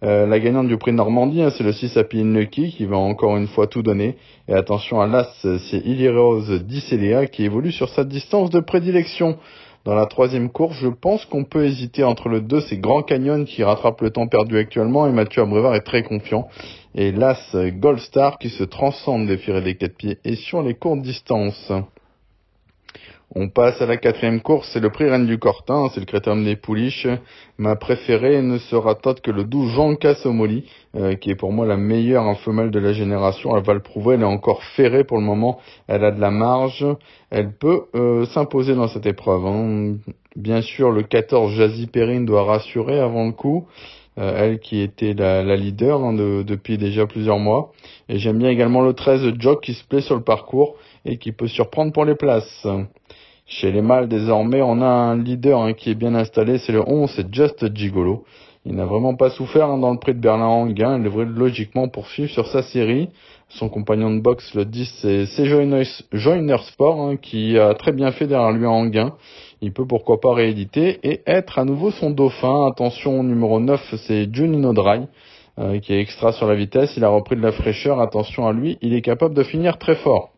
[0.02, 3.36] Euh, la gagnante du prix Normandie, hein, c'est le 6 Happy Lucky qui va encore
[3.36, 4.16] une fois tout donner.
[4.48, 9.38] Et attention à l'As, c'est Illy-Rose Dicélia qui évolue sur sa distance de prédilection.
[9.84, 13.44] Dans la troisième course, je pense qu'on peut hésiter entre le 2, c'est Grand Canyon
[13.44, 16.48] qui rattrape le temps perdu actuellement et Mathieu Abrevard est très confiant.
[16.94, 20.74] Et l'As Gold Star qui se transcende des firés des quatre pieds et sur les
[20.74, 21.72] courtes distances.
[23.34, 26.44] On passe à la quatrième course, c'est le prix Reine du Cortin, c'est le critérium
[26.44, 27.08] des pouliches.
[27.56, 31.64] Ma préférée ne sera autre que le 12 Jean Cassomoli, euh, qui est pour moi
[31.64, 33.56] la meilleure femelle de la génération.
[33.56, 36.30] Elle va le prouver, elle est encore ferrée pour le moment, elle a de la
[36.30, 36.84] marge,
[37.30, 39.46] elle peut euh, s'imposer dans cette épreuve.
[39.46, 39.94] Hein.
[40.36, 43.66] Bien sûr, le 14 Jazzy Perrine doit rassurer avant le coup.
[44.18, 47.72] Euh, elle qui était la, leader hein, depuis déjà plusieurs mois.
[48.08, 51.32] Et j'aime bien également le 13 Jock qui se plaît sur le parcours et qui
[51.32, 52.66] peut surprendre pour les places.
[53.46, 56.82] Chez les mâles, désormais, on a un leader hein, qui est bien installé, c'est le
[56.86, 58.24] 11, c'est Just Gigolo.
[58.64, 62.30] Il n'a vraiment pas souffert hein, dans le prix de Berlin-Anguin, il devrait logiquement poursuivre
[62.30, 63.08] sur sa série.
[63.48, 68.52] Son compagnon de boxe, le 10, c'est Joiner Sport, qui a très bien fait derrière
[68.52, 69.14] lui en Anguin.
[69.62, 72.66] Il peut pourquoi pas rééditer et être à nouveau son dauphin.
[72.66, 75.06] Attention, numéro 9, c'est Junino Dry,
[75.60, 76.94] euh, qui est extra sur la vitesse.
[76.96, 78.00] Il a repris de la fraîcheur.
[78.00, 80.30] Attention à lui, il est capable de finir très fort.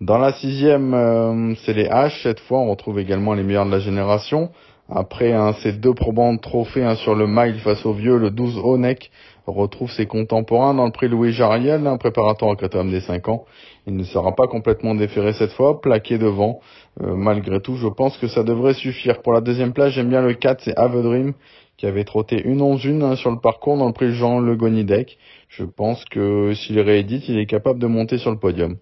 [0.00, 2.24] Dans la sixième, euh, c'est les H.
[2.24, 4.50] Cette fois, on retrouve également les meilleurs de la génération.
[4.92, 8.58] Après hein, ces deux probants trophées hein, sur le mile face au vieux, le 12
[8.58, 9.12] Onek
[9.52, 13.44] retrouve ses contemporains dans le prix Louis Jariel, un préparateur à quatrième des 5 ans.
[13.86, 16.60] Il ne sera pas complètement déféré cette fois, plaqué devant.
[17.02, 19.22] Euh, malgré tout, je pense que ça devrait suffire.
[19.22, 21.34] Pour la deuxième place, j'aime bien le 4, c'est Avedrim,
[21.76, 25.18] qui avait trotté une 11 1 sur le parcours dans le prix Jean Le Gonidec.
[25.48, 28.76] Je pense que s'il réédite, il est capable de monter sur le podium.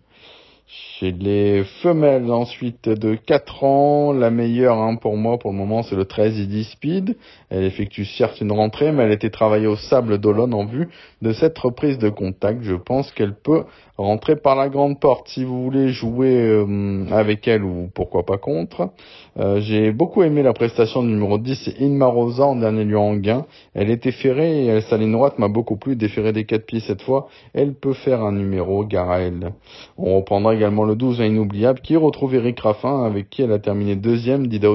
[0.70, 5.82] Chez les femelles ensuite de 4 ans, la meilleure hein, pour moi pour le moment
[5.82, 7.16] c'est le 13 ID Speed.
[7.48, 10.90] Elle effectue certes une rentrée mais elle était travaillée au sable d'Olonne en vue
[11.22, 12.60] de cette reprise de contact.
[12.64, 13.64] Je pense qu'elle peut
[13.98, 18.38] rentrer par la grande porte si vous voulez jouer euh, avec elle ou pourquoi pas
[18.38, 18.90] contre.
[19.38, 22.98] Euh, j'ai beaucoup aimé la prestation du numéro 10, c'est Inma Rosa en dernier lieu
[22.98, 23.44] en gain.
[23.74, 27.02] Elle était ferrée et sa ligne droite m'a beaucoup plu, déférée des 4 pieds cette
[27.02, 27.28] fois.
[27.54, 29.52] Elle peut faire un numéro, elle.
[29.96, 33.96] On reprendra également le 12 inoubliable qui retrouve Eric Raffin avec qui elle a terminé
[33.96, 34.68] deuxième d'Ida.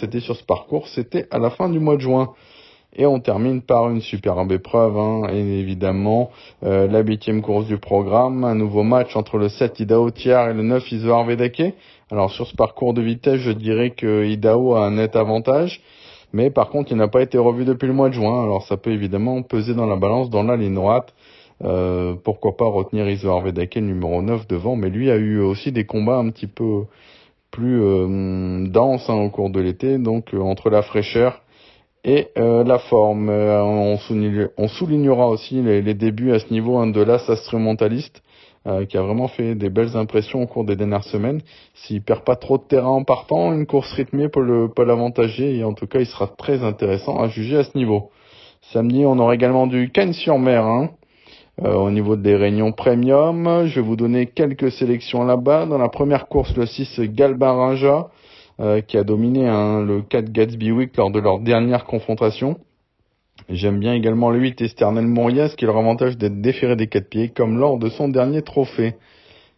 [0.00, 2.32] C'était sur ce parcours, c'était à la fin du mois de juin.
[2.96, 6.30] Et on termine par une superbe épreuve, hein, et évidemment
[6.64, 10.54] euh, la huitième course du programme, un nouveau match entre le 7 Idao Thiers et
[10.54, 11.74] le 9 Isoar Vedake.
[12.10, 15.80] Alors sur ce parcours de vitesse, je dirais que Idao a un net avantage,
[16.32, 18.76] mais par contre il n'a pas été revu depuis le mois de juin, alors ça
[18.76, 21.14] peut évidemment peser dans la balance dans la ligne droite.
[21.62, 25.70] Euh, pourquoi pas retenir Isoar Vedake, le numéro 9 devant, mais lui a eu aussi
[25.70, 26.86] des combats un petit peu
[27.52, 31.40] plus euh, denses hein, au cours de l'été, donc entre la fraîcheur
[32.04, 33.28] et euh, la forme.
[33.28, 38.22] Euh, on, soulignera, aussi les, débuts à ce niveau hein, de l'as instrumentaliste,
[38.66, 41.40] euh, qui a vraiment fait des belles impressions au cours des dernières semaines.
[41.74, 45.74] S'il perd pas trop de terrain en partant, une course rythmée peut l'avantager et en
[45.74, 48.10] tout cas il sera très intéressant à juger à ce niveau.
[48.72, 50.64] Samedi, on aura également du Cannes sur mer.
[50.64, 50.90] Hein.
[51.62, 55.66] au niveau des réunions premium, je vais vous donner quelques sélections là-bas.
[55.66, 58.08] Dans la première course, le 6 Galbaraja,
[58.60, 62.58] euh, qui a dominé hein, le 4 Gatsby Week lors de leur dernière confrontation.
[63.48, 67.28] J'aime bien également le 8 Esternel Morias qui a l'avantage d'être déféré des 4 pieds
[67.30, 68.94] comme lors de son dernier trophée.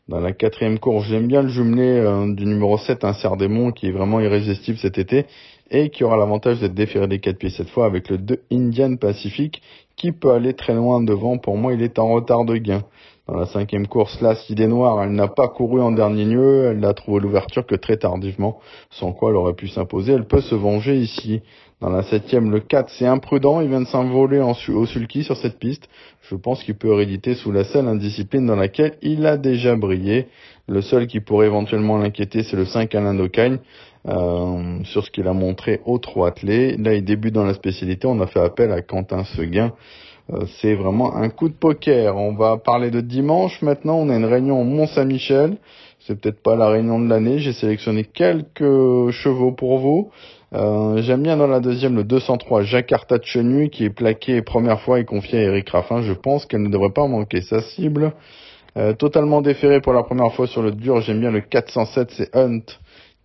[0.09, 3.89] Dans la quatrième course, j'aime bien le jumelé euh, du numéro 7, un Sardémon qui
[3.89, 5.27] est vraiment irrésistible cet été
[5.71, 8.95] et qui aura l'avantage d'être déféré des 4 pieds cette fois avec le 2 Indian
[8.97, 9.63] Pacific
[9.97, 11.39] qui peut aller très loin devant.
[11.39, 12.85] Pour moi, il est en retard de gain.
[13.29, 16.81] Dans la cinquième course, là, Idée Noire, elle n'a pas couru en dernier lieu, elle
[16.81, 18.59] n'a trouvé l'ouverture que très tardivement,
[18.91, 20.13] sans quoi elle aurait pu s'imposer.
[20.13, 21.41] Elle peut se venger ici.
[21.81, 25.61] Dans la septième, le 4, c'est imprudent, il vient de s'envoler au sulky sur cette
[25.61, 25.89] piste.
[26.23, 30.27] Je pense qu'il peut héréditer sous la selle indiscipline dans laquelle il a déjà brillé.
[30.67, 33.59] Le seul qui pourrait éventuellement l'inquiéter, c'est le 5 Alain Docagne,
[34.09, 36.77] euh, sur ce qu'il a montré au trois attelé.
[36.77, 39.73] Là, il débute dans la spécialité, on a fait appel à Quentin Seguin.
[40.33, 42.17] Euh, c'est vraiment un coup de poker.
[42.17, 43.97] On va parler de dimanche maintenant.
[43.97, 45.57] On a une réunion au Mont-Saint-Michel.
[46.01, 47.39] C'est peut-être pas la réunion de l'année.
[47.39, 50.11] J'ai sélectionné quelques chevaux pour vous.
[50.55, 54.81] Euh, j'aime bien dans la deuxième le 203 Jakarta de Chenu qui est plaqué première
[54.81, 56.03] fois et confié à Eric Raffin.
[56.03, 58.13] Je pense qu'elle ne devrait pas manquer sa cible.
[58.77, 61.01] Euh, totalement déféré pour la première fois sur le dur.
[61.03, 62.63] J'aime bien le 407, c'est Hunt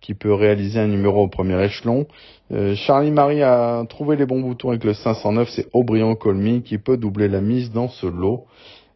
[0.00, 2.06] qui peut réaliser un numéro au premier échelon.
[2.52, 6.78] Euh, Charlie Marie a trouvé les bons boutons avec le 509, c'est Aubryon Colmy qui
[6.78, 8.46] peut doubler la mise dans ce lot.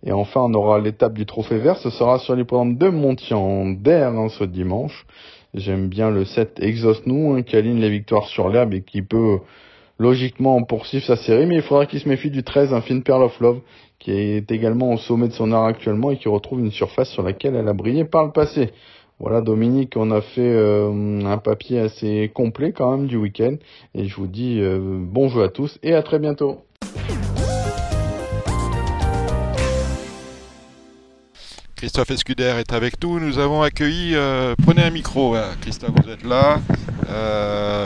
[0.04, 3.70] Et enfin, on aura l'étape du trophée vert, ce sera sur les programmes de Montian
[3.70, 5.06] d'air hein, ce dimanche.
[5.54, 9.02] J'aime bien le 7 Exhaust Nous hein, qui aligne les victoires sur l'herbe et qui
[9.02, 9.38] peut
[9.98, 13.38] logiquement poursuivre sa série, mais il faudra qu'il se méfie du 13 Infine Pearl of
[13.38, 13.60] Love
[14.02, 17.22] qui est également au sommet de son art actuellement et qui retrouve une surface sur
[17.22, 18.70] laquelle elle a brillé par le passé.
[19.22, 23.54] Voilà Dominique, on a fait euh, un papier assez complet quand même du week-end
[23.94, 26.64] et je vous dis euh, bonjour à tous et à très bientôt.
[31.76, 33.20] Christophe Escuder est avec nous.
[33.20, 34.16] Nous avons accueilli.
[34.16, 35.36] Euh, prenez un micro.
[35.60, 36.60] Christophe, vous êtes là.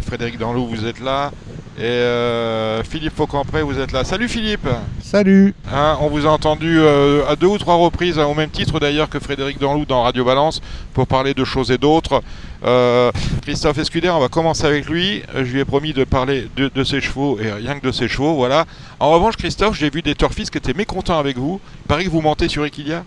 [0.01, 1.33] Frédéric Danlou, vous êtes là.
[1.79, 4.03] Et euh, Philippe Faucampré, vous êtes là.
[4.03, 4.67] Salut Philippe
[5.03, 8.49] Salut hein, On vous a entendu euh, à deux ou trois reprises, hein, au même
[8.49, 10.63] titre d'ailleurs que Frédéric Danlou dans Radio Balance,
[10.95, 12.23] pour parler de choses et d'autres.
[12.65, 13.13] Euh,
[13.43, 15.23] Christophe Escuder, on va commencer avec lui.
[15.35, 18.37] Je lui ai promis de parler de, ses chevaux et rien que de ses chevaux,
[18.37, 18.65] voilà.
[18.99, 21.61] En revanche, Christophe, j'ai vu des turfistes qui étaient mécontents avec vous.
[21.85, 23.05] Il paraît que vous mentez sur Equilia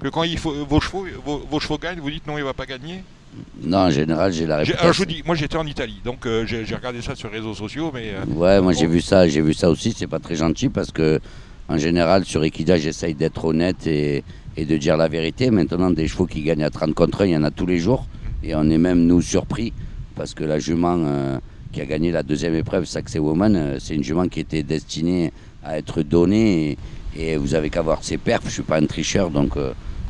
[0.00, 1.06] Que quand il faut, vos, chevaux,
[1.50, 3.02] vos chevaux gagnent, vous dites non, il va pas gagner
[3.62, 4.82] non, en général, j'ai la réputation.
[4.82, 7.38] Alors, je vous dis, moi j'étais en Italie, donc euh, j'ai regardé ça sur les
[7.38, 8.10] réseaux sociaux, mais.
[8.10, 9.94] Euh, ouais, moi j'ai vu ça, j'ai vu ça aussi.
[9.96, 11.20] C'est pas très gentil parce que,
[11.68, 14.24] en général, sur Equida, j'essaye d'être honnête et,
[14.58, 15.50] de dire la vérité.
[15.50, 17.78] Maintenant, des chevaux qui gagnent à 30 contre 1, il y en a tous les
[17.78, 18.06] jours,
[18.42, 19.72] et on est même nous surpris
[20.14, 21.38] parce que la jument euh,
[21.72, 25.32] qui a gagné la deuxième épreuve, Saxe Woman, c'est une jument qui était destinée
[25.64, 26.76] à être donnée,
[27.16, 28.42] et, vous avez qu'à voir ses perfs.
[28.46, 29.54] Je suis pas un tricheur, donc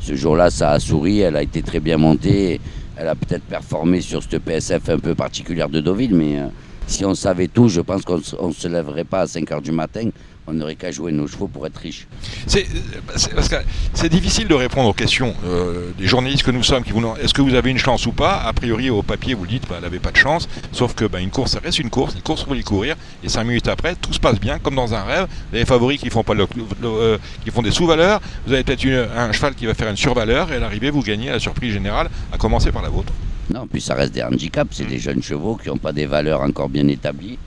[0.01, 2.59] Ce jour-là, ça a souri, elle a été très bien montée.
[2.95, 6.47] Elle a peut-être performé sur cette PSF un peu particulière de Deauville, mais euh,
[6.87, 9.71] si on savait tout, je pense qu'on ne se lèverait pas à 5 h du
[9.71, 10.09] matin
[10.47, 12.07] on n'aurait qu'à jouer nos chevaux pour être riche.
[12.47, 17.33] C'est difficile de répondre aux questions euh, des journalistes que nous sommes qui vous est-ce
[17.33, 18.41] que vous avez une chance ou pas?
[18.41, 20.47] A priori, au papier, vous dites bah, elle n'avait pas de chance.
[20.71, 22.15] Sauf que bah, une course, ça reste une course.
[22.15, 22.95] Une course, vous voulez courir.
[23.23, 25.27] Et cinq minutes après, tout se passe bien, comme dans un rêve.
[25.51, 28.21] Les favoris qui font, pas euh, qui font des sous-valeurs.
[28.45, 30.51] Vous avez peut-être un cheval qui va faire une survaleur.
[30.51, 33.13] Et à l'arrivée, vous gagnez la surprise générale, à commencer par la vôtre.
[33.53, 34.75] Non, puis ça reste des handicaps.
[34.75, 34.87] C'est mmh.
[34.87, 37.37] des jeunes chevaux qui n'ont pas des valeurs encore bien établies.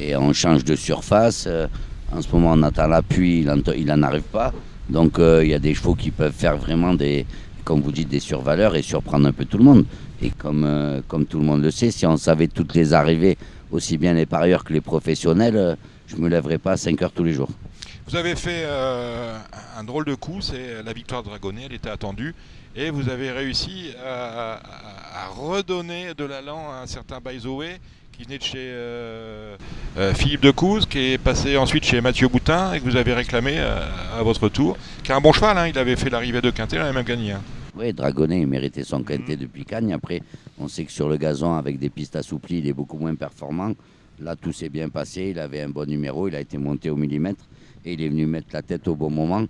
[0.00, 1.44] Et on change de surface.
[1.46, 1.66] Euh,
[2.12, 4.52] en ce moment, on attend l'appui, il n'en arrive pas.
[4.88, 7.24] Donc, euh, il y a des chevaux qui peuvent faire vraiment des,
[7.64, 9.84] comme vous dites, des survaleurs et surprendre un peu tout le monde.
[10.20, 13.38] Et comme, euh, tout le monde le sait, si on savait toutes les arrivées,
[13.70, 15.76] aussi bien les parieurs que les professionnels, euh,
[16.08, 17.48] je ne me lèverais pas à 5 heures tous les jours.
[18.08, 18.66] Vous avez fait
[19.78, 22.34] un drôle de coup, c'est la victoire de Dragonnet, elle était attendue.
[22.74, 24.58] Et vous avez réussi à,
[25.36, 27.78] redonner de l'allant à un certain Baizoé
[28.20, 29.56] qui venait de chez euh,
[29.96, 33.14] euh, Philippe de Couze, qui est passé ensuite chez Mathieu Boutin et que vous avez
[33.14, 33.80] réclamé euh,
[34.18, 34.76] à votre tour.
[35.02, 37.04] Qui a un bon cheval, hein, il avait fait l'arrivée de Quintet, il avait même
[37.04, 37.32] gagné.
[37.32, 37.40] Hein.
[37.74, 39.90] Oui, Dragonnet, il méritait son Quintet depuis Cannes.
[39.92, 40.20] Après,
[40.58, 43.72] on sait que sur le gazon, avec des pistes assouplies, il est beaucoup moins performant.
[44.20, 45.28] Là, tout s'est bien passé.
[45.30, 46.28] Il avait un bon numéro.
[46.28, 47.46] Il a été monté au millimètre.
[47.86, 49.46] Et il est venu mettre la tête au bon moment.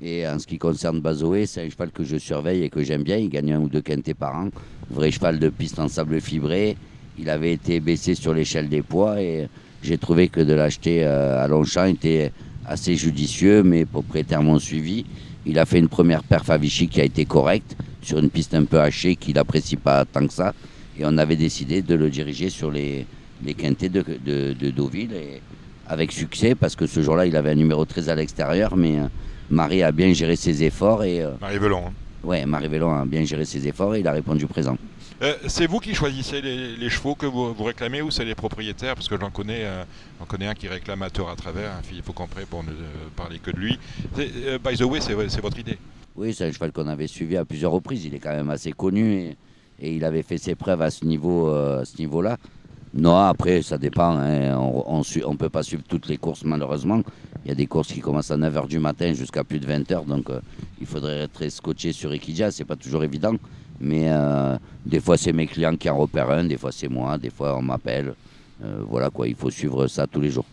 [0.00, 3.04] Et en ce qui concerne Bazoé, c'est un cheval que je surveille et que j'aime
[3.04, 3.18] bien.
[3.18, 4.48] Il gagne un ou deux quintés par an.
[4.90, 6.76] Vrai cheval de piste en sable fibré
[7.20, 9.46] il avait été baissé sur l'échelle des poids et
[9.82, 12.32] j'ai trouvé que de l'acheter euh, à Longchamp était
[12.66, 15.04] assez judicieux, mais propriétairement suivi.
[15.44, 18.54] Il a fait une première perf à Vichy qui a été correcte sur une piste
[18.54, 20.54] un peu hachée qu'il n'apprécie pas tant que ça.
[20.98, 23.06] Et on avait décidé de le diriger sur les,
[23.44, 25.42] les quintés de, de, Deauville et
[25.86, 29.08] avec succès parce que ce jour-là il avait un numéro 13 à l'extérieur, mais euh,
[29.50, 31.04] Marie a bien géré ses efforts.
[31.04, 31.82] Et, euh, Marie Velon.
[31.86, 31.92] Hein.
[32.22, 34.76] Ouais, Marie Velon a bien géré ses efforts et il a répondu présent.
[35.22, 38.94] Euh, c'est vous qui choisissez les, chevaux que vous, réclamez ou c'est les propriétaires?
[38.94, 39.84] Parce que j'en connais, euh,
[40.26, 43.38] connais un qui réclame à tort à travers, un Philippe Compré pour ne euh, parler
[43.38, 43.78] que de lui.
[44.16, 45.76] by the way, c'est votre idée
[46.16, 48.06] Oui, c'est un cheval qu'on avait suivi à plusieurs reprises.
[48.06, 49.36] Il est quand même assez connu
[49.78, 51.84] et, il avait fait ses preuves à ce niveau-là.
[51.98, 52.38] niveau là
[52.92, 54.18] non, après, ça dépend.
[54.18, 54.56] Hein.
[54.58, 57.02] On ne peut pas suivre toutes les courses, malheureusement.
[57.44, 60.06] Il y a des courses qui commencent à 9h du matin jusqu'à plus de 20h.
[60.06, 60.26] Donc,
[60.80, 62.50] il faudrait être scotché sur Equidia.
[62.50, 63.36] Ce n'est pas toujours évident.
[63.80, 67.16] Mais euh, des fois, c'est mes clients qui en repèrent un, des fois, c'est moi,
[67.18, 68.14] des fois, on m'appelle.
[68.62, 70.44] Euh, voilà quoi, il faut suivre ça tous les jours.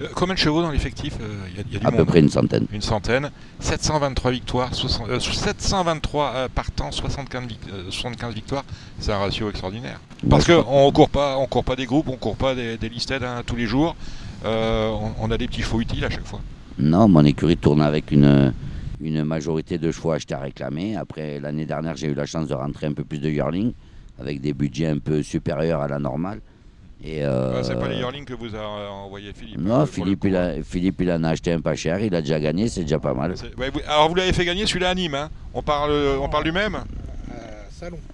[0.00, 1.14] Euh, combien de chevaux dans l'effectif
[1.56, 2.66] y a, À peu près une centaine.
[2.72, 3.30] Une centaine.
[3.60, 7.42] 723 victoires, 723 partants, 75,
[7.88, 8.64] 75 victoires.
[8.98, 10.00] C'est un ratio extraordinaire.
[10.28, 12.76] Parce qu'on ne court, pas, on court pas des groupes, on ne court pas des,
[12.76, 13.96] des listed hein, tous les jours.
[14.44, 16.40] On, on, a des petits chevaux utiles à chaque fois.
[16.78, 18.52] Non, mon écurie tourne avec une,
[19.00, 20.96] une majorité de chevaux achetés à réclamer.
[20.96, 23.72] Après, l'année dernière, j'ai eu la chance de rentrer un peu plus de yearling
[24.18, 26.40] avec des budgets un peu supérieurs à la normale.
[27.02, 30.36] Et euh, c'est pas les yearling que vous a envoyé Philippe Non, euh, Philippe il,
[30.36, 32.98] a, Philippe il, en a acheté un pas cher, il a déjà gagné, c'est déjà
[32.98, 33.34] pas mal.
[33.86, 36.78] alors vous l'avez fait gagner celui-là à Nîmes, hein on parle, on parle du même?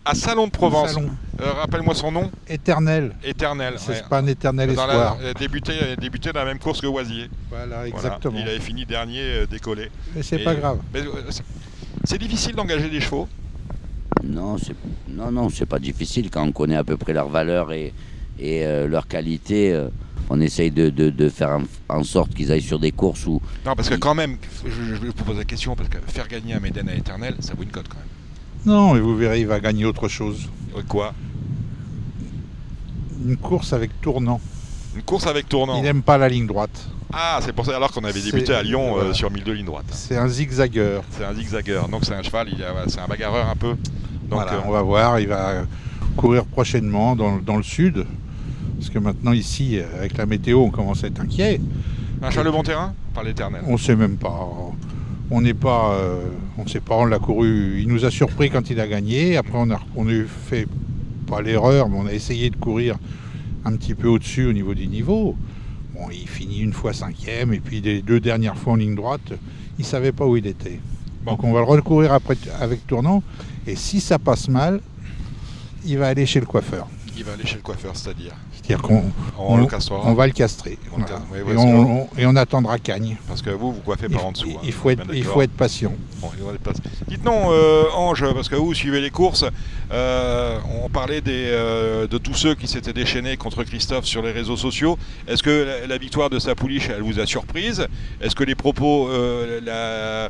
[0.04, 0.96] À Salon de Provence.
[1.40, 2.30] Euh, rappelle-moi son nom.
[2.48, 3.14] Éternel.
[3.24, 3.74] Éternel.
[3.78, 5.18] C'est pas un éternel espoir.
[5.22, 7.28] La, débuté, débuté dans la même course que Oisier.
[7.48, 8.38] Voilà, exactement.
[8.38, 9.90] Il avait fini dernier euh, décollé.
[10.14, 10.78] Mais c'est pas grave.
[10.96, 11.22] Euh,
[12.04, 13.28] c'est difficile d'engager des chevaux
[14.24, 14.74] Non, c'est
[15.08, 17.92] non, non, c'est pas difficile quand on connaît à peu près leur valeur et,
[18.38, 19.78] et leur qualité.
[20.30, 23.40] on essaye de, de, faire en, sorte qu'ils aillent sur des courses où.
[23.66, 26.54] Non, parce que quand même, je, je, vous pose la question, parce que faire gagner
[26.54, 28.19] un Médène à Éternel, ça vaut une cote quand même.
[28.66, 30.48] Non, mais vous verrez, il va gagner autre chose.
[30.88, 31.14] Quoi?
[33.26, 34.40] Une course avec tournant.
[34.94, 36.88] Une course avec tournant Il n'aime pas la ligne droite.
[37.12, 39.86] Ah, c'est pour ça alors qu'on avait débuté à Lyon euh, sur 1002 lignes droites.
[39.90, 41.02] C'est un zigzagueur.
[41.10, 42.48] C'est un zigzagueur, donc c'est un cheval,
[42.86, 43.76] c'est un bagarreur un peu.
[44.28, 45.64] Donc euh, on va voir, il va
[46.16, 48.06] courir prochainement dans, dans, le sud.
[48.78, 51.60] Parce que maintenant ici, avec la météo, on commence à être inquiet.
[52.22, 52.94] Un cheval de bon terrain?
[53.12, 53.62] Par l'éternel.
[53.66, 54.46] On sait même pas
[55.30, 56.24] on n'est pas, euh,
[56.58, 57.80] on ne sait pas, on l'a couru.
[57.80, 59.36] Il nous a surpris quand il a gagné.
[59.36, 60.66] Après, on a, on a fait
[61.26, 62.96] pas l'erreur, mais on a essayé de courir
[63.64, 65.36] un petit peu au-dessus au niveau du niveau.
[65.94, 69.32] Bon, il finit une fois cinquième, et puis les deux dernières fois en ligne droite,
[69.78, 70.80] il savait pas où il était.
[71.26, 73.22] Donc on va le recourir après avec tournant,
[73.66, 74.80] et si ça passe mal,
[75.84, 76.88] il va aller chez le coiffeur.
[77.16, 78.34] Il va aller chez le coiffeur, c'est-à-dire?
[78.70, 79.04] C'est-à-dire qu'on
[79.38, 80.78] On va le castrer.
[80.90, 81.22] Voilà.
[81.32, 83.16] oui, et, on, on- et on attendera Cagne.
[83.26, 84.50] Parce que vous, vous coiffez Il, par en dessous.
[84.56, 84.60] hein.
[84.64, 85.34] il faut être, Bien il d'accord.
[85.34, 85.92] faut être patient.
[86.20, 86.30] Bon,
[86.62, 86.76] place.
[87.08, 89.44] Dites-nous, euh, Ange, parce que vous suivez les courses,
[89.90, 94.30] euh, on parlait des, euh, de tous ceux qui s'étaient déchaînés contre Christophe sur les
[94.32, 94.98] réseaux sociaux.
[95.26, 97.86] Est-ce que la, la victoire de sa pouliche, elle vous a surprise?
[98.20, 100.28] Est-ce que les propos, euh, la,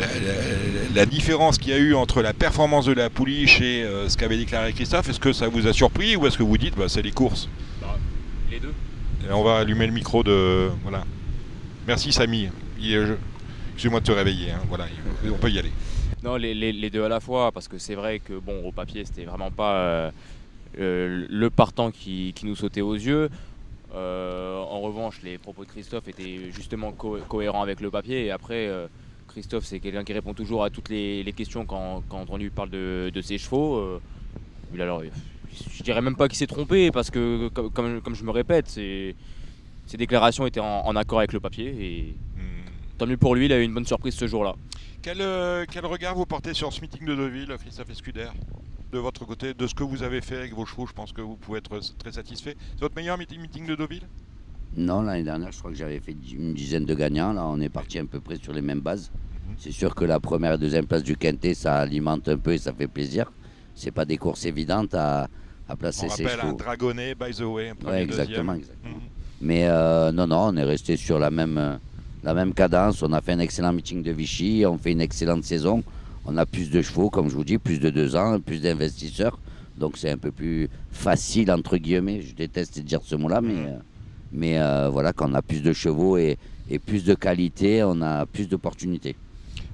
[0.00, 3.86] la, la- la différence qu'il y a eu entre la performance de la pouliche et
[4.08, 6.76] ce qu'avait déclaré Christophe, est-ce que ça vous a surpris ou est-ce que vous dites,
[6.76, 7.48] bah, c'est les courses?
[8.52, 8.72] Les deux.
[9.28, 10.68] Et on va allumer le micro de.
[10.82, 11.04] Voilà.
[11.86, 12.48] Merci Samy.
[12.80, 13.14] Je-
[13.72, 14.50] Excusez-moi de te réveiller.
[14.50, 14.60] hein.
[14.68, 14.86] Voilà,
[15.24, 15.72] il- on peut y aller.
[16.22, 18.70] Non, les, les- les deux à la fois, parce que c'est vrai que bon, au
[18.72, 20.10] papier, c'était vraiment pas euh,
[20.78, 23.28] euh, le partant qui, qui nous sautait aux yeux.
[23.94, 28.26] Euh, en revanche, les propos de Christophe étaient justement co- cohérents avec le papier.
[28.26, 28.70] Et après,
[29.28, 32.50] Christophe, c'est quelqu'un qui répond toujours à toutes les, les questions quand, quand on lui
[32.50, 33.98] parle de, de ses chevaux.
[34.74, 35.02] Il a alors,
[35.70, 39.14] je dirais même pas qu'il s'est trompé, parce que comme, comme- je me répète, ses
[39.94, 41.66] déclarations étaient en, en accord avec le papier.
[41.80, 42.14] Et
[42.98, 44.54] tant mieux pour lui, il a eu une bonne surprise ce jour-là.
[45.02, 48.28] Quel, euh, quel regard vous portez sur ce meeting de Deauville, Christophe Escuder?
[48.92, 51.22] De votre côté, de ce que vous avez fait avec vos chevaux, je pense que
[51.22, 52.56] vous pouvez être très satisfait.
[52.74, 54.06] C'est votre meilleur meeting, meeting de Deauville?
[54.76, 57.32] Non, l'année dernière, je crois que j'avais fait une dizaine de gagnants.
[57.32, 59.10] Là, on est parti à peu près sur les mêmes bases.
[59.58, 62.58] C'est sûr que la première et deuxième place du Quintet, ça alimente un peu et
[62.58, 63.30] ça fait plaisir.
[63.74, 65.28] C'est pas des courses évidentes à,
[65.68, 66.56] à placer On ses rappelle un chevaux.
[66.56, 68.94] dragonnet, by the way, un premier, Ouais, exactement, exactement.
[68.96, 69.00] Mhm.
[69.40, 71.76] Mais euh, non, non, on est resté sur la même, euh,
[72.22, 73.02] la même cadence.
[73.02, 74.64] On a fait un excellent meeting de Vichy.
[74.66, 75.82] On fait une excellente saison.
[76.24, 79.38] On a plus de chevaux, comme je vous dis, plus de deux ans, plus d'investisseurs.
[79.76, 82.20] Donc c'est un peu plus facile, entre guillemets.
[82.22, 83.76] Je déteste dire ce mot-là, mais, euh,
[84.30, 86.38] mais euh, voilà, quand on a plus de chevaux et,
[86.70, 89.16] et plus de qualité, on a plus d'opportunités.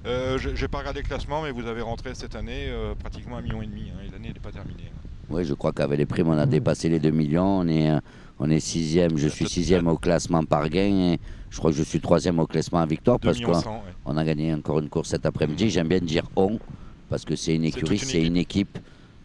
[0.06, 3.42] Euh, je n'ai pas regardé le classement, mais vous avez rentré cette année pratiquement un
[3.42, 3.90] million et demi.
[3.90, 4.90] hein, et l'année n'est pas terminée.
[5.30, 7.58] Oui, je crois qu'avec les primes, on a dépassé les 2 millions.
[7.60, 8.00] On est, euh,
[8.38, 9.16] on est sixième.
[9.18, 11.12] Je suis sixième au classement par gain.
[11.12, 14.18] Et je crois que je suis troisième au classement à victoire 2 parce qu'on ouais.
[14.20, 15.70] a gagné encore une course cet après-midi.
[15.70, 16.58] J'aime bien dire on
[17.10, 18.78] parce que c'est une C'est écurie, toute une c'est une équipe.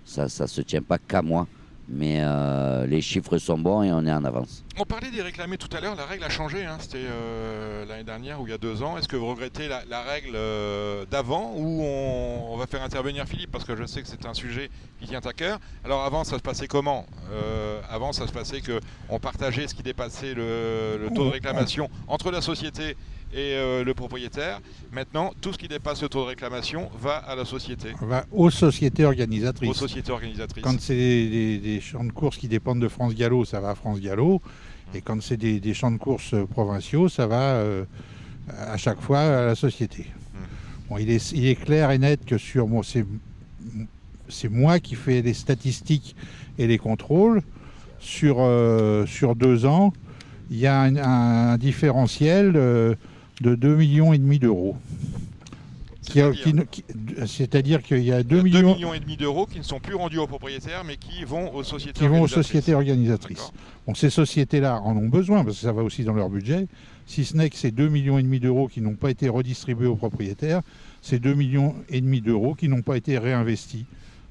[0.05, 1.47] Ça ne se tient pas qu'à moi.
[1.95, 4.63] Mais euh, les chiffres sont bons et on est en avance.
[4.79, 8.03] On parlait des réclamés tout à l'heure, la règle a changé, hein, c'était euh, l'année
[8.03, 8.97] dernière ou il y a deux ans.
[8.97, 13.63] Est-ce que vous regrettez la, règle euh, d'avant ou on, va faire intervenir Philippe parce
[13.63, 15.59] que je sais que c'est un sujet qui tient à cœur.
[15.85, 17.05] Alors avant ça se passait comment
[17.89, 18.79] Avant ça se passait que
[19.09, 22.95] on partageait ce qui dépassait le taux de réclamation entre la société
[23.33, 24.61] et euh, le propriétaire.
[24.91, 28.49] Maintenant, tout ce qui dépasse le taux de réclamation va à la société, va aux
[28.49, 29.69] sociétés organisatrices.
[29.69, 30.63] aux sociétés organisatrices.
[30.63, 33.71] Quand c'est des, des- des champs de course qui dépendent de France Gallo, ça va
[33.71, 34.41] à France Gallo.
[34.95, 37.83] Et quand c'est des, des champs de course euh, provinciaux, ça va euh,
[38.59, 40.05] à chaque fois à la société.
[40.89, 42.83] Bon, il, est, il est clair et net que sur moi,
[44.29, 46.15] c'est moi qui fais les statistiques
[46.57, 47.41] et les contrôles.
[47.99, 49.93] Sur, euh, sur deux ans,
[50.51, 52.51] il y a un, un différentiel
[53.41, 54.75] de 2,5 millions et demi d'euros.
[56.03, 56.83] Qui-
[57.25, 59.95] C'est-à-dire qu'il y a 2 2 millions, millions et demi d'euros qui ne sont plus
[59.95, 63.51] rendus aux propriétaires mais qui vont aux sociétés qui vont aux sociétés organisatrices.
[63.87, 66.67] Bon, ces sociétés-là en ont besoin parce que ça va aussi dans leur budget.
[67.05, 69.87] Si ce n'est que ces 2,5 millions et demi d'euros qui n'ont pas été redistribués
[69.87, 70.61] aux propriétaires,
[71.01, 73.85] c'est 2,5 millions et demi d'euros qui n'ont pas été réinvestis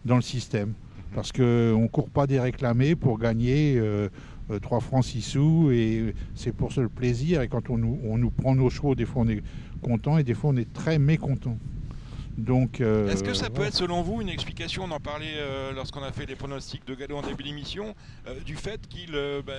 [0.04, 0.74] dans le système.
[1.14, 4.08] Parce qu'on ne court pas des réclamés pour gagner euh, euh,
[4.58, 7.42] 3 francs 6 sous et c'est pour ce le plaisir.
[7.42, 9.42] Et quand on nous, on nous prend nos chevaux, des fois on est
[9.82, 11.56] content et des fois on est très mécontent.
[12.38, 15.72] Donc, euh, Est-ce que ça peut être selon vous une explication, on en parlait euh,
[15.74, 17.94] lorsqu'on a fait les pronostics de Gallo en début d'émission,
[18.26, 19.52] euh, du fait qu'il euh, bah,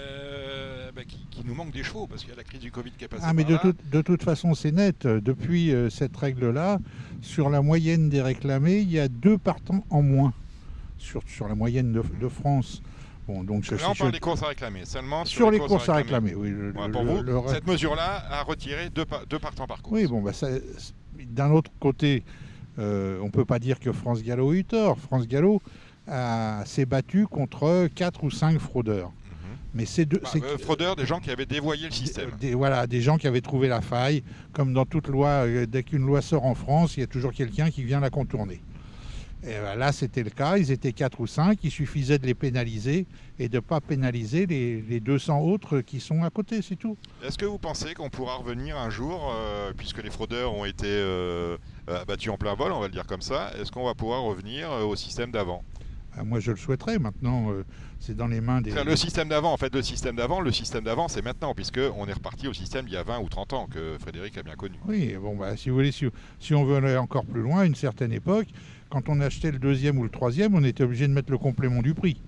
[0.95, 3.05] bah, qu'il- nous manque des chevaux parce qu'il y a la crise du Covid qui
[3.05, 3.73] est passée Ah, mais par de, là.
[3.91, 5.05] de toute façon, c'est net.
[5.05, 6.79] Depuis euh, cette règle-là,
[7.21, 10.33] sur la moyenne des réclamés, il y a deux partants en moins
[10.97, 12.81] sur, sur la moyenne de, de France.
[13.27, 15.95] Bon, donc je- Là, on parle des courses à réclamer, seulement Sur les courses à
[15.95, 19.05] réclamer, oui, le- Voilà, le- pour le- vous, le reste- cette mesure-là a retiré deux,
[19.05, 19.93] pa- deux partants par course.
[19.95, 20.31] Oui, bon, bah,
[21.29, 22.23] d'un autre côté,
[22.79, 24.97] euh, on ne peut pas dire que France Gallo a eu tort.
[24.99, 25.61] France Gallo
[26.65, 29.11] s'est battu contre quatre ou cinq fraudeurs.
[29.75, 32.29] Mais c'est deux, Bah, euh, fraudeurs, des gens qui avaient dévoyé le système.
[32.39, 34.21] des, voilà, des gens qui avaient trouvé la faille.
[34.51, 37.31] Comme dans toute loi, euh, dès qu'une loi sort en France, il y a toujours
[37.33, 38.61] quelqu'un qui vient la contourner.
[39.45, 40.57] Et ben là, c'était le cas.
[40.57, 41.59] Ils étaient 4 ou 5.
[41.63, 43.05] Il suffisait de les pénaliser
[43.39, 46.97] et de ne pas pénaliser les, les 200 autres qui sont à côté, c'est tout.
[47.23, 50.87] Est-ce que vous pensez qu'on pourra revenir un jour, euh, puisque les fraudeurs ont été
[50.87, 51.57] euh,
[51.89, 54.23] euh, abattus en plein vol, on va le dire comme ça, est-ce qu'on va pouvoir
[54.23, 55.63] revenir euh, au système d'avant?
[56.23, 56.99] Moi, je le souhaiterais.
[56.99, 57.63] Maintenant, euh,
[57.99, 58.71] c'est dans les mains des.
[58.71, 62.05] Le système d'avant, en fait, le système d'avant, le système d'avant, c'est maintenant, puisque on
[62.07, 64.53] est reparti au système d'il y a 20 ou 30 ans que Frédéric a bien
[64.53, 64.75] connu.
[64.87, 66.05] Oui, bon, bah, si vous voulez, si,
[66.39, 68.47] si on veut aller encore plus loin, à une certaine époque,
[68.93, 71.81] quand on achetait le deuxième ou le troisième, on était obligé de mettre le complément
[71.81, 72.21] du prix.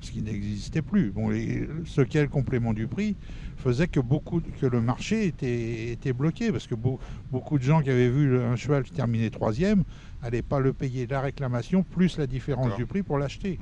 [0.00, 1.12] ce qui n'existait plus.
[1.12, 3.16] Bon, ce qui est le complément du prix
[3.56, 7.90] faisait que, beaucoup, que le marché était, était bloqué, parce que beaucoup de gens qui
[7.90, 9.84] avaient vu un cheval terminer troisième
[10.20, 13.60] n'allaient pas le payer la réclamation plus la différence du prix pour l'acheter.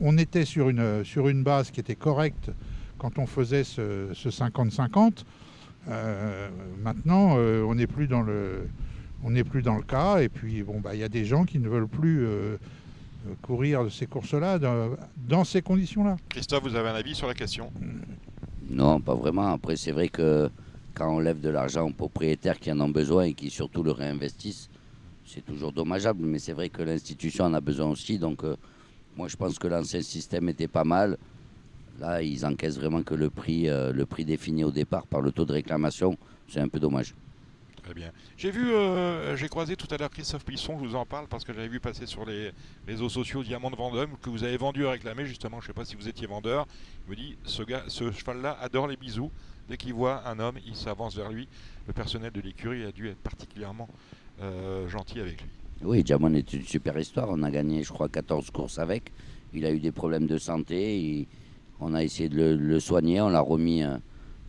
[0.00, 2.50] On était sur une, sur une base qui était correcte
[2.98, 5.24] quand on faisait ce 50-50.
[5.88, 6.50] Euh,
[6.82, 8.68] maintenant, euh, on n'est plus dans le
[9.24, 10.18] on n'est plus dans le cas.
[10.18, 12.56] Et puis, bon, bah, il y a des gens qui ne veulent plus euh,
[13.42, 16.16] courir ces courses-là dans, ces conditions-là.
[16.28, 17.72] Christophe, vous avez un avis sur la question?
[18.68, 19.52] Non, pas vraiment.
[19.52, 20.50] Après, c'est vrai que
[20.94, 23.90] quand on lève de l'argent aux propriétaires qui en ont besoin et qui surtout le
[23.90, 24.68] réinvestissent,
[25.26, 26.24] c'est toujours dommageable.
[26.24, 28.18] Mais c'est vrai que l'institution en a besoin aussi.
[28.18, 28.42] Donc,
[29.16, 31.16] moi, je pense que l'ancien système était pas mal.
[32.00, 35.30] Là, ils encaissent vraiment que le prix, euh, le prix défini au départ par le
[35.30, 36.16] taux de réclamation.
[36.48, 37.14] C'est un peu dommage.
[37.92, 38.12] Bien.
[38.38, 41.44] J'ai vu, euh, j'ai croisé tout à l'heure Christophe Pisson, je vous en parle parce
[41.44, 42.50] que j'avais vu passer sur les
[42.86, 45.60] réseaux sociaux Diamant de Vendôme que vous avez vendu à réclamer justement.
[45.60, 46.66] Je ne sais pas si vous étiez vendeur.
[47.06, 49.30] Il me dit ce, gars, ce cheval-là adore les bisous.
[49.68, 51.46] Dès qu'il voit un homme, il s'avance vers lui.
[51.86, 53.88] Le personnel de l'écurie a dû être particulièrement
[54.40, 55.50] euh, gentil avec lui.
[55.82, 57.28] Oui, Diamant est une super histoire.
[57.30, 59.12] On a gagné, je crois, 14 courses avec.
[59.52, 61.28] Il a eu des problèmes de santé.
[61.80, 63.98] On a essayé de le, soigner, on l'a remis euh,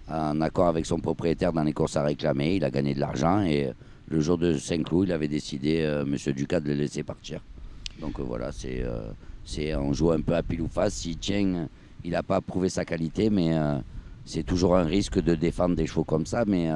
[0.07, 2.55] en accord avec son propriétaire dans les courses à réclamer.
[2.55, 3.73] Il a gagné de l'argent et euh,
[4.07, 7.41] le jour de Saint-Cloud, il avait décidé, euh, Monsieur Ducat, de le laisser partir.
[7.99, 8.83] Donc voilà, c'est,
[9.45, 10.95] c'est, on joue un peu à pile ou face.
[10.95, 11.67] S'il tient,
[12.03, 13.53] il n'a pas prouvé sa qualité, mais
[14.25, 16.43] c'est toujours un risque de défendre des chevaux comme ça.
[16.45, 16.69] Mais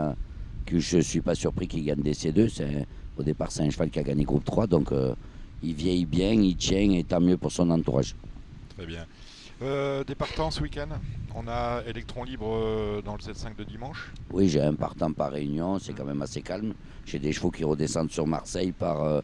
[0.65, 2.47] que je ne suis pas surpris qu'il gagne des C2.
[2.47, 2.87] C'est,
[3.17, 4.93] au départ, c'est un cheval qui a gagné groupe 3, donc
[5.61, 8.15] il vieillit bien, il tient et tant mieux pour son entourage.
[8.77, 9.05] Très bien.
[9.61, 10.87] Euh, des partants ce week-end
[11.35, 15.31] On a Electron libre euh, dans le 7-5 de dimanche Oui, j'ai un partant par
[15.31, 16.73] réunion, c'est quand même assez calme.
[17.05, 19.19] J'ai des chevaux qui redescendent sur Marseille par, euh,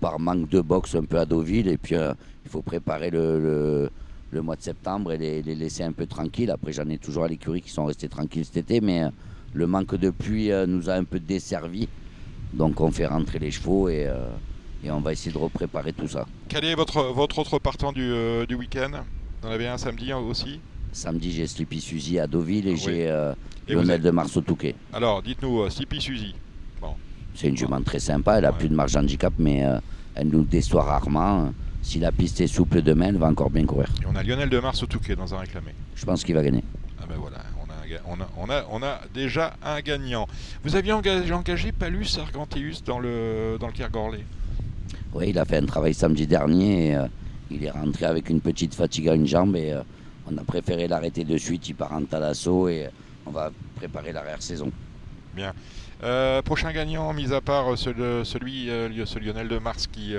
[0.00, 1.68] par manque de boxe un peu à Deauville.
[1.68, 3.88] Et puis il faut préparer le,
[4.32, 6.50] le, mois de septembre et les, laisser un peu tranquilles.
[6.50, 9.02] Après, j'en ai toujours à l'écurie qui sont restés tranquilles cet été, mais
[9.52, 11.88] le manque de pluie nous a un peu desservi.
[12.52, 14.10] Donc on fait rentrer les chevaux et,
[14.82, 16.26] et on va essayer de repréparer tout ça.
[16.48, 18.12] Quel est votre, votre autre partant du,
[18.48, 19.04] du week-end?
[19.42, 20.60] En avez un samedi aussi
[20.92, 23.34] Samedi, j'ai Sleepy Suzy à Deauville et j'ai euh,
[23.68, 24.74] Lionel de Marceau Touquet.
[24.92, 26.34] Alors, dites-nous, euh, Sleepy Suzy.
[26.80, 26.94] Bon.
[27.34, 29.78] C'est une jument très sympa, elle a plus de marge handicap, mais euh,
[30.14, 31.52] elle nous déçoit rarement.
[31.82, 33.88] Si la piste est souple demain, elle va encore bien courir.
[34.02, 35.72] Et on a Lionel de Marceau Touquet dans un réclamé.
[35.94, 36.64] Je pense qu'il va gagner.
[37.00, 37.38] Ah ben voilà,
[38.06, 40.26] on a, on, a, on, a, déjà un gagnant.
[40.64, 44.24] Vous aviez engagé, engagé Palus Arganteus dans le, dans le Kergorley
[45.12, 46.92] Oui, il a fait un travail samedi dernier.
[46.92, 46.96] Et,
[47.50, 49.82] il est rentré avec une petite fatigue à une jambe et euh,
[50.30, 51.68] on a préféré l'arrêter de suite.
[51.68, 52.90] Il part en talasso et euh,
[53.26, 54.70] on va préparer l'arrière-saison.
[55.34, 55.54] Bien.
[56.02, 60.14] Euh, prochain gagnant, mis à part celui, ce Lionel de Mars qui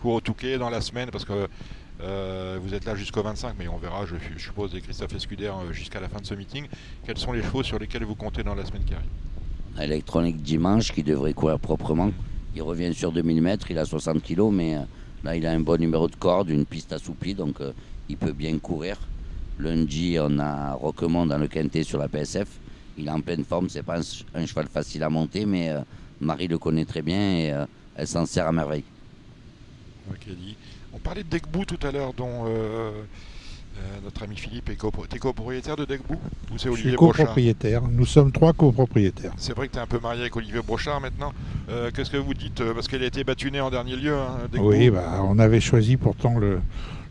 [0.00, 1.48] court au Touquet dans la semaine, parce que
[2.60, 6.08] vous êtes là jusqu'au 25, mais on verra, je, suppose, et Christophe Escuder jusqu'à la
[6.08, 6.66] fin de ce meeting.
[7.04, 9.80] Quels sont les chevaux sur lesquels vous comptez dans la semaine qui arrive?
[9.80, 12.12] Électronique dimanche qui devrait courir proprement.
[12.54, 14.78] Il revient sur 2000 mètres, il a 60 kg, mais
[15.24, 17.72] Là, il a un bon numéro de corde, une piste assouplie, donc euh,
[18.10, 18.98] il peut bien courir.
[19.58, 22.48] Lundi, on a Roquemont dans le quintet sur la PSF.
[22.98, 24.00] Il est en pleine forme, c'est pas
[24.34, 25.80] un, cheval facile à monter, mais euh,
[26.20, 27.64] Marie le connaît très bien et euh,
[27.96, 28.84] elle s'en sert à merveille.
[30.92, 32.44] On parlait de Degbou tout à l'heure, dont
[33.76, 36.14] euh, notre ami Philippe est copropriétaire de Degbou
[36.52, 37.82] Ou c'est Olivier Je suis copropriétaire.
[37.90, 39.32] Nous sommes trois copropriétaires.
[39.36, 41.32] C'est vrai que tu es un peu marié avec Olivier Brochard maintenant.
[41.68, 44.14] Euh, qu'est-ce que vous dites euh, Parce qu'elle a été battue en dernier lieu.
[44.14, 46.60] Hein, oui, bah, on avait choisi pourtant le,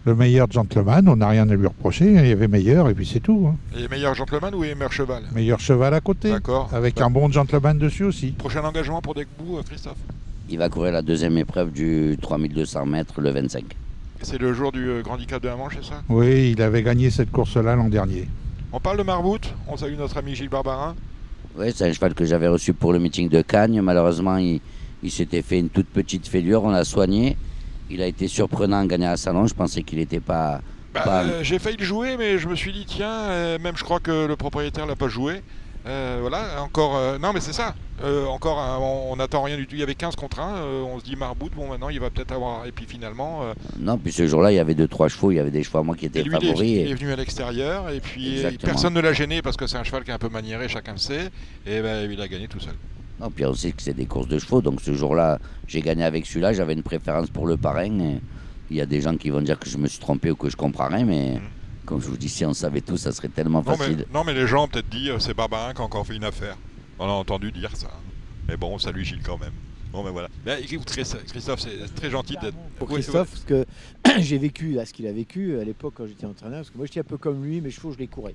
[0.06, 1.10] meilleur gentleman.
[1.10, 2.06] On n'a rien à lui reprocher.
[2.06, 3.50] Il y avait meilleur et puis c'est tout.
[3.50, 3.58] Hein.
[3.78, 5.24] Et meilleur gentleman ou meilleur cheval?
[5.34, 6.30] Meilleur cheval à côté.
[6.30, 6.70] D'accord.
[6.74, 8.32] Avec un bon gentleman dessus aussi.
[8.32, 9.98] Prochain engagement pour Degbou, Christophe?
[10.50, 13.64] Il va courir la deuxième épreuve du 3200 mètres le 25.
[14.24, 16.02] C'est le jour du euh, Grand Handicap de la Manche, c'est ça?
[16.08, 18.28] Oui, il avait gagné cette course-là l'an dernier.
[18.72, 20.96] On parle de Marbout, on salue notre ami Gilles Barbarin.
[21.58, 23.82] Oui, c'est un cheval que j'avais reçu pour le meeting de Cagnes.
[23.82, 24.62] Malheureusement, il,
[25.10, 27.36] s'était fait une toute petite fêlure, on l'a soigné.
[27.90, 30.62] Il a été surprenant à gagner à Salon, je pensais qu'il n'était pas...
[30.94, 33.84] Bah, euh, j'ai failli le jouer, mais je me suis dit, tiens, euh, même je
[33.84, 35.42] crois que le propriétaire l'a pas joué.
[35.86, 36.96] Euh, voilà, encore.
[36.96, 37.76] Euh, non, mais c'est ça.
[38.04, 39.76] Euh, encore, on n'attend rien du tout.
[39.76, 40.64] Il y avait 15 contre 1.
[40.64, 42.66] on se dit Marbout, bon, maintenant il va peut-être avoir.
[42.66, 43.44] Et puis finalement.
[43.80, 45.32] non, puis ce jour-là, il y avait 2-3 chevaux.
[45.32, 46.60] Il y avait des chevaux à moi qui étaient favoris.
[46.60, 47.90] Il est, venu à l'extérieur.
[47.90, 50.30] Et puis personne ne l'a gêné parce que c'est un cheval qui est un peu
[50.30, 51.30] maniéré, chacun le sait.
[51.66, 52.76] Et ben, il a gagné tout seul.
[53.20, 54.62] Non, puis on sait que c'est des courses de chevaux.
[54.62, 56.54] Donc ce jour-là, j'ai gagné avec celui-là.
[56.54, 58.20] J'avais une préférence pour le parrain.
[58.70, 60.50] il y a des gens qui vont dire que je me suis trompé ou que
[60.50, 61.34] je comprends rien, mais.
[61.34, 61.63] Mhm.
[61.86, 64.06] Comme je vous dis, si on savait tout, ça serait tellement facile.
[64.14, 66.24] non, mais les gens ont peut-être dit, euh, c'est Barbarin qui a encore fait une
[66.24, 66.58] affaire.
[67.00, 67.90] On a entendu dire ça.
[68.48, 69.54] Mais bon, salut Gilles quand même.
[69.92, 70.30] Bon ben voilà.
[70.44, 72.58] Ben, Christophe, c'est très gentil d'être.
[72.80, 73.66] Pour Christophe, parce que
[74.22, 76.60] j'ai vécu ce qu'il a vécu à l'époque quand j'étais entraîneur.
[76.60, 78.34] Parce que moi j'étais un peu comme lui, mes chevaux je les courais.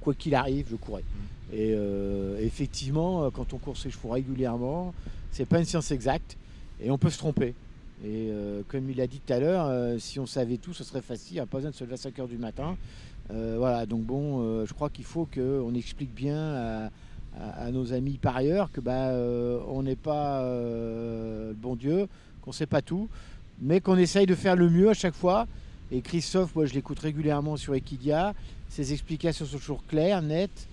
[0.00, 1.02] Quoi qu'il arrive, je courais.
[1.02, 1.54] Mm.
[1.54, 4.92] Et euh, effectivement, quand on court ses chevaux régulièrement,
[5.30, 6.36] c'est pas une science exacte
[6.80, 7.54] et on peut se tromper.
[8.04, 10.84] Et euh, comme il a dit tout à l'heure, euh, si on savait tout, ce
[10.84, 11.32] serait facile.
[11.32, 12.76] Il n'y a pas besoin de se lever à 5 h du matin.
[13.30, 16.90] voilà, donc bon, je crois qu'il faut qu'on explique bien
[17.40, 22.08] à, nos amis par ailleurs que bah, euh, on n'est pas euh, le bon Dieu,
[22.42, 23.08] qu'on ne sait pas tout,
[23.60, 25.46] mais qu'on essaye de faire le mieux à chaque fois.
[25.90, 28.34] Et Christophe, moi je l'écoute régulièrement sur Equidia,
[28.68, 30.68] ses explications sont toujours claires, nettes.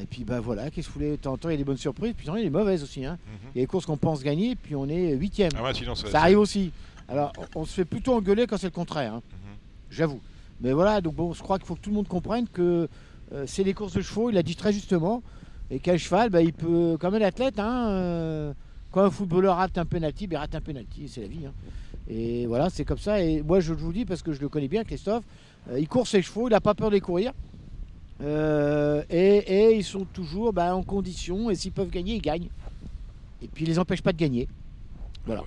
[0.00, 1.58] Et puis bah voilà, qu'est-ce que vous voulez De temps en temps, il y a
[1.58, 3.04] des bonnes surprises, puis il y a des mauvaises aussi.
[3.04, 3.18] Hein.
[3.26, 3.50] Mhm.
[3.54, 5.50] Il y a des courses qu'on pense gagner, puis on est huitième.
[5.56, 6.72] Ah ça, arrive aussi.
[7.08, 9.22] Alors on, se fait plutôt engueuler quand c'est le contraire, hein.
[9.32, 9.56] mhm.
[9.90, 10.20] j'avoue.
[10.60, 12.88] Mais voilà, donc bon, je crois qu'il faut que tout le monde comprenne que
[13.32, 15.22] euh, c'est les courses de chevaux, il a dit très justement.
[15.70, 18.52] Et quel cheval, bah, il peut, comme un athlète, hein, euh,
[18.90, 21.46] quand un footballeur rate un penalty, bah, il rate un penalty, c'est la vie.
[21.46, 21.52] Hein.
[22.08, 23.20] Et voilà, c'est comme ça.
[23.20, 25.24] Et moi, je vous dis, parce que je le connais bien, Christophe,
[25.70, 27.32] euh, il court ses chevaux, il n'a pas peur de les courir.
[28.20, 32.48] Euh, et, ils sont toujours bah, en condition, et s'ils peuvent gagner, ils gagnent.
[33.42, 34.48] Et puis, ils les empêchent pas de gagner.
[35.24, 35.42] Voilà.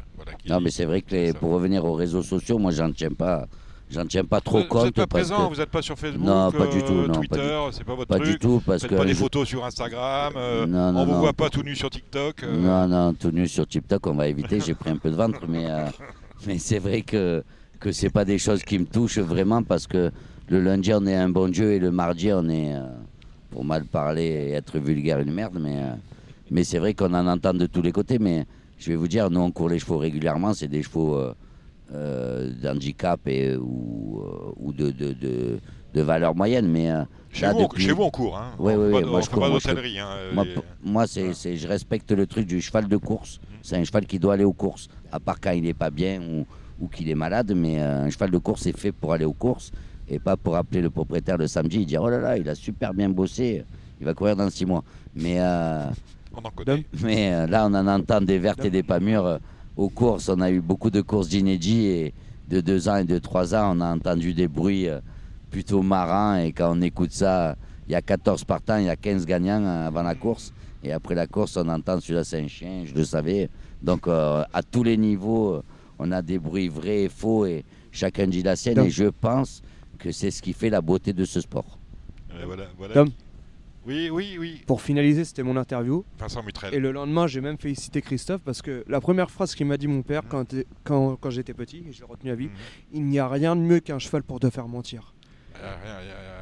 [0.47, 3.47] non, mais c'est vrai que pour revenir aux réseaux sociaux, moi, j'en tiens pas.
[3.91, 4.79] J'en tiens pas trop compte.
[4.79, 7.59] Vous n'êtes pas présent, vous n'êtes pas sur Facebook, non, pas du tout, non, Twitter,
[7.71, 8.29] c'est pas votre pas truc.
[8.29, 10.33] du tout, parce que pas des photos sur Instagram.
[10.37, 12.43] Euh, non, non, on vous voit pas tout nu sur TikTok.
[12.43, 12.57] Euh.
[12.57, 14.61] Non, non, tout nu sur TikTok, on va éviter.
[14.61, 15.87] J'ai pris un peu de ventre, mais euh,
[16.47, 17.43] mais c'est vrai que
[17.81, 20.11] que c'est pas des choses qui me touchent vraiment parce que
[20.51, 22.73] le lundi on est un bon Dieu et le mardi on est,
[23.49, 25.57] pour mal parler et être vulgaire, une merde.
[25.59, 25.77] Mais
[26.51, 28.19] mais c'est vrai qu'on en entend de tous les côtés.
[28.19, 28.45] Mais
[28.77, 31.17] je vais vous dire, nous on court les chevaux régulièrement, c'est des chevaux
[31.93, 35.59] euh, d'handicap et, ou, euh, ou de, de, de,
[35.93, 36.67] de, valeur moyenne.
[36.69, 37.83] Mais, euh, chez, vous, depuis...
[37.83, 38.37] chez vous, on court.
[38.37, 38.51] Hein.
[38.59, 39.03] Oui, oui, oui.
[39.03, 39.45] Moi, je cours.
[40.33, 40.45] Moi,
[40.81, 43.39] moi, c'est, je respecte le truc du cheval de course.
[43.39, 43.55] Mmh.
[43.61, 46.21] C'est un cheval qui doit aller aux courses, à part quand il n'est pas bien
[46.21, 46.45] ou,
[46.79, 47.51] ou qu'il est malade.
[47.55, 49.71] Mais un cheval de course est fait pour aller aux courses
[50.11, 52.55] et pas pour appeler le propriétaire le samedi et dire Oh là là, il a
[52.55, 53.63] super bien bossé,
[53.99, 54.83] il va courir dans six mois.
[55.15, 56.85] Mais, on en connaît.
[57.01, 59.39] mais là, on en entend des vertes et des pas mûres
[59.75, 60.29] aux courses.
[60.29, 62.13] On a eu beaucoup de courses d'inédits et
[62.51, 64.99] de 2 ans et de 3 ans, on a entendu des bruits euh,
[65.49, 66.37] plutôt marrants.
[66.37, 67.55] Et quand on écoute ça,
[67.87, 70.53] il y a 14 partants, il y a 15 gagnants euh, avant la course.
[70.83, 73.49] Et après la course, on entend celui-là, c'est un chien, je le savais.
[73.81, 75.61] Donc euh, à tous les niveaux,
[75.97, 78.79] on a des bruits vrais et faux et chacun dit la sienne.
[78.79, 79.61] et je pense
[80.01, 81.79] que c'est ce qui fait la beauté de ce sport.
[82.45, 83.05] voilà, voilà.
[83.85, 84.61] Oui, oui, oui.
[84.67, 86.05] Pour finaliser, c'était mon interview.
[86.19, 86.73] Vincent Mutrel.
[86.73, 89.87] Et le lendemain, j'ai même félicité Christophe parce que la première phrase qu'il m'a dit
[89.87, 92.53] mon père quand, quand, quand j'étais petit, et je l'ai retenu à vie, mhm.
[92.93, 95.15] il n'y a rien de mieux qu'un cheval pour te faire mentir.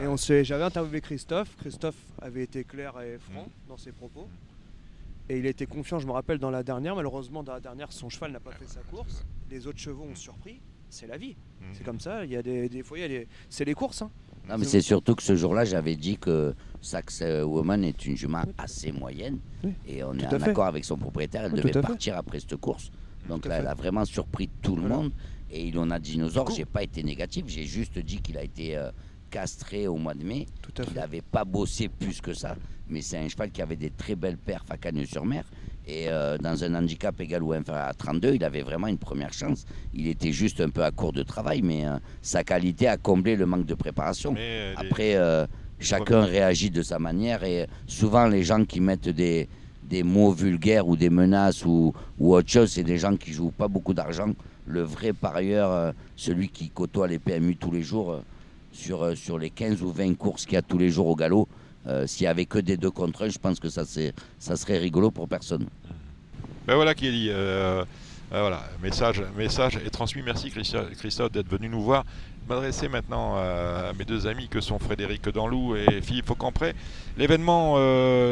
[0.02, 1.56] et on j'avais interviewé Christophe.
[1.57, 3.68] Christophe avait été clair et franc mhm.
[3.69, 4.27] dans ses propos.
[5.30, 6.95] Et il était confiant, je me rappelle, dans la dernière.
[6.95, 9.26] Malheureusement, dans la dernière, son cheval n'a pas fait sa course.
[9.49, 10.60] Les autres chevaux ont surpris.
[10.90, 11.36] C'est la vie.
[11.61, 11.68] Mhm.
[11.74, 12.26] C'est comme ça.
[12.26, 12.98] Il y a des, des fois,
[13.49, 14.02] c'est les courses.
[14.02, 14.11] Hein.
[14.48, 18.44] Non, mais c'est surtout que ce jour-là, j'avais dit que Saxe Woman est une jument
[18.57, 19.40] assez moyenne.
[19.88, 21.45] Et on est en accord avec son propriétaire.
[21.45, 22.91] Elle devait partir après cette course.
[23.28, 25.11] Donc là, elle a vraiment surpris tout le monde.
[25.52, 26.49] Et il en a dinosaure.
[26.52, 27.45] J'ai pas été négatif.
[27.48, 28.91] J'ai juste dit qu'il a été euh,
[29.30, 30.48] castré au mois de mai.
[30.88, 32.56] il n'avait pas bossé plus que ça.
[32.88, 35.44] Mais c'est un cheval qui avait des très belles perfs à Cagnes-sur-Mer.
[35.90, 39.34] Et euh, dans un handicap égal ou inférieur à 32, il avait vraiment une première
[39.34, 39.66] chance.
[39.95, 43.36] Il était juste un peu à court de travail, mais euh, sa qualité a comblé
[43.36, 44.36] le manque de préparation.
[44.38, 45.18] Euh, Après,
[45.80, 49.49] chacun réagit de sa manière et souvent les gens qui mettent des,
[49.84, 53.52] des mots vulgaires ou des menaces ou, ou autre chose, c'est des gens qui jouent
[53.57, 54.30] pas beaucoup d'argent.
[54.68, 58.22] Le vrai parieur, celui qui côtoie les PMU tous les jours,
[58.72, 61.48] sur, sur les 15 ou 20 courses qu'il y a tous les jours au galop,
[61.90, 63.84] euh, s'il n'y avait que des deux contre un, je pense que ça,
[64.38, 65.66] ça serait rigolo pour personne.
[66.68, 67.30] Ben voilà qui est dit.
[67.32, 67.84] Euh,
[68.32, 70.22] euh, voilà, message, message est transmis.
[70.22, 72.06] Merci Christophe d'être venu nous voir.
[72.48, 76.74] M'adresser maintenant à mes deux amis que sont Frédéric Danlou et Philippe Faucampré.
[77.18, 77.76] L'événement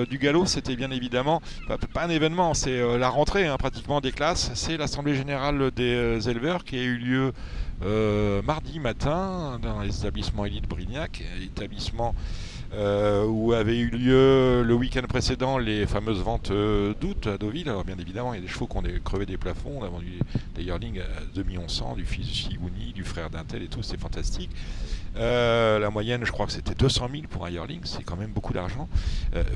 [0.05, 4.51] du galop, c'était bien évidemment, pas, un événement, c'est la rentrée hein, pratiquement des classes.
[4.55, 7.33] C'est l'Assemblée Générale des éleveurs qui a eu lieu
[8.43, 12.15] mardi matin dans l'établissement Élite Brignac, établissement
[12.73, 17.69] euh, où avait eu lieu le week-end précédent les fameuses ventes euh, d'août à Deauville.
[17.69, 19.79] Alors bien évidemment, il y a des chevaux qui ont crevé des plafonds.
[19.79, 20.19] On a vendu
[20.55, 23.83] des yearlings à 2 millions 100, du fils de Sigouni, du frère d'Intel et tout,
[23.83, 24.49] c'est fantastique.
[25.15, 28.31] Euh, la moyenne, je crois que c'était 200 000 pour un yearling, c'est quand même
[28.31, 28.87] beaucoup d'argent.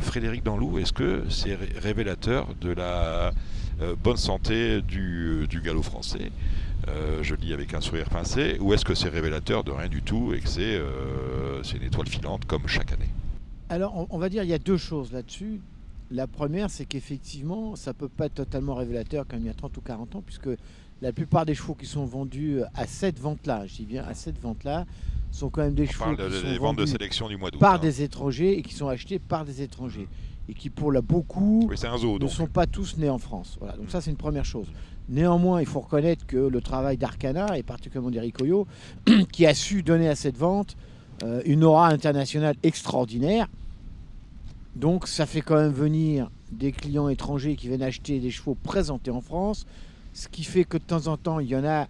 [0.01, 3.31] Frédéric Danlou, est-ce que c'est révélateur de la
[4.03, 6.31] bonne santé du, du galop français?
[6.87, 9.87] Euh, je le dis avec un sourire pincé, ou est-ce que c'est révélateur de rien
[9.87, 13.09] du tout et que c'est euh, une étoile filante comme chaque année?
[13.69, 15.61] Alors, on, va dire il y a deux choses là-dessus.
[16.09, 19.53] La première, c'est qu'effectivement, ça ne peut pas être totalement révélateur comme il y a
[19.53, 20.49] 30 ou 40 ans, puisque
[21.01, 24.39] la plupart des chevaux qui sont vendus à cette vente-là, je dis bien à cette
[24.39, 24.85] vente-là,
[25.31, 27.79] sont quand même des chevaux qui sont ventes de sélection du mois par hein.
[27.79, 30.07] des étrangers et qui sont achetés par des étrangers
[30.49, 33.57] et qui pour la beaucoup ne sont pas tous nés en France.
[33.59, 34.67] Voilà, donc ça c'est une première chose.
[35.09, 38.67] Néanmoins, il faut reconnaître que le travail d'Arcana et particulièrement d'Eric Oyo,
[39.31, 40.77] qui a su donner à cette vente
[41.23, 43.47] euh, une aura internationale extraordinaire.
[44.75, 49.11] Donc ça fait quand même venir des clients étrangers qui viennent acheter des chevaux présentés
[49.11, 49.65] en France,
[50.13, 51.87] ce qui fait que de temps en temps, il y en a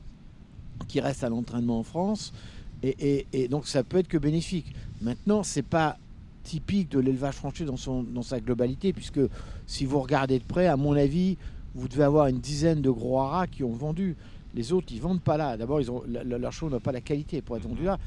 [0.88, 2.34] qui restent à l'entraînement en France,
[2.84, 4.74] et, donc ça peut être que bénéfique.
[5.02, 5.98] Maintenant, c'est pas
[6.44, 9.20] typique de l'élevage français dans, son, dans sa globalité, puisque
[9.68, 11.38] si vous regardez de près, à mon avis,
[11.76, 14.16] vous devez avoir une dizaine de gros haras qui ont vendu.
[14.54, 15.56] Les autres, ils vendent pas là.
[15.58, 17.98] D'abord, ils ont, leur chevaux n'a pas la qualité pour être vendu là.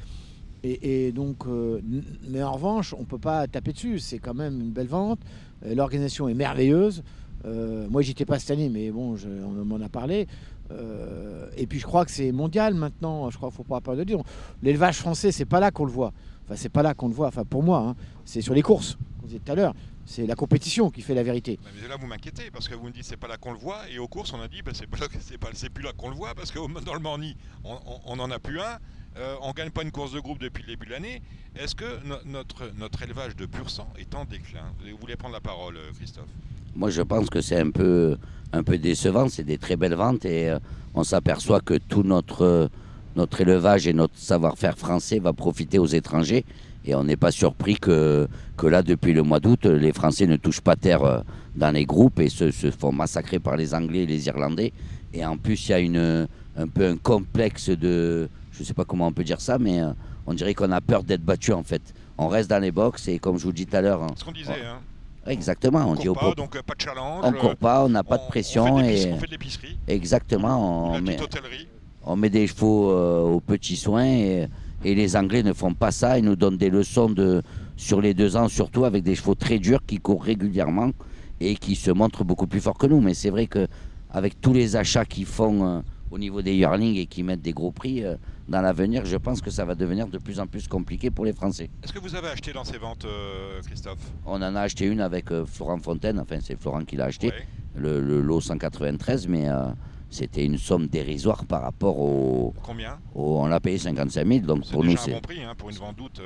[0.63, 1.79] Et, donc, euh,
[2.27, 3.99] mais en revanche, on ne peut pas taper dessus.
[3.99, 5.19] C'est quand même une belle vente.
[5.63, 7.03] Euh, l'organisation est merveilleuse.
[7.45, 9.15] Euh, moi, j'étais pas cette année, mais bon,
[9.45, 10.27] on m'en a parlé.
[10.71, 13.29] Euh, et puis, je crois que c'est mondial maintenant.
[13.29, 14.19] Je crois qu'il faut pas peur de dire.
[14.63, 16.13] L'élevage français, c'est pas là qu'on le voit.
[16.45, 17.27] Enfin, c'est pas là qu'on le voit.
[17.27, 17.95] Enfin, pour moi, hein.
[18.23, 18.97] c'est sur les courses.
[19.21, 19.75] Vous disiez tout à l'heure.
[20.05, 21.59] C'est la compétition qui fait la vérité.
[21.81, 23.89] Mais là, vous m'inquiétez parce que vous me dites c'est pas là qu'on le voit
[23.89, 26.51] et aux courses on a dit bah, c'est pas, plus là qu'on le voit parce
[26.51, 28.77] que dans le Morny on, n'en a plus un.
[29.17, 31.21] Euh, on ne gagne pas une course de groupe depuis le début de l'année.
[31.55, 31.85] Est-ce que
[32.25, 34.73] notre, notre élevage de pur sang est en déclin?
[34.91, 36.27] Vous voulez prendre la parole, euh, Christophe?
[36.75, 38.17] Moi, je pense que c'est un peu,
[38.51, 39.29] un peu décevant.
[39.29, 40.59] C'est des très belles ventes et euh,
[40.93, 42.69] on s'aperçoit que tout notre,
[43.15, 46.43] notre élevage et notre savoir-faire français va profiter aux étrangers.
[46.85, 50.37] Et on n'est pas surpris que, que là, depuis le mois d'août, les Français ne
[50.37, 51.23] touchent pas terre
[51.55, 54.71] dans les groupes et se, se font massacrer par les Anglais et les Irlandais.
[55.13, 58.73] Et en plus, il y a une, un peu un complexe de, je ne sais
[58.73, 59.91] pas comment on peut dire ça, mais euh,
[60.27, 61.81] on dirait qu'on a peur d'être battu en fait.
[62.17, 64.05] On reste dans les box et comme je vous dis tout à l'heure.
[64.15, 64.79] Ce qu'on disait, hein.
[65.27, 67.21] Exactement, on, on dit pas, donc euh, pas de challenge.
[67.23, 68.75] On court pas, on n'a pas de pression.
[68.75, 69.13] On fait, et...
[69.13, 69.77] on fait de l'épicerie.
[69.87, 71.17] Exactement, on met,
[72.03, 74.47] on met des chevaux euh, aux petits soins et,
[74.85, 76.17] et, les Anglais ne font pas ça.
[76.17, 77.41] Ils nous donnent des leçons de,
[77.75, 80.91] sur les deux ans, surtout avec des chevaux très durs qui courent régulièrement
[81.39, 83.01] et qui se montrent beaucoup plus forts que nous.
[83.01, 83.67] Mais c'est vrai que
[84.09, 87.71] avec tous les achats qu'ils font au niveau des yearlings et qui mettent des gros
[87.71, 88.15] prix, euh,
[88.47, 91.33] dans l'avenir, je pense que ça va devenir de plus en plus compliqué pour les
[91.33, 91.69] Français.
[91.83, 93.99] Est-ce que vous avez acheté dans ces ventes, euh, Christophe?
[94.25, 97.33] On en a acheté une avec euh, Florent Fontaine, enfin c'est Florent qui l'a acheté,
[97.75, 99.49] le, lot 193, mais
[100.15, 102.53] c'était une somme dérisoire par rapport au...
[102.63, 105.11] Combien On l'a payé 55 000, donc pour nous c'est...
[105.11, 106.21] un bon prix hein, pour une vente d'août.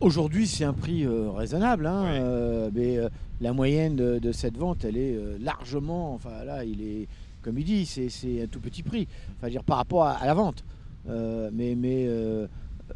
[0.00, 2.98] Aujourd'hui, c'est un prix raisonnable, hein, mais
[3.40, 7.06] la moyenne de, de, cette vente, elle est largement, enfin là, il est
[7.42, 10.64] comme il dit, c'est un tout petit prix, enfin, dire, par rapport à, la vente.
[11.08, 12.46] Euh, mais mais euh,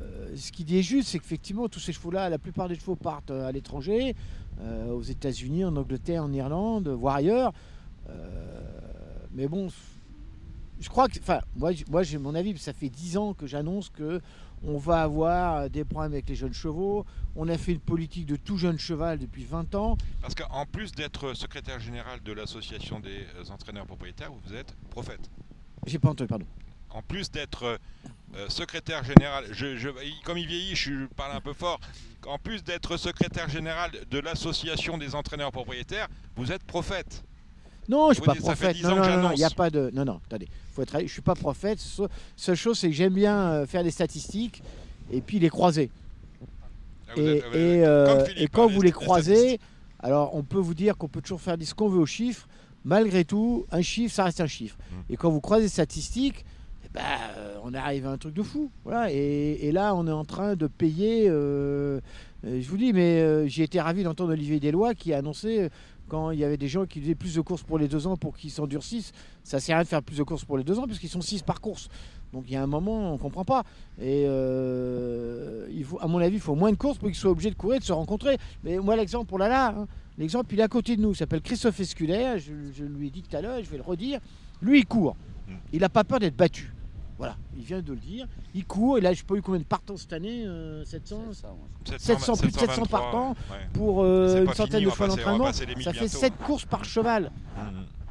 [0.01, 2.97] euh, ce qui dit est juste, c'est qu'effectivement, tous ces chevaux-là, la plupart des chevaux
[2.97, 4.15] partent à l'étranger,
[4.89, 7.53] aux États-Unis, en Angleterre, en Irlande, voire ailleurs.
[9.35, 9.69] Mais bon,
[10.81, 13.91] je crois que, enfin, moi, moi j'ai mon avis, ça fait 10 ans que j'annonce
[13.91, 14.21] que
[14.67, 17.05] on va avoir des problèmes avec les jeunes chevaux.
[17.37, 19.99] On a fait une politique de tout jeune cheval depuis 20 ans.
[20.23, 25.31] Parce qu'en plus d'être secrétaire général de l'association des euh, entraîneurs propriétaires, vous êtes prophète.
[25.87, 26.47] J'ai pas entendu, pardon.
[26.89, 27.79] En plus d'être
[28.37, 29.91] euh, secrétaire général, je,
[30.25, 31.81] comme il vieillit, je parle un peu fort.
[32.27, 37.25] En plus d'être secrétaire général de l'association des entraîneurs propriétaires, vous êtes prophète.
[37.89, 38.83] Non, je suis pas prophète.
[38.83, 39.91] Non, non, non, il n'y a pas de.
[39.93, 40.49] Non, non, attendez.
[40.73, 41.01] Faut être...
[41.01, 41.79] Je suis pas prophète.
[42.37, 44.63] Seule chose, c'est que j'aime bien euh, faire des statistiques
[45.13, 45.91] et puis les croiser.
[47.09, 49.61] Ah, et, euh, et, quand vous les croisez,
[50.01, 52.49] alors on peut vous dire qu'on peut toujours faire ce qu'on veut aux chiffres.
[52.85, 54.77] Malgré tout, un chiffre, ça reste un chiffre.
[54.79, 55.13] Mmh.
[55.13, 56.45] Et quand vous croisez les statistiques,
[56.85, 57.01] eh ben,
[57.39, 58.71] euh, on arrive à un truc de fou.
[58.85, 59.11] Voilà.
[59.11, 61.29] Et, là, on est en train de payer.
[61.29, 62.01] je
[62.43, 65.71] vous dis, mais j'ai été ravi d'entendre Olivier Deslois qui a annoncé
[66.09, 68.17] quand il y avait des gens qui faisaient plus de courses pour les deux ans
[68.17, 69.13] pour qu'ils s'endurcissent,
[69.43, 71.21] ça sert à rien de faire plus de courses pour les deux ans puisqu'ils sont
[71.21, 71.89] six par course.
[72.33, 73.63] Donc il y a un moment, on ne comprend pas.
[74.01, 77.31] Et euh, il faut, à mon avis, il faut moins de courses pour qu'ils soient
[77.31, 78.37] obligés de courir, de se rencontrer.
[78.65, 79.87] Mais moi, l'exemple pour Lala, hein,
[80.19, 81.13] l'exemple, il est à côté de nous.
[81.13, 82.39] Il s'appelle Christophe Esculaire.
[82.39, 84.19] Je, je, lui ai dit tout à l'heure, je vais le redire.
[84.61, 85.17] Lui, il court.
[85.49, 85.53] Mm.
[85.75, 86.74] Il n'a pas peur d'être battu.
[87.25, 88.27] Voilà, il vient de le dire.
[88.55, 90.47] Il court, et là, je sais pas eu combien de partants cette année
[90.85, 91.23] 700,
[91.99, 93.35] 700, plus de 700 partants
[93.73, 95.53] pour euh, une centaine de fois d'entraînement.
[95.53, 97.31] Ça fait 7 courses par cheval.
[97.57, 97.61] Mm.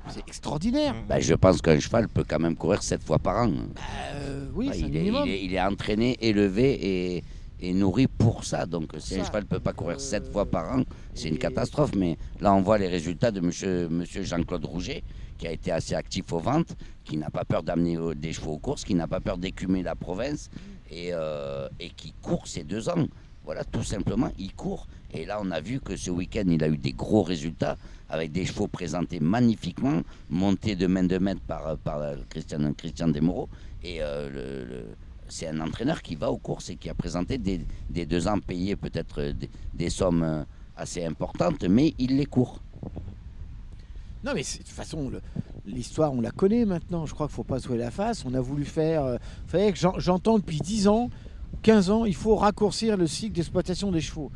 [0.09, 0.95] C'est extraordinaire.
[1.07, 3.47] Bah, je pense qu'un cheval peut quand même courir 7 fois par an.
[3.47, 3.81] Bah,
[4.15, 6.73] euh, oui, bah, il, est, il, est, entraîné, élevé
[7.17, 7.23] et,
[7.61, 8.65] et nourri pour ça.
[8.65, 10.83] Donc si un cheval ne peut pas courir 7 fois par an,
[11.13, 11.91] c'est une catastrophe.
[11.95, 15.03] Mais là, on voit les résultats de monsieur, monsieur Jean-Claude Rouget
[15.43, 18.53] qui a été assez actif aux ventes, qui n'a pas peur d'amener euh, des chevaux
[18.53, 20.49] aux courses, qui n'a pas peur d'écumer la province
[20.89, 21.67] et, euh,
[21.97, 23.07] qui court ces deux ans.
[23.43, 24.87] Voilà, tout simplement, il court.
[25.13, 27.75] Et là, on a vu que ce week-end, il a eu des gros résultats
[28.07, 31.99] avec des chevaux présentés magnifiquement, montés de main de maître par, par
[32.29, 33.49] Christian, Christian Desmoreaux.
[33.83, 33.99] Et
[35.27, 38.77] c'est un entraîneur qui va aux courses et qui a présenté des, deux ans payés
[38.77, 39.33] peut-être
[39.73, 40.45] des, sommes
[40.77, 42.61] assez importantes, mais il les court.
[44.23, 45.11] Non, mais de toute façon,
[45.65, 47.05] l'histoire, on la connaît maintenant.
[47.05, 48.23] Je crois qu'il ne faut pas se la face.
[48.25, 49.03] On a voulu faire.
[49.03, 51.09] Euh, vous savez que j'entends depuis 10 ans,
[51.61, 54.31] 15 ans, il faut raccourcir le cycle d'exploitation des chevaux.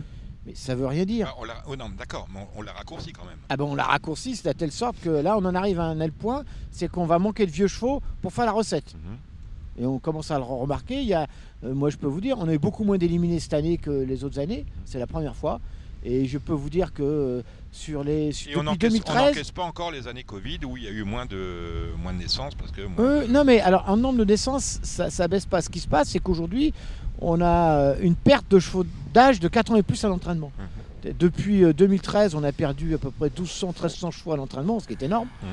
[0.45, 1.34] Mais ça veut rien dire.
[1.38, 3.38] Ah, oh non, d'accord, mais on, l'a raccourci quand même.
[3.49, 5.85] Ah ben on l'a raccourci, c'est à telle sorte que là, on en arrive à
[5.85, 8.93] un tel point, c'est qu'on va manquer de vieux chevaux pour faire la recette.
[8.95, 9.84] Mhm.
[9.84, 11.01] Et on commence à le remarquer.
[11.01, 11.27] Il y a,
[11.64, 13.91] euh, moi, je peux vous dire, on a eu beaucoup moins d'éliminés cette année que
[13.91, 14.65] les autres années.
[14.85, 15.59] C'est la première fois.
[16.03, 17.41] Et je peux vous dire que euh,
[17.78, 21.04] sur les sur, on n'encaisse pas encore les années Covid où il y a eu
[21.04, 24.80] moins de moins de naissances parce que euh, non mais alors en nombre de naissances
[24.82, 25.62] ça, ça baisse pas.
[25.62, 26.74] Ce qui se passe c'est qu'aujourd'hui
[27.22, 30.52] on a euh, une perte de chevaux d'âge de 4 ans et plus à l'entraînement.
[30.58, 31.14] Mhm.
[31.20, 34.94] Depuis 2013 on a perdu à peu près 1200 1300 chevaux à l'entraînement ce qui
[34.94, 35.30] est énorme.
[35.44, 35.49] Mhm.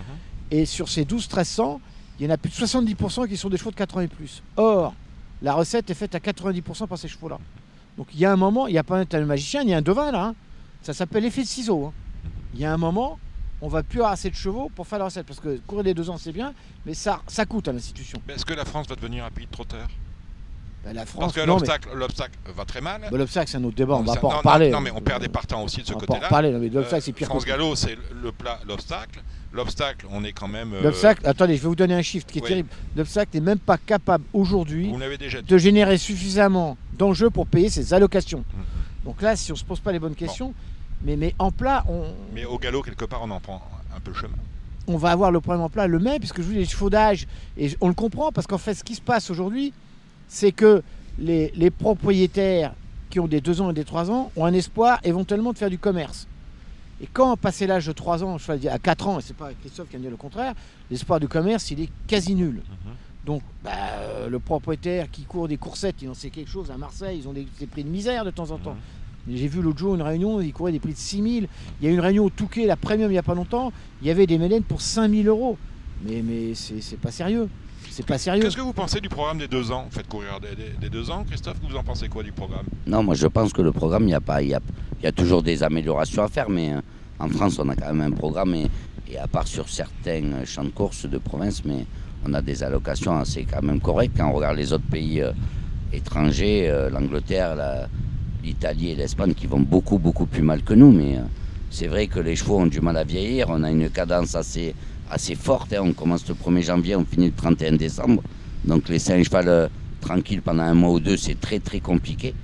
[0.51, 1.81] Et sur ces 12 1300
[2.19, 4.09] il y en a plus de 70% qui sont des chevaux de 4 ans et
[4.09, 4.43] plus.
[4.57, 4.95] Or
[5.43, 7.39] la recette est faite à 90% par ces chevaux là.
[7.99, 9.77] Donc il y a un moment, il n'y a pas un magicien, il y a
[9.77, 10.25] un devin là.
[10.25, 10.35] Hein.
[10.83, 11.87] Ça s'appelle l'effet de ciseau.
[11.87, 11.93] Hein.
[12.55, 13.19] Il y a un moment,
[13.61, 15.27] on va plus avoir assez de chevaux pour faire la recette.
[15.27, 16.55] Parce que courir les deux ans, c'est bien,
[16.87, 18.21] mais ça, ça coûte à l'institution.
[18.29, 19.89] Est-ce que la France va devenir un pays de trotteurs?
[20.85, 21.47] Ben, la France, Parce
[21.81, 23.09] que l'obstacle va très mal.
[23.11, 24.71] Ben, l'obstacle, c'est un autre débat, on va pas en parler.
[24.71, 26.19] Non, mais on perd des partants aussi de ce côté-là.
[26.19, 27.27] On va parler, l'obstacle, c'est pire.
[27.27, 29.23] France Gallo, c'est le plat, l'obstacle.
[29.53, 30.75] L'obstacle, on est quand même.
[30.75, 32.69] Euh, l'obstacle, attendez, je vais vous donner un chiffre qui est terrible.
[32.97, 34.93] L'obstacle n'est même pas capable aujourd'hui
[35.47, 38.41] de générer suffisamment d'enjeux pour payer ses allocations.
[38.41, 39.05] Mm-hmm.
[39.05, 40.53] Donc là, si on ne se pose pas les bonnes questions,
[41.05, 42.05] mais, mais en plat, on.
[42.33, 43.63] Mais au galop, quelque part, on en prend
[43.95, 44.35] un peu le chemin.
[44.87, 46.91] On va avoir le problème en plat le même, puisque je vous dis les chevaux
[46.91, 47.27] d'âge,
[47.57, 49.73] et on le comprend, parce qu'en fait, ce qui se passe aujourd'hui,
[50.29, 50.83] c'est que
[51.19, 52.75] les, les, propriétaires
[53.09, 55.71] qui ont des 2 ans et des 3 ans ont un espoir éventuellement de faire
[55.71, 56.27] du commerce.
[57.01, 59.89] Et quand passer l'âge de 3 ans, je à 4 ans, et c'est pas Christophe
[59.89, 60.55] qui a dit le contraire,
[60.91, 62.57] l'espoir du commerce, il est quasi nul.
[62.57, 62.93] Mhm.
[63.25, 66.77] Donc, bah, euh, le propriétaire qui court des coursettes, il en sait quelque chose à
[66.77, 68.75] Marseille, ils ont des, prix de misère de temps en temps.
[68.75, 68.81] Mhm.
[69.29, 71.49] J'ai vu l'autre jour une réunion, ils couraient des prix de 6000.
[71.81, 73.73] Il y a eu une réunion au Touquet, la premium, il n'y a pas longtemps.
[74.03, 75.57] Il y avait des Mélènes pour 5000 euros.
[76.07, 77.49] Mais, mais c'est pas sérieux.
[77.91, 78.43] C'est pas sérieux.
[78.43, 79.87] Qu'est-ce que vous pensez du programme des deux ans?
[79.89, 81.57] Vous faites courir des, deux ans, Christophe?
[81.67, 82.67] Vous en pensez quoi du programme?
[82.87, 84.61] Non, moi je pense que le programme, il y a pas, il y a,
[85.03, 86.81] y a, toujours des améliorations à faire, mais euh,
[87.19, 88.69] en France, on a quand même un programme et,
[89.17, 91.87] à part sur certains champs de course de province, mais
[92.27, 95.31] on a des allocations assez quand même correctes quand on regarde les autres pays euh,
[95.93, 97.87] étrangers, euh, l'Angleterre, la
[98.45, 100.93] l'Italie et l'Espagne qui vont beaucoup, beaucoup plus mal que nous.
[100.93, 101.23] Mais euh,
[101.71, 103.47] c'est vrai que les chevaux ont du mal à vieillir.
[103.49, 104.75] On a une cadence assez,
[105.11, 105.73] assez forte.
[105.73, 105.83] Hein.
[105.83, 108.23] On commence le 1er janvier, on finit le 31 décembre.
[108.65, 109.69] Donc laisser un cheval euh,
[110.01, 112.35] tranquille pendant un mois ou deux, c'est très, très compliqué.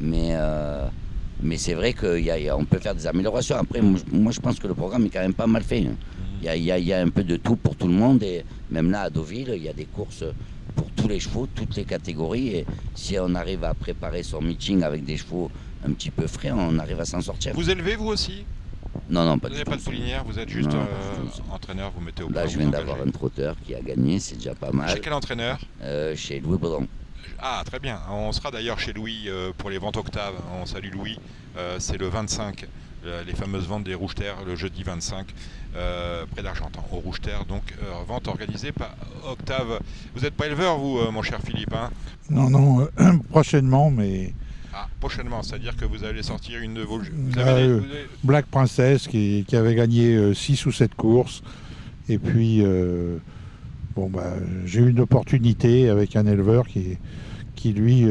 [0.00, 0.86] Mais, euh,
[1.42, 3.56] mais c'est vrai qu'on peut faire des améliorations.
[3.56, 5.86] Après, moi, je pense que le programme est quand même pas mal fait.
[5.86, 5.96] Hein.
[6.42, 8.22] Il y, a, y, a, un peu de tout pour tout le monde.
[8.22, 10.22] Et même là, à Deauville, il y a des courses
[10.76, 12.48] pour tous les chevaux, toutes les catégories.
[12.48, 15.50] Et si on arrive à préparer son meeting avec des chevaux
[15.84, 17.52] un petit peu frais, on arrive à s'en sortir.
[17.54, 18.44] Vous élevez vous aussi?
[19.10, 22.22] Non, non, pas Vous n'avez pas de poulinière, vous êtes juste euh, entraîneur, vous mettez
[22.22, 24.88] au Là, je viens d'avoir un trotteur qui a gagné, c'est déjà pas mal.
[24.88, 25.58] Chez quel entraîneur?
[25.82, 26.86] Euh, Chez Louis Baudron.
[27.38, 28.00] Ah, très bien.
[28.10, 30.34] On sera d'ailleurs chez Louis euh, pour les ventes octaves.
[30.60, 31.18] On salue Louis.
[31.78, 32.66] c'est le 25 euh,
[33.26, 35.26] les fameuses ventes des Rouges Terres le jeudi 25
[35.76, 37.44] euh, près d'Argentan, au Rouge Terre.
[37.44, 38.94] Donc, euh, vente organisée par
[39.30, 39.80] Octave.
[40.14, 41.90] Vous n'êtes pas éleveur, vous, mon cher Philippe hein?
[42.30, 42.88] Non, non,
[43.30, 44.32] prochainement, mais.
[44.72, 47.00] Ah, prochainement, c'est-à-dire que vous allez sortir une de vos.
[48.24, 51.42] Black Princess qui, avait gagné 6 ou 7 courses.
[52.08, 52.62] Et puis,
[53.94, 54.34] bon, bah,
[54.64, 56.98] j'ai eu une opportunité avec un éleveur qui,
[57.54, 58.06] qui lui,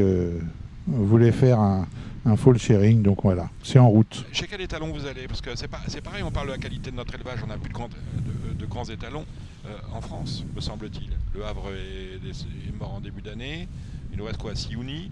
[0.88, 1.86] voulait faire un,
[2.26, 4.26] un full sharing, donc voilà, c'est en route.
[4.32, 5.28] Chez quel étalon vous allez?
[5.28, 7.72] Parce que c'est, pareil, on parle de la qualité de notre élevage, on n'a plus
[7.72, 9.24] de, grands étalons
[9.66, 11.10] euh, en France, me semble-t-il.
[11.34, 13.68] Le Havre est, mort en début d'année,
[14.12, 15.10] il nous reste quoi Siouni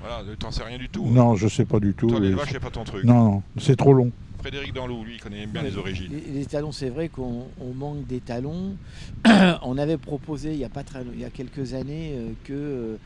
[0.00, 1.06] Voilà, t'en sais rien du tout.
[1.06, 2.08] Non, je sais pas du tout.
[2.08, 3.04] Toi, l'élevage, c'est pas ton truc.
[3.04, 4.10] Non, non, c'est trop long.
[4.38, 6.12] Frédéric Danlou, lui, il connaît bien les, origines.
[6.32, 8.76] Les, étalons, c'est vrai qu'on manque d'étalons.
[9.62, 12.52] on avait proposé il y a, pas très, il y a quelques années euh, que
[12.52, 12.96] euh,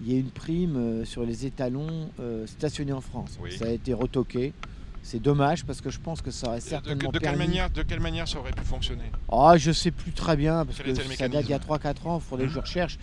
[0.00, 3.38] il y a une prime euh, sur les étalons euh, stationnés en France.
[3.58, 4.52] Ça a été retoqué.
[5.02, 7.82] C'est dommage parce que je pense que ça aurait certainement de, de, quelle manière, de
[7.82, 9.10] quelle manière ça aurait pu fonctionner?
[9.32, 12.18] Ah, je sais plus très bien parce que ça date il y a 3-4 ans,
[12.18, 12.98] il faudrait que je recherche.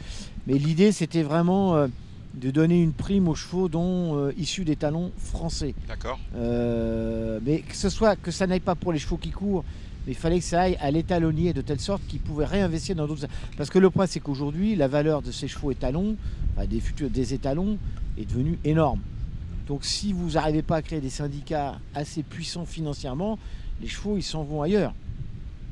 [0.45, 1.87] Mais l'idée, c'était vraiment euh,
[2.35, 5.73] de donner une prime aux chevaux dont issus des talons français.
[5.87, 6.19] D'accord.
[6.33, 9.65] mais que ce soit que ça n'aille pas pour les chevaux qui courent,
[10.07, 13.07] mais il fallait que ça aille à l'étalonnier de telle sorte qu'il pouvait réinvestir dans
[13.07, 13.27] d'autres.
[13.57, 16.15] Parce que le point, c'est qu'aujourd'hui, la valeur de ces chevaux étalons,
[16.69, 17.77] des futurs des étalons,
[18.17, 19.01] est devenue énorme.
[19.67, 23.37] Donc si vous n'arrivez pas à créer des syndicats assez puissants financièrement,
[23.81, 24.93] les chevaux, ils s'en vont ailleurs.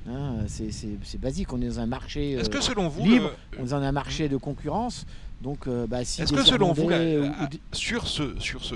[0.10, 3.70] Hein, c'est basique, on est dans un marché Est-ce que selon vous, libre, on est
[3.70, 5.06] dans un marché de concurrence.
[5.42, 6.92] Donc, bah, si Est-ce que selon vous,
[7.72, 8.76] sur, ce, sur ce,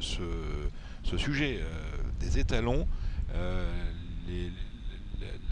[0.00, 1.58] ce, sujet
[2.20, 2.86] des étalons,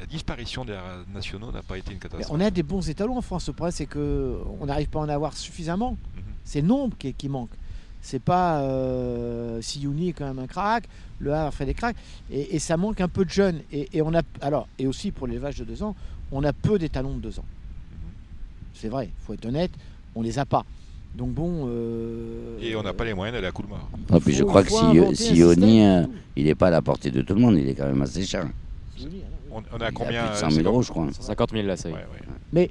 [0.02, 0.76] la disparition des
[1.14, 2.36] nationaux n'a pas été une catastrophe.
[2.36, 3.46] on a des bons étalons en France.
[3.46, 5.92] Le problème, c'est qu'on n'arrive pas à en avoir suffisamment.
[5.92, 6.22] Mhm.
[6.44, 7.50] C'est le nombre qui, manque.
[8.00, 10.88] C'est pas euh, Siouni est quand même un crack,
[11.20, 11.94] le Havre fait des cracks,
[12.32, 13.60] et, ça manque un peu de jeunes.
[13.70, 15.94] Et, on a alors et aussi pour l'élevage de deux ans,
[16.32, 17.44] on a peu d'étalons de deux ans.
[17.92, 17.98] Mhm.
[18.74, 19.70] C'est vrai, il faut être honnête,
[20.16, 20.64] on les a pas.
[21.14, 21.68] Donc bon.
[21.68, 23.88] Euh, et on n'a pas les moyens d'aller à mort.
[24.10, 27.34] Ah, puis je crois que Sioni, euh, il n'est pas à la portée de tout
[27.34, 28.48] le monde, il est quand même assez cher.
[29.52, 31.06] On, a combien a 100 000 euros, je crois.
[31.12, 31.96] 150 000 là, ça y est.
[32.52, 32.70] Mais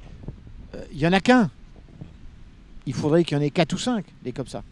[0.92, 1.50] il n'y en a qu'un.
[2.86, 4.62] Il faudrait qu'il y en ait 4 ou 5 des comme ça.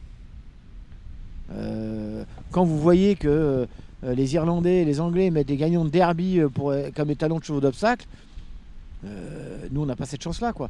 [1.53, 3.67] Euh, quand vous voyez que
[4.05, 7.39] euh, les Irlandais et les Anglais mettent des gagnants de derby euh, pour, comme étalons
[7.39, 8.07] de chevaux d'obstacle,
[9.71, 10.53] nous on n'a pas cette chance-là.
[10.53, 10.69] quoi.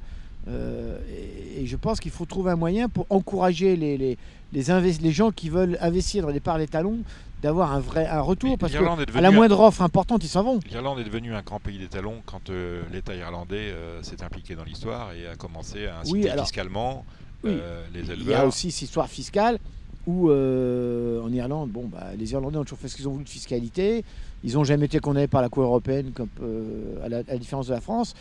[0.49, 4.17] Et, je pense qu'il faut trouver un moyen pour encourager les, les,
[4.53, 6.99] les, gens qui veulent investir dans les parts des talons
[7.43, 10.61] d'avoir un vrai un retour parce que à la moindre offre importante ils s'en vont.
[10.71, 12.51] L'Irlande est devenue un grand pays des talons quand
[12.93, 17.05] l'État irlandais s'est impliqué dans l'histoire et a commencé à inciter fiscalement
[17.45, 18.17] les éleveurs.
[18.19, 19.59] Il y a aussi cette histoire fiscale
[20.07, 23.25] où euh, en Irlande, bon, bah, les Irlandais ont toujours fait ce qu'ils ont voulu
[23.25, 24.05] de fiscalité.
[24.43, 27.75] Ils n'ont jamais été condamnés par la Cour européenne, comme, euh, à, la, différence de
[27.75, 28.15] la France.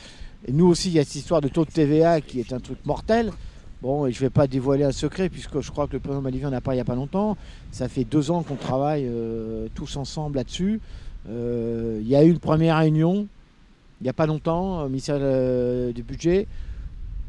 [0.46, 2.60] Et nous aussi, il y a cette histoire de taux de TVA qui est un
[2.60, 3.32] truc mortel.
[3.81, 6.22] Bon, et je ne vais pas dévoiler un secret, puisque je crois que le président
[6.22, 7.38] Malivien en a parlé il n'y a pas longtemps.
[7.72, 10.81] Ça fait deux ans qu'on travaille euh, tous ensemble là-dessus.
[11.27, 13.27] Il y a eu une première réunion,
[14.01, 15.19] il n'y a pas longtemps, au ministère
[15.93, 16.47] du Budget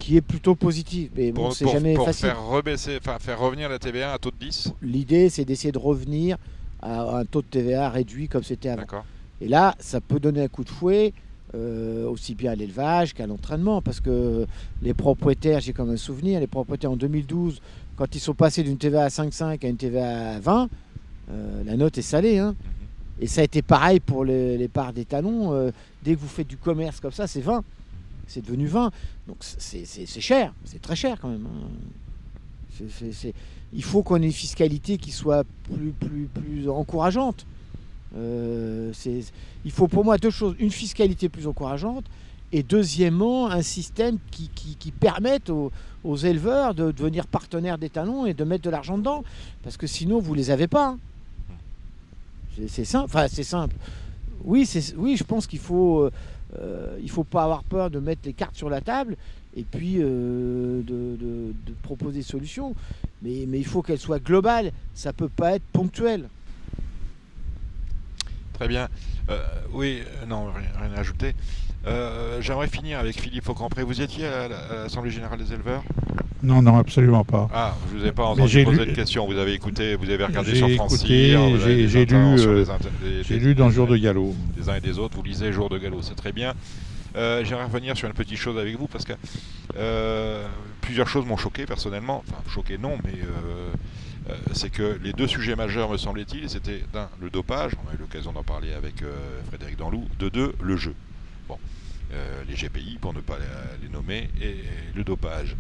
[0.01, 1.11] qui est plutôt positif.
[1.15, 2.27] Mais bon, c'est jamais pour facile.
[2.27, 5.79] Faire, rebaisser, faire revenir la TVA à un taux de 10 L'idée, c'est d'essayer de
[5.79, 6.37] revenir
[6.83, 9.05] à un taux de TVA réduit comme c'était avant.
[9.41, 11.13] Et là, ça peut donner un coup de fouet.
[11.57, 14.47] Euh, aussi bien à l'élevage qu'à l'entraînement, parce que
[14.83, 17.61] les propriétaires, j'ai comme un souvenir, les propriétaires en 2012,
[17.97, 20.69] quand ils sont passés d'une TVA à 5,5 à une TVA à 20,
[21.31, 22.39] euh, la note est salée.
[22.39, 22.51] Hein.
[22.51, 23.23] Mhm.
[23.23, 25.53] Et ça a été pareil pour les, parts des talons.
[25.53, 25.73] Euh,
[26.05, 27.65] dès que vous faites du commerce comme ça, c'est 20
[28.31, 28.93] c'est devenu 20.
[29.27, 31.47] Donc c'est cher, c'est très cher quand même.
[31.47, 32.89] Hein.
[33.73, 37.45] il faut qu'on ait une fiscalité qui soit plus, plus, plus encourageante.
[38.17, 38.93] Euh,
[39.65, 40.55] il faut pour moi deux choses.
[40.59, 42.05] Une fiscalité plus encourageante
[42.53, 44.51] et deuxièmement un système qui,
[44.99, 49.23] permette aux, éleveurs de devenir partenaires des talons et de mettre de l'argent dedans.
[49.63, 50.89] Parce que sinon, vous ne les avez pas.
[50.89, 50.99] Hein.
[52.67, 53.05] C'est simple.
[53.05, 53.77] Enfin, c'est simple.
[54.45, 56.11] Oui, oui, je pense qu'il faut...
[56.59, 59.17] Euh, faut pas avoir peur de mettre les cartes sur la table
[59.57, 62.75] et puis euh, de, proposer des solutions.
[63.23, 66.29] Mais, il faut qu'elles soient globales, ça peut pas être ponctuel.
[68.61, 68.89] Très bien.
[69.31, 69.43] Euh,
[69.73, 71.35] oui, non, rien, à ajouter.
[72.41, 73.83] J'aimerais finir avec Philippe Aucampré.
[73.83, 75.83] Vous étiez à l'Assemblée Générale des éleveurs?
[76.43, 77.49] Non, non, absolument pas.
[77.55, 79.27] Ah, je vous ai pas entendu poser de questions.
[79.27, 82.65] Vous avez écouté, vous avez regardé sur France J'ai lu, euh,
[83.31, 84.35] lu dans Jour de Galop.
[84.57, 86.53] Des uns et des autres, vous lisez Jour de Galop, c'est très bien.
[87.17, 89.15] Euh, J'aimerais revenir sur une petite chose avec vous parce que
[89.77, 90.47] euh,
[90.81, 92.23] plusieurs choses m'ont choqué personnellement.
[92.29, 93.15] Enfin, choqué non, mais
[94.29, 97.95] euh, c'est que les deux sujets majeurs, me semblait-il, c'était d'un, le dopage, on a
[97.95, 99.03] eu l'occasion d'en parler avec
[99.49, 100.95] Frédéric Danlou, de deux, le jeu.
[101.49, 101.59] Bon,
[102.49, 103.39] les GPI pour ne pas
[103.83, 104.65] les, nommer, et
[104.95, 105.57] le dopage.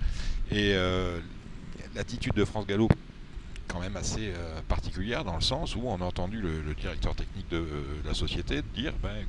[0.51, 1.20] Et euh,
[1.95, 2.89] l'attitude de France Gallo,
[3.69, 7.49] quand même assez euh, particulière dans le sens où on a entendu le, directeur technique
[7.51, 9.27] de, euh, la société dire ben,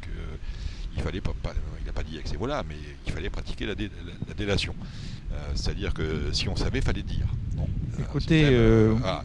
[0.93, 1.33] qu'il fallait pas,
[1.79, 3.75] il n'a pas dit avec ces mots-là, mais il fallait pratiquer la,
[4.35, 4.73] délation.
[5.55, 6.03] C'est-à-dire que
[6.33, 7.25] si on savait, il fallait dire.
[7.99, 8.41] Écoutez,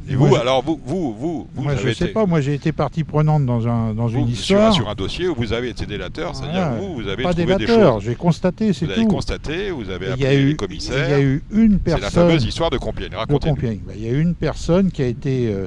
[0.08, 3.46] et vous, alors vous, vous, vous, moi je sais pas, moi j'ai été partie prenante
[3.46, 6.94] dans un dans une histoire sur, un dossier où vous avez été délateur, c'est-à-dire vous,
[6.94, 8.04] vous avez pas trouvé des choses.
[8.04, 8.92] J'ai constaté, c'est tout.
[8.92, 11.08] Vous avez constaté, vous avez appelé les commissaires.
[11.08, 12.08] Il y a eu une personne.
[12.10, 13.14] C'est la fameuse histoire de Compiègne.
[13.14, 13.52] Racontez.
[13.60, 15.66] Ben, il y a eu une personne qui a été euh,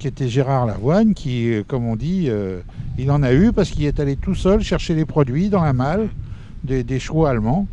[0.00, 2.60] qui était Gérard Lavoine, qui, euh, comme on dit, euh,
[3.00, 5.72] il en a eu parce qu'il est allé tout seul chercher les produits dans la
[5.72, 6.08] malle
[6.64, 7.66] des, des chevaux allemands.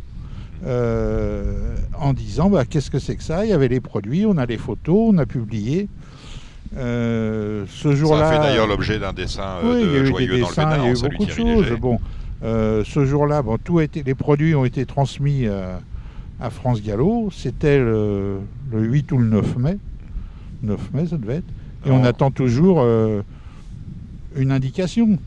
[0.66, 3.44] Euh, en disant bah, qu'est-ce que c'est que ça?
[3.44, 5.88] Il y avait les produits, on a les photos, on a publié.
[6.76, 8.28] Euh, ce jour-là.
[8.28, 10.86] Ça a fait d'ailleurs l'objet d'un dessin euh, de joyeux dans le Bénin, il y
[10.86, 11.70] a eu beaucoup de choses.
[11.80, 12.00] Bon,
[12.42, 17.28] ce jour-là, bon, tout a été, les produits ont été transmis à France Gallo.
[17.32, 18.40] C'était le,
[18.72, 19.78] 8 ou le 9 mai.
[20.64, 21.48] 9 mai, ça devait être.
[21.86, 22.84] Et on attend toujours
[24.38, 25.18] une indication.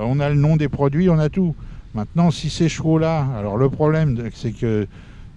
[0.00, 1.54] on a le nom des produits, on a tout.
[1.94, 4.86] Maintenant, si ces chevaux-là, alors le problème, c'est que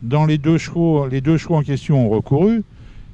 [0.03, 2.63] dans les deux chevaux, les deux chevaux en question ont recouru,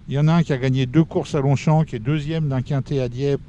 [0.07, 2.49] Il y en a un qui a gagné deux courses à Longchamp, qui est deuxième
[2.49, 3.41] d'un quintet à Dieppe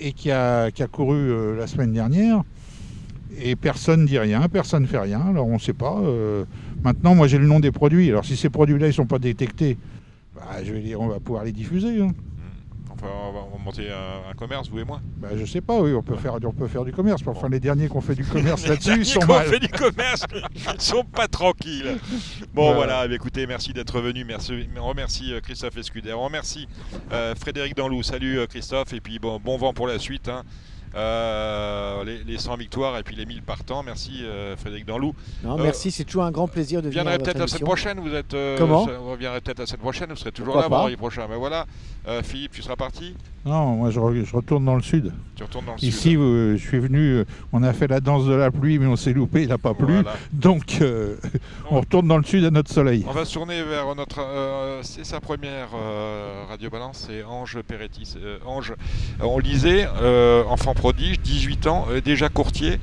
[0.00, 2.42] et qui a, qui a couru euh, la semaine dernière.
[3.40, 5.98] Et personne ne dit rien, personne ne fait rien, alors on ne sait pas.
[6.00, 6.44] Euh.
[6.82, 8.08] maintenant, moi j'ai le nom des produits.
[8.08, 9.78] Alors si ces produits-là ne sont pas détectés,
[10.34, 12.00] bah, je vais dire, on va pouvoir les diffuser.
[12.00, 12.10] Hein
[13.02, 16.16] on va monter un, commerce, vous et moi bah, Je sais pas, oui, on peut,
[16.16, 17.22] faire, on peut faire du commerce.
[17.26, 19.46] Enfin, les derniers qui ont fait du commerce là-dessus, ils sont mal.
[19.46, 20.24] fait du commerce,
[20.74, 21.98] ils sont pas tranquilles.
[22.54, 24.24] Bon, voilà, écoutez, merci d'être venu.
[24.24, 26.12] Merci, on remercie euh, Christophe Escuder.
[26.12, 26.68] On remercie
[27.12, 28.02] euh, Frédéric Danlou.
[28.02, 30.28] Salut euh, Christophe, et puis bon, bon vent pour la suite.
[30.28, 30.42] Hein.
[30.94, 33.82] Euh, les, 100 victoires et puis les 1000 partants.
[33.82, 35.14] Merci euh, Frédéric Danlou.
[35.44, 37.04] Non, merci, c'est toujours un grand plaisir de venir.
[37.04, 38.00] Vous peut-être la semaine prochaine.
[38.00, 38.36] Vous êtes.
[38.56, 38.86] Comment?
[38.86, 40.10] Vous reviendrez peut-être la semaine prochaine.
[40.10, 41.26] Vous serez toujours là vendredi prochain.
[41.28, 41.66] Mais voilà,
[42.22, 43.14] Philippe, tu seras parti?
[43.48, 45.12] Non, moi je, retourne dans le sud.
[45.36, 46.20] Tu retournes dans le Ici, sud.
[46.20, 47.24] je suis venu.
[47.52, 49.42] on a fait la danse de la pluie, mais on s'est loupé.
[49.42, 50.02] Il n'a pas plu.
[50.32, 50.80] Donc,
[51.70, 53.04] on retourne dans le sud à notre soleil.
[53.08, 54.20] On va se tourner vers notre.
[54.82, 55.68] c'est sa première
[56.48, 57.06] radio balance.
[57.08, 58.16] C'est Ange Peretti.
[58.46, 58.74] Ange,
[59.20, 59.86] on lisait
[60.48, 62.78] enfant prodige, 18 ans, euh, déjà courtier.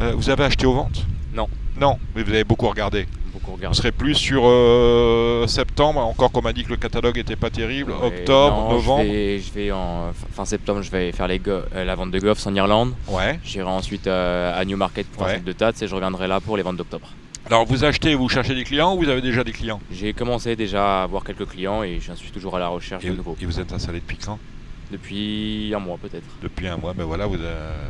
[0.00, 1.06] Euh, vous avez acheté aux ventes?
[1.34, 1.48] Non.
[1.78, 3.06] Non, mais vous avez beaucoup regardé.
[3.40, 3.76] Beaucoup regardé.
[3.76, 7.50] On serait plus sur euh, septembre, encore qu'on m'a dit que le catalogue était pas
[7.50, 7.92] terrible.
[7.92, 9.04] Octobre, novembre.
[9.04, 11.40] Je vais, en fin septembre, je vais faire les
[11.74, 12.94] la vente de Goffs en Irlande.
[13.08, 13.38] Ouais.
[13.44, 15.40] J'irai ensuite à Newmarket pour ouais.
[15.40, 17.08] de Tats et je reviendrai là pour les ventes d'octobre.
[17.46, 19.80] Alors vous achetez, vous cherchez des clients ou vous avez déjà des clients?
[19.90, 23.10] J'ai commencé déjà à avoir quelques clients et j'en suis toujours à la recherche de
[23.10, 23.36] nouveaux.
[23.40, 24.38] Et vous êtes installé depuis quand?
[24.90, 26.26] Depuis un mois peut-être.
[26.42, 27.36] Depuis un mois, mais ben voilà, vous,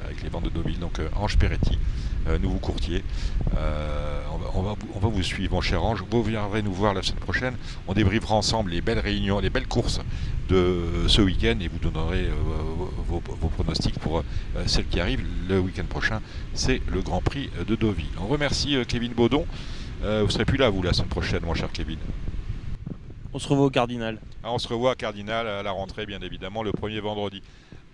[0.05, 1.79] avec les ventes de Deauville, donc euh, Ange Peretti,
[2.27, 3.03] euh, nouveau courtier.
[3.57, 4.21] Euh,
[4.55, 6.05] on, va, vous suivre, mon cher Ange.
[6.11, 7.55] Vous viendrez nous voir la semaine prochaine.
[7.89, 10.01] On débriefera ensemble les belles réunions, les belles courses
[10.49, 12.29] de ce week-end et vous donnerez
[13.07, 14.25] vos, pronostics pour
[14.67, 16.21] celle qui arrive le week-end prochain.
[16.55, 18.07] C'est le Grand Prix de Deauville.
[18.21, 19.47] On remercie Kevin Baudon.
[20.03, 21.99] vous serez plus là, vous, la semaine prochaine, mon cher Kevin.
[23.33, 24.19] On se revoit au Cardinal.
[24.43, 27.43] Ah, on se revoit à Cardinal à la rentrée, bien évidemment, le premier vendredi.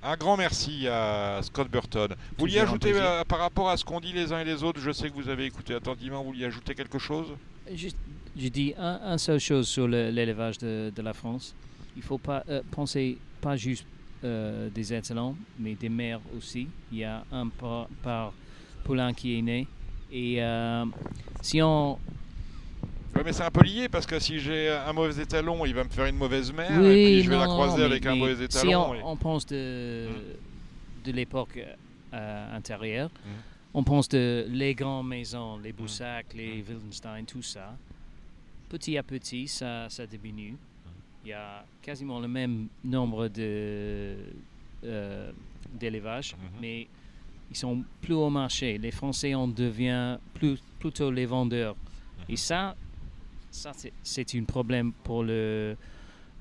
[0.03, 2.09] Un grand merci à Scott Burton.
[2.11, 4.81] Vous vouliez ajouter euh, par rapport à ce qu'ont dit les uns et les autres,
[4.81, 7.27] je sais que vous avez écouté attentivement, vous vouliez ajouter quelque chose?
[7.71, 11.55] Je dis un, seule chose sur l'élevage de, la France.
[11.97, 13.87] Il ne faut pas euh, penser pas juste
[14.25, 16.69] euh, des étalons, mais des mères aussi.
[16.93, 18.33] Il y a un par, par
[18.85, 19.67] poulain qui est né.
[20.13, 20.41] Et
[21.43, 21.99] si on
[23.17, 25.85] oui, mais c'est un peu lié parce que si j'ai un mauvais étalon, il va
[25.85, 28.95] me faire une mauvaise mère et puis je vais la croiser avec un mauvais étalon.
[28.95, 31.07] Si on, pense de, hmm.
[31.07, 31.59] de l'époque
[32.13, 33.75] euh, intérieure, hmm.
[33.75, 35.77] on pense de les grandes maisons, les hmm.
[35.77, 37.77] Boussac, les Wildenstein, tout ça.
[38.69, 40.57] Petit à petit, ça, ça diminue.
[41.25, 44.17] Il y a quasiment le même nombre de
[44.85, 45.33] euh,
[45.73, 46.87] d'élevage, mais
[47.51, 48.79] ils sont plus au marché.
[48.79, 51.77] Les Français en deviennent plus, plutôt les vendeurs.
[52.29, 52.77] Et ça,
[53.57, 53.73] ça,
[54.03, 55.77] c'est un problème pour le,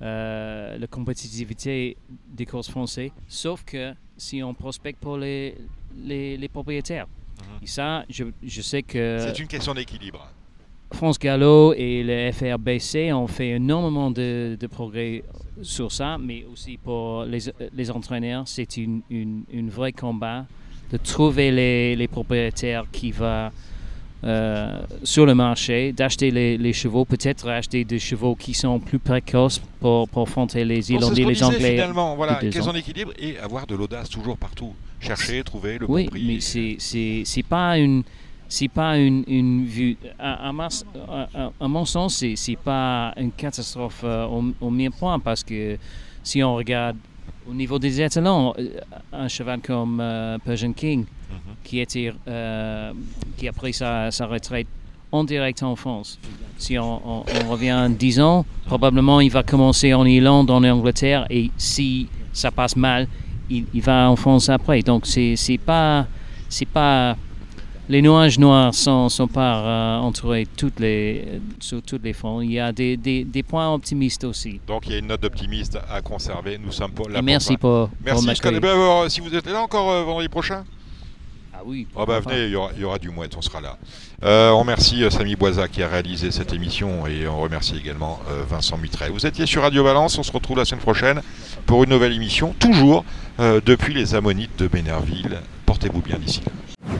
[0.02, 1.96] euh, la compétitivité
[2.28, 3.10] des courses français.
[3.26, 5.54] Sauf que si on prospecte pour les,
[6.04, 7.06] les, propriétaires.
[7.06, 7.64] Mhm.
[7.64, 9.18] Et ça, je, je sais que.
[9.20, 10.30] C'est une question d'équilibre.
[10.92, 15.24] France Gallo et le FRBC ont fait énormément de, de, progrès
[15.62, 17.40] sur ça, mais aussi pour les,
[17.72, 20.46] les entraîneurs, c'est une, une, une, vrai combat
[20.92, 23.50] de trouver les, les propriétaires qui vont
[24.24, 29.60] euh, sur le marché, d'acheter les, chevaux, peut-être acheter des chevaux qui sont plus précoces
[29.78, 31.72] pour, pour affronter les Irlandais, les Anglais.
[31.72, 34.74] Finalement, voilà, question d'équilibre et avoir de l'audace toujours partout.
[35.00, 36.08] Chercher, trouver le bon prix.
[36.12, 38.02] Oui, mais c'est c'est pas une
[38.48, 39.96] c'est pas une, une vue.
[40.18, 45.76] À, à, mon sens, c'est pas une catastrophe euh, au, au même point parce que
[46.22, 46.96] si on regarde
[47.48, 48.80] au niveau des étalons, euh,
[49.12, 50.02] un cheval comme
[50.44, 51.04] Persian King,
[51.64, 52.92] qui, était, euh,
[53.36, 54.66] qui a pris sa, retraite
[55.12, 56.18] en direct en France.
[56.58, 61.50] Si on, revient en 10 ans, probablement il va commencer en Irlande, en Angleterre, et
[61.56, 63.08] si ça passe mal,
[63.50, 64.82] il, va en France après.
[64.82, 66.06] Donc c'est pas
[66.48, 67.16] c'est pas
[67.88, 72.40] les nuages noirs sont, sont pas euh, entourés toutes les, sur tous les fonds.
[72.40, 74.60] Il y a des, des, des, points optimistes aussi.
[74.66, 76.58] Donc il y a une note d'optimiste à conserver.
[76.58, 77.22] Nous sommes là.
[77.22, 78.26] merci pour, merci.
[78.40, 80.64] Pour si vous êtes là encore euh, vendredi prochain?
[81.66, 81.88] Oui.
[81.96, 83.76] Oh bah venez, il y, aura, il y, aura, du mouette, on sera là.
[84.22, 88.20] Euh, on remercie euh, Samy Boisa qui a réalisé cette émission et on remercie également
[88.30, 89.10] euh, Vincent Mutrel.
[89.10, 91.22] Vous étiez sur Radio Valence, on se retrouve la semaine prochaine
[91.66, 93.04] pour une nouvelle émission, toujours
[93.38, 95.40] depuis les Ammonites de Bénerville.
[95.66, 96.52] Portez-vous bien d'ici là.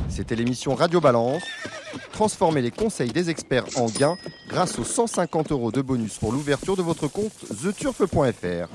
[0.09, 1.45] C'était l'émission Radio Balance.
[2.13, 4.17] Transformez les conseils des experts en gains
[4.49, 7.33] grâce aux 150 euros de bonus pour l'ouverture de votre compte
[7.63, 8.69] theturf.fr.